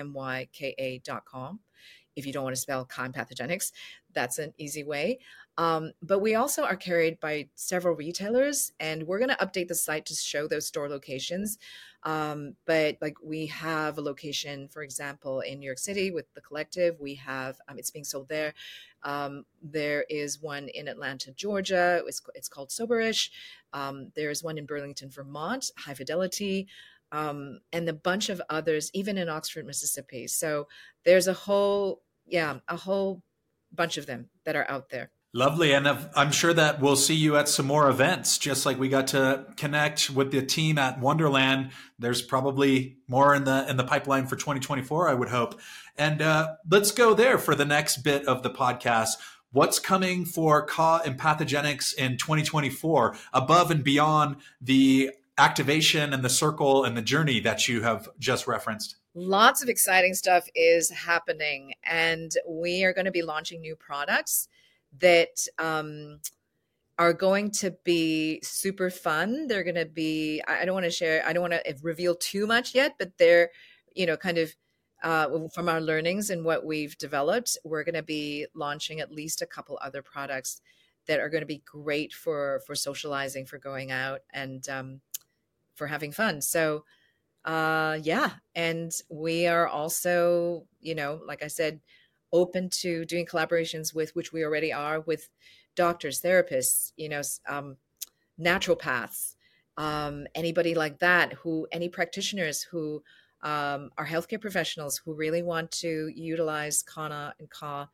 if 2.15 2.25
you 2.25 2.33
don't 2.33 2.43
want 2.43 2.55
to 2.55 2.61
spell 2.61 2.85
Ka 2.85 3.07
Empathogenics 3.07 3.71
that's 4.15 4.39
an 4.39 4.53
easy 4.57 4.83
way 4.83 5.19
um, 5.57 5.91
but 6.01 6.19
we 6.19 6.35
also 6.35 6.63
are 6.63 6.75
carried 6.75 7.19
by 7.19 7.47
several 7.55 7.95
retailers 7.95 8.73
and 8.79 9.03
we're 9.03 9.19
going 9.19 9.29
to 9.29 9.45
update 9.45 9.67
the 9.67 9.75
site 9.75 10.05
to 10.07 10.15
show 10.15 10.47
those 10.47 10.67
store 10.67 10.89
locations 10.89 11.57
um, 12.03 12.55
but 12.65 12.97
like 13.01 13.15
we 13.23 13.45
have 13.47 13.97
a 13.97 14.01
location 14.01 14.67
for 14.67 14.81
example 14.81 15.41
in 15.41 15.59
new 15.59 15.65
york 15.65 15.79
city 15.79 16.11
with 16.11 16.25
the 16.33 16.41
collective 16.41 16.99
we 16.99 17.15
have 17.15 17.57
um, 17.67 17.77
it's 17.77 17.91
being 17.91 18.05
sold 18.05 18.27
there 18.27 18.53
um, 19.05 19.45
there 19.61 20.03
is 20.09 20.41
one 20.41 20.67
in 20.69 20.87
Atlanta, 20.87 21.31
Georgia. 21.31 22.01
It's, 22.07 22.21
it's 22.33 22.49
called 22.49 22.69
Soberish. 22.69 23.29
Um, 23.71 24.11
there's 24.15 24.43
one 24.43 24.57
in 24.57 24.65
Burlington, 24.65 25.11
Vermont, 25.11 25.69
High 25.77 25.93
Fidelity, 25.93 26.67
um, 27.11 27.59
and 27.71 27.87
a 27.87 27.93
bunch 27.93 28.29
of 28.29 28.41
others, 28.49 28.89
even 28.93 29.17
in 29.17 29.29
Oxford, 29.29 29.65
Mississippi. 29.67 30.27
So 30.27 30.67
there's 31.05 31.27
a 31.27 31.33
whole, 31.33 32.01
yeah, 32.25 32.57
a 32.67 32.75
whole 32.75 33.21
bunch 33.75 33.97
of 33.97 34.05
them 34.05 34.29
that 34.45 34.55
are 34.55 34.65
out 34.69 34.89
there. 34.89 35.11
Lovely. 35.35 35.73
And 35.73 35.85
I'm 35.85 36.31
sure 36.31 36.53
that 36.53 36.79
we'll 36.79 36.95
see 36.95 37.13
you 37.13 37.35
at 37.35 37.49
some 37.49 37.65
more 37.65 37.89
events, 37.89 38.37
just 38.37 38.65
like 38.65 38.79
we 38.79 38.87
got 38.87 39.07
to 39.07 39.45
connect 39.57 40.09
with 40.09 40.31
the 40.31 40.41
team 40.41 40.77
at 40.77 41.01
Wonderland. 41.01 41.71
There's 41.99 42.21
probably 42.21 42.99
more 43.09 43.35
in 43.35 43.43
the 43.43 43.69
in 43.69 43.75
the 43.75 43.83
pipeline 43.83 44.27
for 44.27 44.37
2024, 44.37 45.09
I 45.09 45.13
would 45.13 45.27
hope. 45.27 45.59
And 45.97 46.21
uh, 46.21 46.55
let's 46.71 46.91
go 46.91 47.13
there 47.13 47.37
for 47.37 47.53
the 47.53 47.65
next 47.65 47.97
bit 47.97 48.25
of 48.27 48.43
the 48.43 48.49
podcast. 48.49 49.15
What's 49.51 49.77
coming 49.77 50.23
for 50.23 50.65
Ka 50.65 51.01
Empathogenics 51.01 51.93
in 51.93 52.15
2024 52.15 53.17
above 53.33 53.71
and 53.71 53.83
beyond 53.83 54.37
the 54.61 55.11
activation 55.37 56.13
and 56.13 56.23
the 56.23 56.29
circle 56.29 56.85
and 56.85 56.95
the 56.95 57.01
journey 57.01 57.41
that 57.41 57.67
you 57.67 57.81
have 57.81 58.07
just 58.19 58.47
referenced? 58.47 58.95
Lots 59.17 59.63
of 59.63 59.69
exciting 59.69 60.13
stuff 60.13 60.45
is 60.53 60.89
happening, 60.89 61.73
and 61.83 62.33
we 62.47 62.83
are 62.83 62.93
going 62.93 63.05
to 63.05 63.11
be 63.11 63.21
launching 63.21 63.61
new 63.61 63.75
products 63.75 64.49
that 64.99 65.47
um, 65.57 66.19
are 66.99 67.13
going 67.13 67.49
to 67.51 67.71
be 67.85 68.41
super 68.43 68.89
fun. 68.89 69.47
They're 69.47 69.63
going 69.63 69.75
to 69.75 69.85
be, 69.85 70.41
I 70.47 70.65
don't 70.65 70.73
want 70.73 70.83
to 70.83 70.91
share, 70.91 71.25
I 71.25 71.31
don't 71.31 71.49
want 71.49 71.53
to 71.53 71.75
reveal 71.81 72.15
too 72.15 72.45
much 72.45 72.75
yet, 72.75 72.95
but 72.99 73.17
they're, 73.17 73.51
you 73.93 74.05
know, 74.05 74.17
kind 74.17 74.37
of 74.37 74.53
uh, 75.01 75.47
from 75.53 75.69
our 75.69 75.79
learnings 75.79 76.29
and 76.29 76.43
what 76.43 76.65
we've 76.65 76.97
developed, 76.97 77.57
we're 77.63 77.83
going 77.83 77.95
to 77.95 78.03
be 78.03 78.47
launching 78.53 78.99
at 78.99 79.11
least 79.11 79.41
a 79.41 79.45
couple 79.45 79.77
other 79.81 80.01
products 80.01 80.61
that 81.07 81.19
are 81.19 81.29
going 81.29 81.41
to 81.41 81.47
be 81.47 81.61
great 81.63 82.11
for 82.11 82.61
for 82.65 82.75
socializing, 82.75 83.45
for 83.45 83.59
going 83.59 83.91
out, 83.91 84.21
and 84.33 84.67
um, 84.67 85.01
for 85.75 85.87
having 85.87 86.11
fun. 86.11 86.41
So, 86.41 86.85
uh, 87.45 87.99
yeah, 88.01 88.31
and 88.55 88.91
we 89.09 89.47
are 89.47 89.67
also, 89.67 90.65
you 90.81 90.95
know, 90.95 91.21
like 91.25 91.43
I 91.43 91.47
said, 91.47 91.79
open 92.33 92.69
to 92.69 93.05
doing 93.05 93.25
collaborations 93.25 93.95
with 93.95 94.13
which 94.15 94.33
we 94.33 94.43
already 94.43 94.73
are 94.73 94.99
with 95.01 95.29
doctors 95.75 96.21
therapists 96.21 96.91
you 96.97 97.09
know 97.09 97.21
um, 97.47 97.77
naturopaths 98.39 99.35
um, 99.77 100.25
anybody 100.35 100.73
like 100.73 100.99
that 100.99 101.33
who 101.33 101.67
any 101.71 101.89
practitioners 101.89 102.61
who 102.61 103.01
um, 103.43 103.89
are 103.97 104.05
healthcare 104.05 104.41
professionals 104.41 104.97
who 104.97 105.13
really 105.13 105.43
want 105.43 105.69
to 105.71 106.11
utilize 106.15 106.83
kanna 106.83 107.33
and 107.39 107.49
ka 107.49 107.87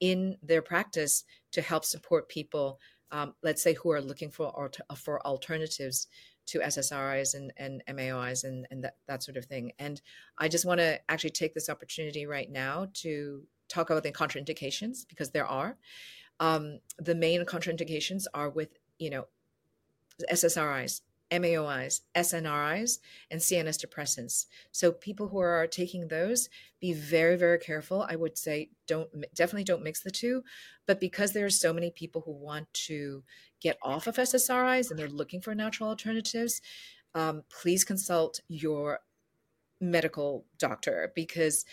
in 0.00 0.36
their 0.42 0.62
practice 0.62 1.24
to 1.50 1.60
help 1.60 1.84
support 1.84 2.28
people 2.28 2.78
um, 3.10 3.34
let's 3.42 3.62
say 3.62 3.74
who 3.74 3.90
are 3.90 4.02
looking 4.02 4.30
for 4.30 4.70
for 4.96 5.26
alternatives 5.26 6.08
to 6.48 6.60
SSRIs 6.60 7.34
and, 7.34 7.52
and 7.56 7.82
MAOIs 7.88 8.44
and, 8.44 8.66
and 8.70 8.84
that, 8.84 8.96
that 9.06 9.22
sort 9.22 9.36
of 9.36 9.44
thing. 9.44 9.72
And 9.78 10.00
I 10.38 10.48
just 10.48 10.64
want 10.64 10.80
to 10.80 10.98
actually 11.10 11.30
take 11.30 11.54
this 11.54 11.68
opportunity 11.68 12.26
right 12.26 12.50
now 12.50 12.88
to 12.94 13.42
talk 13.68 13.90
about 13.90 14.02
the 14.02 14.12
contraindications 14.12 15.06
because 15.08 15.30
there 15.30 15.46
are. 15.46 15.76
Um, 16.40 16.80
the 16.98 17.14
main 17.14 17.44
contraindications 17.44 18.24
are 18.32 18.48
with, 18.48 18.70
you 18.98 19.10
know, 19.10 19.26
SSRIs, 20.32 21.02
MAOIs, 21.30 22.00
SNRIs, 22.14 22.98
and 23.30 23.40
CNS 23.40 23.84
depressants. 23.84 24.46
So 24.72 24.92
people 24.92 25.28
who 25.28 25.38
are 25.38 25.66
taking 25.66 26.08
those, 26.08 26.48
be 26.80 26.92
very, 26.92 27.36
very 27.36 27.58
careful. 27.58 28.06
I 28.08 28.16
would 28.16 28.38
say 28.38 28.70
don't 28.86 29.10
definitely 29.34 29.64
don't 29.64 29.82
mix 29.82 30.00
the 30.00 30.10
two. 30.10 30.42
But 30.86 31.00
because 31.00 31.32
there 31.32 31.46
are 31.46 31.50
so 31.50 31.72
many 31.72 31.90
people 31.90 32.22
who 32.22 32.32
want 32.32 32.72
to 32.86 33.22
get 33.60 33.78
off 33.82 34.06
of 34.06 34.16
SSRIs 34.16 34.90
and 34.90 34.98
they're 34.98 35.08
looking 35.08 35.40
for 35.40 35.54
natural 35.54 35.90
alternatives, 35.90 36.60
um, 37.14 37.42
please 37.50 37.84
consult 37.84 38.40
your 38.48 39.00
medical 39.80 40.44
doctor 40.58 41.12
because 41.14 41.64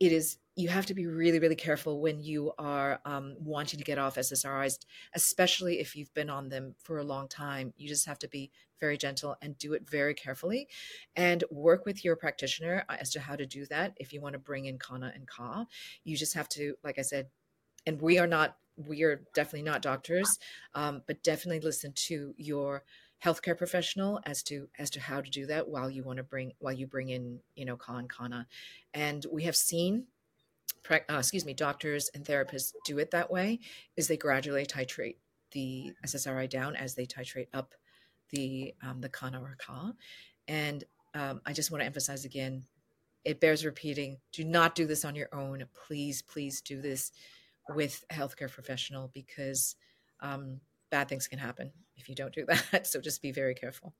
it 0.00 0.12
is 0.12 0.38
you 0.54 0.68
have 0.68 0.86
to 0.86 0.94
be 0.94 1.06
really, 1.06 1.38
really 1.38 1.56
careful 1.56 2.00
when 2.00 2.20
you 2.20 2.52
are 2.58 3.00
um, 3.06 3.34
wanting 3.38 3.78
to 3.78 3.84
get 3.84 3.98
off 3.98 4.16
SSRIs, 4.16 4.78
especially 5.14 5.80
if 5.80 5.96
you've 5.96 6.12
been 6.12 6.28
on 6.28 6.50
them 6.50 6.74
for 6.82 6.98
a 6.98 7.04
long 7.04 7.26
time. 7.26 7.72
You 7.76 7.88
just 7.88 8.06
have 8.06 8.18
to 8.18 8.28
be 8.28 8.50
very 8.78 8.98
gentle 8.98 9.36
and 9.40 9.56
do 9.56 9.72
it 9.72 9.88
very 9.88 10.12
carefully 10.12 10.68
and 11.16 11.42
work 11.50 11.86
with 11.86 12.04
your 12.04 12.16
practitioner 12.16 12.84
uh, 12.88 12.96
as 13.00 13.10
to 13.10 13.20
how 13.20 13.36
to 13.36 13.46
do 13.46 13.64
that. 13.66 13.94
If 13.96 14.12
you 14.12 14.20
want 14.20 14.34
to 14.34 14.38
bring 14.38 14.66
in 14.66 14.78
Kanna 14.78 15.10
and 15.14 15.26
Ka, 15.26 15.64
you 16.04 16.16
just 16.16 16.34
have 16.34 16.48
to, 16.50 16.74
like 16.84 16.98
I 16.98 17.02
said, 17.02 17.28
and 17.86 18.00
we 18.00 18.18
are 18.18 18.26
not, 18.26 18.56
we 18.76 19.04
are 19.04 19.22
definitely 19.34 19.62
not 19.62 19.80
doctors, 19.80 20.38
um, 20.74 21.02
but 21.06 21.22
definitely 21.22 21.60
listen 21.60 21.92
to 21.94 22.34
your 22.36 22.82
healthcare 23.24 23.56
professional 23.56 24.20
as 24.26 24.42
to 24.42 24.68
as 24.78 24.90
to 24.90 25.00
how 25.00 25.20
to 25.20 25.30
do 25.30 25.46
that 25.46 25.68
while 25.68 25.88
you 25.88 26.02
want 26.02 26.16
to 26.16 26.24
bring 26.24 26.52
while 26.58 26.72
you 26.72 26.88
bring 26.88 27.08
in 27.08 27.38
you 27.54 27.64
know 27.64 27.76
Ka 27.76 27.96
and 27.96 28.10
Kanna, 28.10 28.48
and 28.92 29.24
we 29.30 29.44
have 29.44 29.54
seen 29.54 30.06
uh, 30.90 31.18
excuse 31.18 31.44
me, 31.44 31.54
doctors 31.54 32.10
and 32.14 32.24
therapists 32.24 32.72
do 32.84 32.98
it 32.98 33.10
that 33.10 33.30
way 33.30 33.60
is 33.96 34.08
they 34.08 34.16
gradually 34.16 34.66
titrate 34.66 35.16
the 35.52 35.92
SSRI 36.04 36.48
down 36.48 36.76
as 36.76 36.94
they 36.94 37.06
titrate 37.06 37.48
up 37.52 37.74
the 38.30 38.74
um, 38.82 39.00
the 39.00 39.08
Kanna 39.08 39.40
or 39.40 39.56
Ka. 39.58 39.92
And 40.48 40.84
um, 41.14 41.40
I 41.46 41.52
just 41.52 41.70
want 41.70 41.82
to 41.82 41.86
emphasize 41.86 42.24
again, 42.24 42.64
it 43.24 43.40
bears 43.40 43.64
repeating: 43.64 44.18
do 44.32 44.44
not 44.44 44.74
do 44.74 44.86
this 44.86 45.04
on 45.04 45.14
your 45.14 45.28
own. 45.32 45.64
Please, 45.86 46.22
please 46.22 46.60
do 46.60 46.80
this 46.80 47.12
with 47.68 48.04
a 48.10 48.14
healthcare 48.14 48.50
professional 48.50 49.10
because 49.14 49.76
um, 50.20 50.60
bad 50.90 51.08
things 51.08 51.28
can 51.28 51.38
happen 51.38 51.70
if 51.96 52.08
you 52.08 52.14
don't 52.14 52.34
do 52.34 52.46
that. 52.72 52.86
So 52.86 53.00
just 53.00 53.22
be 53.22 53.32
very 53.32 53.54
careful. 53.54 53.94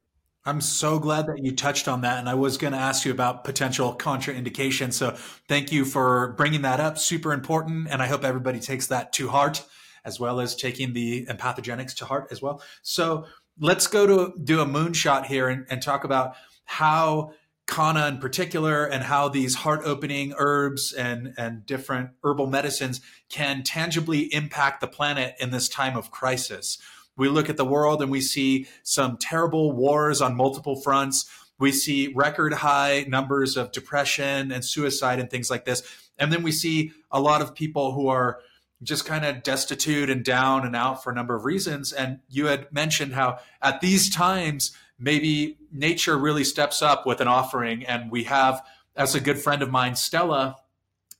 I'm 0.44 0.60
so 0.60 0.98
glad 0.98 1.26
that 1.26 1.38
you 1.44 1.54
touched 1.54 1.86
on 1.86 2.00
that. 2.00 2.18
And 2.18 2.28
I 2.28 2.34
was 2.34 2.58
going 2.58 2.72
to 2.72 2.78
ask 2.78 3.04
you 3.04 3.12
about 3.12 3.44
potential 3.44 3.94
contraindication. 3.94 4.92
So 4.92 5.12
thank 5.48 5.70
you 5.70 5.84
for 5.84 6.32
bringing 6.36 6.62
that 6.62 6.80
up. 6.80 6.98
Super 6.98 7.32
important. 7.32 7.86
And 7.88 8.02
I 8.02 8.08
hope 8.08 8.24
everybody 8.24 8.58
takes 8.58 8.88
that 8.88 9.12
to 9.14 9.28
heart 9.28 9.64
as 10.04 10.18
well 10.18 10.40
as 10.40 10.56
taking 10.56 10.94
the 10.94 11.26
empathogenics 11.26 11.94
to 11.96 12.04
heart 12.04 12.28
as 12.32 12.42
well. 12.42 12.60
So 12.82 13.26
let's 13.60 13.86
go 13.86 14.06
to 14.06 14.34
do 14.42 14.60
a 14.60 14.66
moonshot 14.66 15.26
here 15.26 15.48
and, 15.48 15.64
and 15.70 15.80
talk 15.80 16.02
about 16.02 16.34
how 16.64 17.32
Kanna 17.68 18.08
in 18.08 18.18
particular 18.18 18.84
and 18.84 19.04
how 19.04 19.28
these 19.28 19.54
heart 19.54 19.82
opening 19.84 20.34
herbs 20.36 20.92
and, 20.92 21.34
and 21.38 21.64
different 21.64 22.10
herbal 22.24 22.48
medicines 22.48 23.00
can 23.28 23.62
tangibly 23.62 24.32
impact 24.34 24.80
the 24.80 24.88
planet 24.88 25.36
in 25.38 25.50
this 25.50 25.68
time 25.68 25.96
of 25.96 26.10
crisis. 26.10 26.78
We 27.16 27.28
look 27.28 27.48
at 27.50 27.56
the 27.56 27.64
world 27.64 28.02
and 28.02 28.10
we 28.10 28.20
see 28.20 28.66
some 28.82 29.16
terrible 29.16 29.72
wars 29.72 30.20
on 30.20 30.34
multiple 30.34 30.80
fronts. 30.80 31.30
We 31.58 31.72
see 31.72 32.12
record 32.14 32.54
high 32.54 33.04
numbers 33.08 33.56
of 33.56 33.72
depression 33.72 34.50
and 34.50 34.64
suicide 34.64 35.20
and 35.20 35.30
things 35.30 35.50
like 35.50 35.64
this. 35.64 35.82
And 36.18 36.32
then 36.32 36.42
we 36.42 36.52
see 36.52 36.92
a 37.10 37.20
lot 37.20 37.42
of 37.42 37.54
people 37.54 37.92
who 37.92 38.08
are 38.08 38.40
just 38.82 39.04
kind 39.04 39.24
of 39.24 39.42
destitute 39.42 40.10
and 40.10 40.24
down 40.24 40.66
and 40.66 40.74
out 40.74 41.02
for 41.02 41.12
a 41.12 41.14
number 41.14 41.36
of 41.36 41.44
reasons. 41.44 41.92
And 41.92 42.18
you 42.28 42.46
had 42.46 42.72
mentioned 42.72 43.12
how 43.12 43.38
at 43.60 43.80
these 43.80 44.10
times, 44.10 44.76
maybe 44.98 45.58
nature 45.72 46.16
really 46.16 46.44
steps 46.44 46.82
up 46.82 47.06
with 47.06 47.20
an 47.20 47.28
offering. 47.28 47.84
And 47.84 48.10
we 48.10 48.24
have, 48.24 48.64
as 48.96 49.14
a 49.14 49.20
good 49.20 49.38
friend 49.38 49.62
of 49.62 49.70
mine, 49.70 49.96
Stella, 49.96 50.56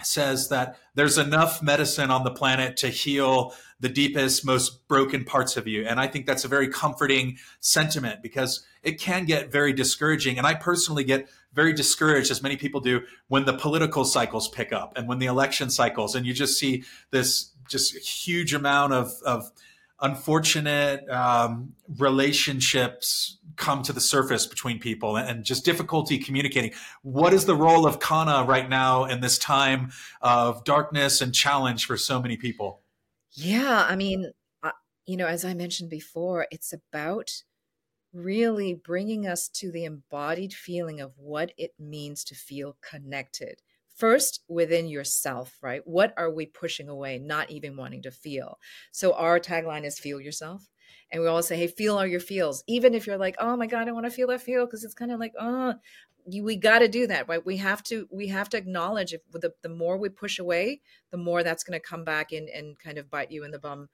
says 0.06 0.48
that 0.48 0.78
there's 0.94 1.18
enough 1.18 1.62
medicine 1.62 2.10
on 2.10 2.24
the 2.24 2.30
planet 2.30 2.76
to 2.78 2.88
heal 2.88 3.54
the 3.80 3.88
deepest, 3.88 4.44
most 4.44 4.86
broken 4.86 5.24
parts 5.24 5.56
of 5.56 5.66
you. 5.66 5.84
And 5.84 5.98
I 5.98 6.06
think 6.06 6.26
that's 6.26 6.44
a 6.44 6.48
very 6.48 6.68
comforting 6.68 7.38
sentiment 7.60 8.22
because 8.22 8.64
it 8.82 9.00
can 9.00 9.24
get 9.24 9.50
very 9.50 9.72
discouraging. 9.72 10.38
And 10.38 10.46
I 10.46 10.54
personally 10.54 11.04
get 11.04 11.28
very 11.52 11.72
discouraged, 11.72 12.30
as 12.30 12.42
many 12.42 12.56
people 12.56 12.80
do, 12.80 13.02
when 13.28 13.44
the 13.44 13.52
political 13.52 14.04
cycles 14.04 14.48
pick 14.48 14.72
up 14.72 14.92
and 14.96 15.08
when 15.08 15.18
the 15.18 15.26
election 15.26 15.68
cycles, 15.68 16.14
and 16.14 16.24
you 16.24 16.32
just 16.32 16.58
see 16.58 16.84
this 17.10 17.50
just 17.68 17.96
huge 17.96 18.54
amount 18.54 18.92
of, 18.92 19.12
of 19.24 19.50
unfortunate 20.00 21.08
um, 21.08 21.74
relationships 21.98 23.38
come 23.56 23.82
to 23.82 23.92
the 23.92 24.00
surface 24.00 24.46
between 24.46 24.78
people 24.78 25.16
and 25.16 25.44
just 25.44 25.64
difficulty 25.64 26.18
communicating. 26.18 26.72
What 27.02 27.32
is 27.32 27.46
the 27.46 27.56
role 27.56 27.86
of 27.86 28.00
Kanna 28.00 28.44
right 28.44 28.68
now 28.68 29.04
in 29.04 29.20
this 29.20 29.38
time 29.38 29.92
of 30.20 30.64
darkness 30.64 31.20
and 31.20 31.34
challenge 31.34 31.86
for 31.86 31.96
so 31.96 32.20
many 32.20 32.36
people? 32.36 32.82
Yeah, 33.32 33.86
I 33.88 33.96
mean, 33.96 34.32
uh, 34.62 34.72
you 35.06 35.16
know, 35.16 35.26
as 35.26 35.44
I 35.44 35.54
mentioned 35.54 35.90
before, 35.90 36.46
it's 36.50 36.72
about 36.72 37.30
really 38.12 38.74
bringing 38.74 39.26
us 39.26 39.48
to 39.48 39.70
the 39.72 39.84
embodied 39.84 40.52
feeling 40.52 41.00
of 41.00 41.12
what 41.16 41.52
it 41.56 41.72
means 41.78 42.24
to 42.24 42.34
feel 42.34 42.76
connected. 42.82 43.62
First, 43.96 44.40
within 44.48 44.88
yourself, 44.88 45.56
right? 45.62 45.82
What 45.86 46.12
are 46.16 46.30
we 46.30 46.46
pushing 46.46 46.88
away, 46.88 47.18
not 47.18 47.50
even 47.50 47.76
wanting 47.76 48.02
to 48.02 48.10
feel? 48.10 48.58
So, 48.90 49.12
our 49.14 49.38
tagline 49.38 49.84
is 49.84 49.98
feel 49.98 50.20
yourself. 50.20 50.68
And 51.12 51.22
we 51.22 51.28
always 51.28 51.46
say, 51.46 51.56
hey, 51.56 51.66
feel 51.66 51.98
all 51.98 52.06
your 52.06 52.20
feels. 52.20 52.64
Even 52.66 52.94
if 52.94 53.06
you're 53.06 53.18
like, 53.18 53.36
oh 53.38 53.54
my 53.54 53.66
God, 53.66 53.86
I 53.86 53.92
want 53.92 54.06
to 54.06 54.10
feel 54.10 54.28
that 54.28 54.40
feel, 54.40 54.64
because 54.64 54.82
it's 54.82 54.94
kind 54.94 55.12
of 55.12 55.20
like, 55.20 55.34
oh, 55.38 55.74
you, 56.26 56.42
we 56.42 56.56
got 56.56 56.78
to 56.78 56.88
do 56.88 57.06
that, 57.06 57.28
right? 57.28 57.44
We 57.44 57.58
have 57.58 57.82
to, 57.84 58.08
we 58.10 58.28
have 58.28 58.48
to 58.50 58.56
acknowledge 58.56 59.12
if 59.12 59.20
the, 59.30 59.52
the 59.60 59.68
more 59.68 59.98
we 59.98 60.08
push 60.08 60.38
away, 60.38 60.80
the 61.10 61.18
more 61.18 61.42
that's 61.42 61.64
going 61.64 61.78
to 61.78 61.86
come 61.86 62.02
back 62.02 62.32
and, 62.32 62.48
and 62.48 62.78
kind 62.78 62.96
of 62.96 63.10
bite 63.10 63.30
you 63.30 63.44
in 63.44 63.50
the 63.50 63.58
bum, 63.58 63.88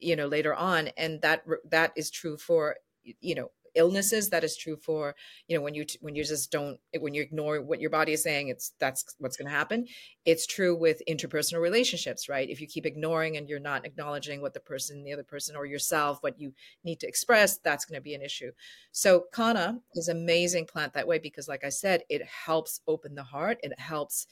you 0.00 0.16
know, 0.16 0.26
later 0.26 0.54
on. 0.54 0.88
And 0.96 1.20
that, 1.20 1.44
that 1.68 1.92
is 1.96 2.10
true 2.10 2.38
for, 2.38 2.76
you 3.20 3.34
know, 3.34 3.50
illnesses 3.74 4.30
that 4.30 4.44
is 4.44 4.56
true 4.56 4.76
for 4.76 5.14
you 5.48 5.56
know 5.56 5.62
when 5.62 5.74
you 5.74 5.84
when 6.00 6.14
you 6.14 6.24
just 6.24 6.50
don't 6.50 6.78
eh, 6.94 6.98
when 6.98 7.14
you 7.14 7.22
ignore 7.22 7.60
what 7.60 7.80
your 7.80 7.90
body 7.90 8.12
is 8.12 8.22
saying 8.22 8.48
it's 8.48 8.72
that's 8.78 9.14
what's 9.18 9.36
going 9.36 9.50
to 9.50 9.56
happen. 9.56 9.86
It's 10.24 10.46
true 10.46 10.76
with 10.76 11.02
interpersonal 11.08 11.60
relationships 11.60 12.28
right? 12.28 12.48
If 12.48 12.60
you 12.60 12.66
keep 12.66 12.86
ignoring 12.86 13.36
and 13.36 13.48
you're 13.48 13.60
not 13.60 13.86
acknowledging 13.86 14.40
what 14.40 14.54
the 14.54 14.60
person 14.60 15.04
the 15.04 15.12
other 15.12 15.24
person 15.24 15.56
or 15.56 15.66
yourself 15.66 16.18
what 16.22 16.38
you 16.38 16.52
need 16.84 17.00
to 17.00 17.08
express 17.08 17.58
that's 17.58 17.84
going 17.84 17.98
to 17.98 18.02
be 18.02 18.14
an 18.14 18.22
issue. 18.22 18.50
So 18.92 19.24
kanna 19.32 19.80
is 19.94 20.08
amazing 20.08 20.66
plant 20.66 20.92
that 20.94 21.06
way 21.06 21.18
because 21.18 21.48
like 21.48 21.64
i 21.64 21.68
said 21.68 22.02
it 22.08 22.22
helps 22.24 22.80
open 22.86 23.14
the 23.14 23.22
heart 23.22 23.58
it 23.62 23.78
helps 23.78 24.26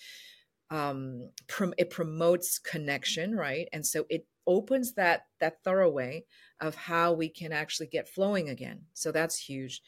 um, 0.72 1.28
prom- 1.48 1.74
it 1.76 1.90
promotes 1.90 2.58
connection, 2.58 3.36
right? 3.36 3.68
And 3.74 3.86
so 3.86 4.06
it 4.08 4.26
opens 4.46 4.94
that 4.94 5.26
that 5.38 5.62
thorough 5.62 5.90
way 5.90 6.24
of 6.60 6.74
how 6.74 7.12
we 7.12 7.28
can 7.28 7.52
actually 7.52 7.88
get 7.88 8.08
flowing 8.08 8.48
again. 8.48 8.80
So 8.94 9.12
that's 9.12 9.38
huge. 9.38 9.82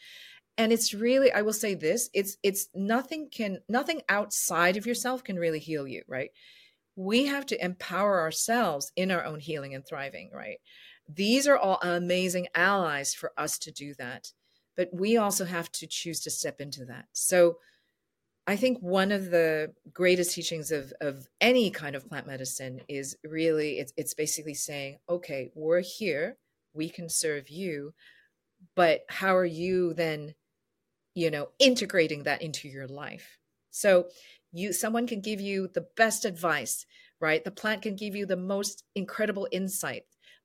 And 0.59 0.73
it's 0.73 0.95
really, 0.95 1.33
I 1.33 1.41
will 1.41 1.55
say 1.55 1.75
this, 1.75 2.11
it's 2.13 2.37
it's 2.43 2.69
nothing 2.75 3.31
can 3.33 3.61
nothing 3.67 4.03
outside 4.11 4.77
of 4.77 4.87
yourself 4.87 5.25
can 5.25 5.37
really 5.37 5.59
heal 5.59 5.89
you, 5.89 6.03
right? 6.07 6.31
We 6.97 7.27
have 7.27 7.47
to 7.47 7.65
empower 7.65 8.21
ourselves 8.21 8.93
in 8.95 9.11
our 9.11 9.25
own 9.25 9.41
healing 9.41 9.75
and 9.75 9.85
thriving, 9.87 10.31
right? 10.33 10.59
These 11.09 11.49
are 11.49 11.57
all 11.57 11.79
amazing 11.83 12.49
allies 12.55 13.15
for 13.15 13.33
us 13.39 13.59
to 13.61 13.73
do 13.73 13.95
that. 13.95 14.33
But 14.77 14.91
we 14.93 15.17
also 15.17 15.47
have 15.47 15.73
to 15.73 15.87
choose 15.87 16.21
to 16.21 16.31
step 16.31 16.61
into 16.61 16.85
that. 16.85 17.07
So 17.13 17.57
I 18.47 18.57
think 18.57 18.79
one 18.81 19.11
of 19.11 19.31
the 19.31 19.73
greatest 19.93 20.35
teachings 20.35 20.71
of, 20.71 20.93
of 21.01 21.27
any 21.41 21.71
kind 21.71 21.97
of 21.97 22.07
plant 22.09 22.27
medicine 22.27 22.81
is 22.89 23.17
really 23.25 23.79
it's 23.79 23.93
it's 23.97 24.15
basically 24.15 24.55
saying, 24.55 24.99
okay, 25.09 25.51
we're 25.55 25.81
here, 25.81 26.37
we 26.75 26.91
can 26.91 27.09
serve 27.09 27.49
you, 27.49 27.95
but 28.77 29.01
how 29.09 29.35
are 29.35 29.47
you 29.47 29.95
then, 29.95 30.35
you 31.15 31.31
know, 31.31 31.49
integrating 31.59 32.25
that 32.25 32.43
into 32.43 32.69
your 32.69 32.87
life? 32.87 33.39
So 33.71 34.09
you 34.53 34.73
someone 34.75 35.07
can 35.07 35.21
give 35.21 35.41
you 35.41 35.69
the 35.73 35.87
best 35.97 36.27
advice, 36.27 36.85
right? 37.21 37.43
The 37.43 37.51
plant 37.51 37.83
can 37.83 37.97
give 37.97 38.15
you 38.15 38.27
the 38.27 38.37
most 38.37 38.85
incredible 38.95 39.49
insight. 39.53 40.03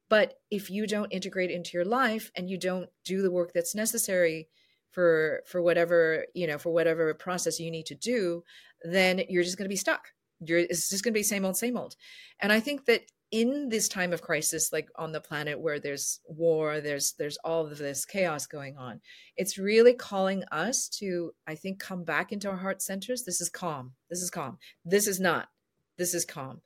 But 0.09 0.35
if 0.49 0.71
you 0.71 0.87
don't 0.87 1.13
integrate 1.13 1.51
into 1.51 1.71
your 1.77 1.85
life 1.85 2.31
and 2.35 2.49
you 2.49 2.57
don't 2.57 2.89
do 3.05 3.21
the 3.21 3.31
work 3.31 3.51
that's 3.53 3.75
necessary 3.75 4.47
for 4.91 5.41
for 5.45 5.61
whatever 5.61 6.25
you 6.33 6.47
know 6.47 6.57
for 6.57 6.71
whatever 6.71 7.13
process 7.13 7.59
you 7.59 7.71
need 7.71 7.85
to 7.85 7.95
do 7.95 8.43
then 8.83 9.21
you're 9.29 9.43
just 9.43 9.57
going 9.57 9.65
to 9.65 9.69
be 9.69 9.75
stuck. 9.75 10.07
You're 10.39 10.59
it's 10.59 10.89
just 10.89 11.03
going 11.03 11.13
to 11.13 11.19
be 11.19 11.23
same 11.23 11.45
old 11.45 11.57
same 11.57 11.77
old. 11.77 11.95
And 12.39 12.51
i 12.51 12.59
think 12.59 12.85
that 12.85 13.01
in 13.31 13.69
this 13.69 13.87
time 13.87 14.11
of 14.11 14.23
crisis 14.23 14.73
like 14.73 14.89
on 14.95 15.11
the 15.11 15.21
planet 15.21 15.59
where 15.59 15.79
there's 15.79 16.19
war 16.25 16.81
there's 16.81 17.13
there's 17.19 17.37
all 17.43 17.67
of 17.67 17.77
this 17.77 18.03
chaos 18.03 18.47
going 18.47 18.75
on 18.75 18.99
it's 19.37 19.59
really 19.59 19.93
calling 19.93 20.43
us 20.51 20.89
to 20.89 21.31
i 21.45 21.53
think 21.53 21.79
come 21.79 22.03
back 22.03 22.31
into 22.31 22.49
our 22.49 22.57
heart 22.57 22.81
centers. 22.81 23.23
This 23.23 23.41
is 23.41 23.49
calm. 23.49 23.93
This 24.09 24.21
is 24.21 24.31
calm. 24.31 24.57
This 24.83 25.07
is 25.07 25.19
not. 25.19 25.49
This 25.97 26.13
is 26.13 26.25
calm. 26.25 26.61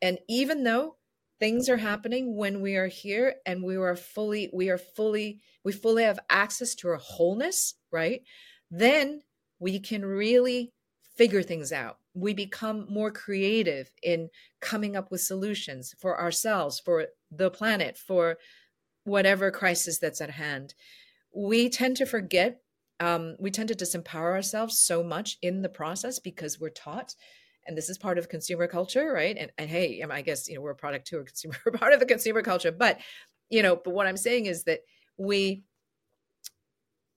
And 0.00 0.18
even 0.28 0.62
though 0.62 0.96
things 1.40 1.68
are 1.68 1.76
happening 1.76 2.36
when 2.36 2.60
we 2.60 2.76
are 2.76 2.88
here 2.88 3.36
and 3.46 3.62
we 3.62 3.76
are 3.76 3.96
fully 3.96 4.50
we 4.52 4.70
are 4.70 4.78
fully 4.78 5.40
we 5.64 5.72
fully 5.72 6.02
have 6.02 6.18
access 6.28 6.74
to 6.74 6.88
our 6.88 6.96
wholeness 6.96 7.74
right? 7.90 8.22
Then 8.70 9.22
we 9.58 9.80
can 9.80 10.04
really 10.04 10.72
figure 11.16 11.42
things 11.42 11.72
out. 11.72 11.98
We 12.14 12.34
become 12.34 12.86
more 12.88 13.10
creative 13.10 13.90
in 14.02 14.30
coming 14.60 14.96
up 14.96 15.10
with 15.10 15.20
solutions 15.20 15.94
for 16.00 16.20
ourselves 16.20 16.80
for 16.80 17.06
the 17.30 17.50
planet 17.50 17.96
for 17.96 18.38
whatever 19.04 19.50
crisis 19.50 19.98
that's 19.98 20.20
at 20.20 20.30
hand. 20.30 20.74
We 21.34 21.68
tend 21.68 21.96
to 21.98 22.06
forget 22.06 22.60
um, 23.00 23.36
we 23.38 23.52
tend 23.52 23.68
to 23.68 23.76
disempower 23.76 24.32
ourselves 24.32 24.80
so 24.80 25.04
much 25.04 25.38
in 25.40 25.62
the 25.62 25.68
process 25.68 26.18
because 26.18 26.58
we're 26.58 26.70
taught 26.70 27.14
and 27.68 27.76
this 27.76 27.90
is 27.90 27.98
part 27.98 28.18
of 28.18 28.28
consumer 28.28 28.66
culture 28.66 29.12
right? 29.12 29.36
And, 29.38 29.52
and 29.58 29.70
hey 29.70 30.02
i 30.10 30.22
guess 30.22 30.48
you 30.48 30.56
know 30.56 30.62
we're 30.62 30.72
a 30.72 30.76
product 30.76 31.06
to 31.08 31.18
a 31.18 31.24
consumer 31.24 31.56
part 31.74 31.92
of 31.92 32.00
the 32.00 32.06
consumer 32.06 32.42
culture. 32.42 32.72
But 32.72 32.98
you 33.50 33.62
know 33.62 33.76
but 33.76 33.94
what 33.94 34.06
i'm 34.06 34.16
saying 34.16 34.46
is 34.46 34.64
that 34.64 34.80
we 35.16 35.62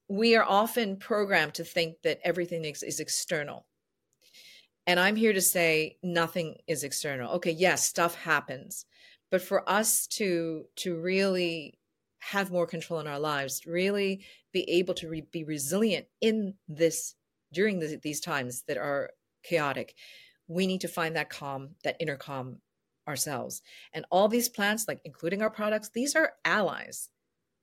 we 0.08 0.36
are 0.36 0.44
often 0.44 0.98
programmed 0.98 1.54
to 1.54 1.64
think 1.64 1.96
that 2.04 2.20
everything 2.24 2.66
is, 2.66 2.84
is 2.84 3.00
external. 3.00 3.66
And 4.86 5.00
i'm 5.00 5.16
here 5.16 5.34
to 5.34 5.42
say 5.42 5.98
nothing 6.04 6.58
is 6.68 6.84
external. 6.84 7.34
Okay 7.36 7.52
yes 7.52 7.86
stuff 7.86 8.16
happens. 8.16 8.86
But 9.32 9.42
for 9.42 9.68
us 9.70 10.08
to 10.18 10.66
to 10.78 11.00
really 11.00 11.80
have 12.20 12.52
more 12.52 12.68
control 12.68 13.00
in 13.00 13.08
our 13.08 13.20
lives 13.20 13.66
really 13.66 14.24
be 14.54 14.70
able 14.70 14.94
to 14.94 15.10
re- 15.10 15.28
be 15.32 15.44
resilient 15.44 16.06
in 16.22 16.54
this 16.68 17.16
during 17.52 17.80
the, 17.80 18.00
these 18.04 18.20
times 18.20 18.64
that 18.68 18.78
are 18.78 19.10
chaotic 19.44 19.96
we 20.52 20.68
need 20.68 20.82
to 20.82 20.88
find 20.90 21.16
that 21.16 21.30
calm, 21.30 21.70
that 21.86 21.96
inner 22.02 22.18
calm 22.18 22.58
ourselves. 23.08 23.62
And 23.94 24.06
all 24.12 24.28
these 24.28 24.50
plants, 24.50 24.86
like 24.86 25.00
including 25.06 25.42
our 25.42 25.50
products, 25.50 25.90
these 25.90 26.14
are 26.14 26.34
allies. 26.44 27.10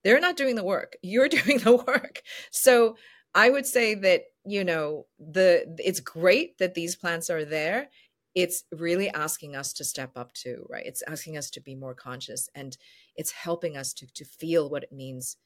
They're 0.03 0.19
not 0.19 0.37
doing 0.37 0.55
the 0.55 0.63
work. 0.63 0.97
You're 1.03 1.29
doing 1.29 1.59
the 1.59 1.75
work. 1.75 2.23
So 2.51 2.97
I 3.35 3.51
would 3.51 3.67
say 3.67 3.93
that, 3.93 4.23
you 4.43 4.63
know, 4.63 5.05
the 5.19 5.75
it's 5.77 5.99
great 5.99 6.57
that 6.57 6.73
these 6.73 6.95
plants 6.95 7.29
are 7.29 7.45
there. 7.45 7.89
It's 8.33 8.63
really 8.71 9.09
asking 9.09 9.55
us 9.55 9.71
to 9.73 9.83
step 9.83 10.11
up 10.15 10.33
too, 10.33 10.65
right? 10.67 10.85
It's 10.85 11.03
asking 11.07 11.37
us 11.37 11.51
to 11.51 11.61
be 11.61 11.75
more 11.75 11.93
conscious 11.93 12.49
and 12.55 12.75
it's 13.15 13.31
helping 13.31 13.77
us 13.77 13.93
to 13.93 14.07
to 14.13 14.25
feel 14.25 14.67
what 14.67 14.83
it 14.83 14.91
means 14.91 15.37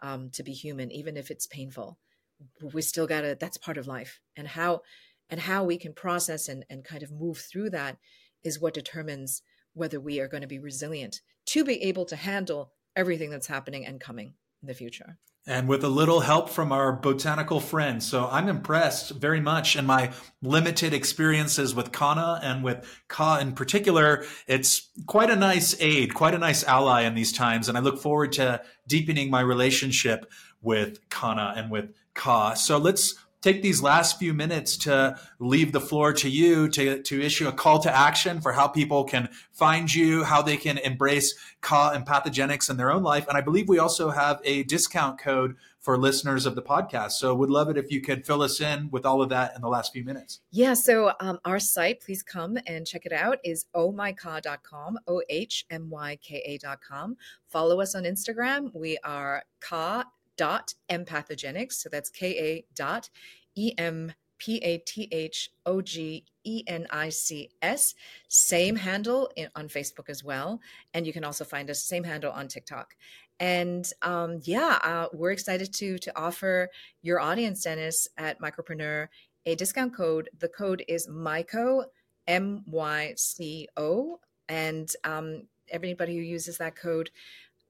um, 0.00 0.30
to 0.30 0.44
be 0.44 0.52
human, 0.52 0.92
even 0.92 1.16
if 1.16 1.32
it's 1.32 1.48
painful. 1.48 1.98
We 2.62 2.82
still 2.82 3.08
gotta 3.08 3.36
that's 3.38 3.58
part 3.58 3.78
of 3.78 3.88
life. 3.88 4.20
And 4.36 4.46
how 4.46 4.82
and 5.32 5.40
how 5.40 5.64
we 5.64 5.78
can 5.78 5.94
process 5.94 6.46
and, 6.46 6.64
and 6.68 6.84
kind 6.84 7.02
of 7.02 7.10
move 7.10 7.38
through 7.38 7.70
that 7.70 7.96
is 8.44 8.60
what 8.60 8.74
determines 8.74 9.42
whether 9.72 9.98
we 9.98 10.20
are 10.20 10.28
going 10.28 10.42
to 10.42 10.46
be 10.46 10.58
resilient 10.58 11.22
to 11.46 11.64
be 11.64 11.82
able 11.82 12.04
to 12.04 12.14
handle 12.14 12.70
everything 12.94 13.30
that's 13.30 13.46
happening 13.46 13.86
and 13.86 13.98
coming 13.98 14.34
in 14.60 14.68
the 14.68 14.74
future. 14.74 15.16
And 15.46 15.66
with 15.66 15.82
a 15.82 15.88
little 15.88 16.20
help 16.20 16.50
from 16.50 16.70
our 16.70 16.92
botanical 16.92 17.58
friends. 17.58 18.06
So 18.06 18.28
I'm 18.30 18.48
impressed 18.48 19.10
very 19.10 19.40
much 19.40 19.74
in 19.74 19.86
my 19.86 20.12
limited 20.40 20.92
experiences 20.92 21.74
with 21.74 21.90
Kanna 21.90 22.38
and 22.42 22.62
with 22.62 22.86
Ka 23.08 23.38
in 23.38 23.52
particular. 23.52 24.24
It's 24.46 24.90
quite 25.06 25.30
a 25.30 25.36
nice 25.36 25.74
aid, 25.80 26.14
quite 26.14 26.34
a 26.34 26.38
nice 26.38 26.62
ally 26.62 27.02
in 27.02 27.14
these 27.14 27.32
times. 27.32 27.68
And 27.68 27.76
I 27.76 27.80
look 27.80 27.98
forward 27.98 28.32
to 28.32 28.62
deepening 28.86 29.30
my 29.30 29.40
relationship 29.40 30.30
with 30.60 31.08
Kanna 31.08 31.54
and 31.56 31.70
with 31.70 31.92
Ka. 32.14 32.54
So 32.54 32.78
let's 32.78 33.14
take 33.42 33.60
these 33.60 33.82
last 33.82 34.18
few 34.18 34.32
minutes 34.32 34.76
to 34.78 35.18
leave 35.38 35.72
the 35.72 35.80
floor 35.80 36.12
to 36.14 36.30
you 36.30 36.68
to, 36.68 37.02
to 37.02 37.20
issue 37.20 37.48
a 37.48 37.52
call 37.52 37.80
to 37.80 37.94
action 37.94 38.40
for 38.40 38.52
how 38.52 38.68
people 38.68 39.04
can 39.04 39.28
find 39.50 39.92
you, 39.92 40.24
how 40.24 40.40
they 40.40 40.56
can 40.56 40.78
embrace 40.78 41.34
Ka 41.60 41.92
Empathogenics 41.94 42.70
in 42.70 42.76
their 42.76 42.90
own 42.90 43.02
life. 43.02 43.26
And 43.28 43.36
I 43.36 43.40
believe 43.40 43.68
we 43.68 43.78
also 43.78 44.10
have 44.10 44.40
a 44.44 44.62
discount 44.62 45.18
code 45.18 45.56
for 45.80 45.98
listeners 45.98 46.46
of 46.46 46.54
the 46.54 46.62
podcast. 46.62 47.12
So 47.12 47.34
would 47.34 47.50
love 47.50 47.68
it 47.68 47.76
if 47.76 47.90
you 47.90 48.00
could 48.00 48.24
fill 48.24 48.40
us 48.42 48.60
in 48.60 48.88
with 48.90 49.04
all 49.04 49.20
of 49.20 49.28
that 49.30 49.54
in 49.56 49.62
the 49.62 49.68
last 49.68 49.92
few 49.92 50.04
minutes. 50.04 50.40
Yeah. 50.52 50.74
So 50.74 51.12
um, 51.18 51.40
our 51.44 51.58
site, 51.58 52.00
please 52.00 52.22
come 52.22 52.56
and 52.66 52.86
check 52.86 53.04
it 53.04 53.12
out, 53.12 53.38
is 53.44 53.66
ohmyka.com, 53.74 54.98
O 55.08 55.22
H 55.28 55.66
M 55.70 55.90
Y 55.90 56.18
K 56.22 56.58
A.com. 56.62 57.16
Follow 57.48 57.80
us 57.80 57.96
on 57.96 58.04
Instagram. 58.04 58.72
We 58.72 58.96
are 59.02 59.42
ka 59.60 60.04
dot 60.42 60.66
empathogenics. 60.96 61.74
So 61.80 61.86
that's 61.92 62.10
K 62.20 62.22
A 62.48 62.50
dot 62.84 63.04
E 63.54 63.66
M 63.78 64.12
P 64.42 64.44
A 64.70 64.78
T 64.90 65.08
H 65.12 65.38
O 65.72 65.74
G 65.92 66.24
E 66.44 66.64
N 66.66 66.84
I 67.06 67.10
C 67.10 67.50
S. 67.60 67.94
Same 68.28 68.76
handle 68.88 69.30
in, 69.36 69.48
on 69.54 69.68
Facebook 69.68 70.08
as 70.08 70.24
well. 70.30 70.48
And 70.94 71.06
you 71.06 71.12
can 71.12 71.24
also 71.24 71.44
find 71.44 71.70
us, 71.70 71.90
same 71.94 72.06
handle 72.12 72.32
on 72.32 72.48
TikTok. 72.48 72.88
And 73.38 73.84
um, 74.12 74.40
yeah, 74.54 74.78
uh, 74.90 75.06
we're 75.18 75.36
excited 75.38 75.70
to 75.80 75.88
to 76.06 76.10
offer 76.26 76.54
your 77.02 77.18
audience, 77.28 77.58
Dennis, 77.62 78.08
at 78.16 78.40
Mycopreneur, 78.40 79.08
a 79.50 79.54
discount 79.54 79.92
code. 79.94 80.26
The 80.44 80.52
code 80.60 80.82
is 80.88 81.08
MYCO, 81.08 81.84
M 82.26 82.62
Y 82.66 83.14
C 83.16 83.68
O, 83.76 84.18
and 84.48 84.88
um, 85.12 85.26
everybody 85.78 86.14
who 86.16 86.22
uses 86.36 86.56
that 86.58 86.76
code 86.76 87.10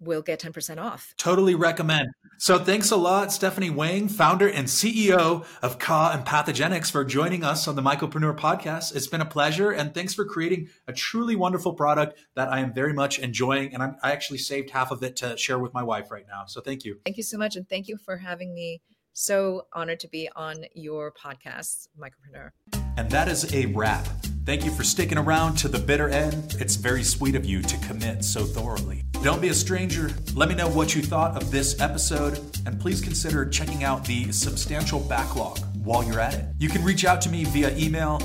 will 0.03 0.23
get 0.23 0.41
10% 0.41 0.79
off. 0.79 1.15
Totally 1.17 1.55
recommend. 1.55 2.09
So 2.39 2.59
thanks 2.59 2.91
a 2.91 2.97
lot, 2.97 3.33
Stephanie 3.33 3.71
Wang, 3.71 4.09
founder 4.09 4.49
and 4.49 4.67
CEO 4.67 5.45
of 5.63 5.79
Ka 5.79 6.17
Empathogenics, 6.17 6.91
for 6.91 7.05
joining 7.05 7.45
us 7.45 7.69
on 7.69 7.77
the 7.77 7.83
Mycopreneur 7.83 8.37
podcast. 8.37 8.97
It's 8.97 9.07
been 9.07 9.21
a 9.21 9.27
pleasure, 9.27 9.71
and 9.71 9.95
thanks 9.95 10.13
for 10.13 10.25
creating 10.25 10.69
a 10.89 10.93
truly 10.93 11.37
wonderful 11.37 11.75
product 11.75 12.19
that 12.35 12.53
I 12.53 12.61
am 12.61 12.75
very 12.75 12.93
much 12.93 13.19
enjoying. 13.19 13.73
And 13.75 13.83
I'm, 13.83 13.97
I 14.03 14.13
actually 14.13 14.39
saved 14.39 14.71
half 14.71 14.91
of 14.91 15.03
it 15.03 15.17
to 15.17 15.37
share 15.37 15.59
with 15.59 15.73
my 15.73 15.83
wife 15.83 16.11
right 16.11 16.25
now. 16.29 16.45
So 16.47 16.61
thank 16.61 16.85
you. 16.85 16.99
Thank 17.05 17.17
you 17.17 17.23
so 17.23 17.39
much. 17.39 17.55
And 17.55 17.69
thank 17.69 17.87
you 17.89 17.97
for 17.97 18.17
having 18.17 18.55
me. 18.55 18.83
So 19.13 19.67
honored 19.73 20.01
to 20.01 20.09
be 20.09 20.29
on 20.35 20.65
your 20.75 21.13
podcast, 21.13 21.89
Mycopreneur. 21.99 22.51
And 22.97 23.11
that 23.11 23.29
is 23.29 23.53
a 23.55 23.67
wrap. 23.67 24.07
Thank 24.45 24.65
you 24.65 24.73
for 24.73 24.83
sticking 24.83 25.19
around 25.19 25.55
to 25.59 25.69
the 25.69 25.79
bitter 25.79 26.09
end. 26.09 26.57
It's 26.59 26.75
very 26.75 27.05
sweet 27.05 27.37
of 27.37 27.45
you 27.45 27.63
to 27.63 27.77
commit 27.79 28.25
so 28.25 28.43
thoroughly. 28.43 29.05
Don't 29.23 29.41
be 29.41 29.51
a 29.51 29.55
stranger. 29.55 30.11
Let 30.35 30.49
me 30.49 30.57
know 30.57 30.69
what 30.69 30.97
you 30.97 31.03
thought 31.03 31.41
of 31.41 31.53
this 31.53 31.81
episode, 31.81 32.41
and 32.67 32.81
please 32.81 33.01
consider 33.01 33.49
checking 33.49 33.85
out 33.85 34.05
the 34.05 34.33
substantial 34.33 34.99
backlog 34.99 35.61
while 35.85 36.03
you're 36.03 36.19
at 36.19 36.35
it. 36.35 36.45
You 36.59 36.69
can 36.69 36.83
reach 36.83 37.05
out 37.05 37.21
to 37.23 37.29
me 37.29 37.45
via 37.45 37.77
email, 37.77 38.19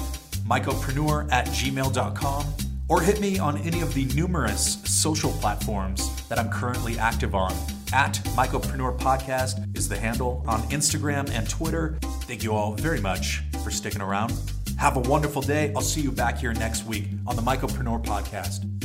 mycopreneur 0.47 1.31
at 1.31 1.45
gmail.com, 1.49 2.45
or 2.89 3.01
hit 3.01 3.21
me 3.21 3.37
on 3.37 3.59
any 3.59 3.81
of 3.81 3.93
the 3.93 4.05
numerous 4.15 4.81
social 4.85 5.31
platforms 5.33 6.25
that 6.29 6.39
I'm 6.39 6.49
currently 6.49 6.97
active 6.97 7.35
on. 7.35 7.53
At 7.93 8.15
Mycopreneur 8.35 8.97
Podcast 8.97 9.77
is 9.77 9.87
the 9.87 9.97
handle 9.97 10.43
on 10.47 10.61
Instagram 10.63 11.29
and 11.29 11.47
Twitter. 11.47 11.99
Thank 12.23 12.43
you 12.43 12.53
all 12.53 12.73
very 12.73 12.99
much 12.99 13.43
for 13.63 13.69
sticking 13.69 14.01
around. 14.01 14.33
Have 14.77 14.95
a 14.95 15.01
wonderful 15.01 15.41
day. 15.41 15.73
I'll 15.75 15.81
see 15.81 16.01
you 16.01 16.11
back 16.11 16.37
here 16.37 16.53
next 16.53 16.85
week 16.85 17.07
on 17.25 17.35
the 17.35 17.41
Mycopreneur 17.41 18.03
Podcast. 18.03 18.76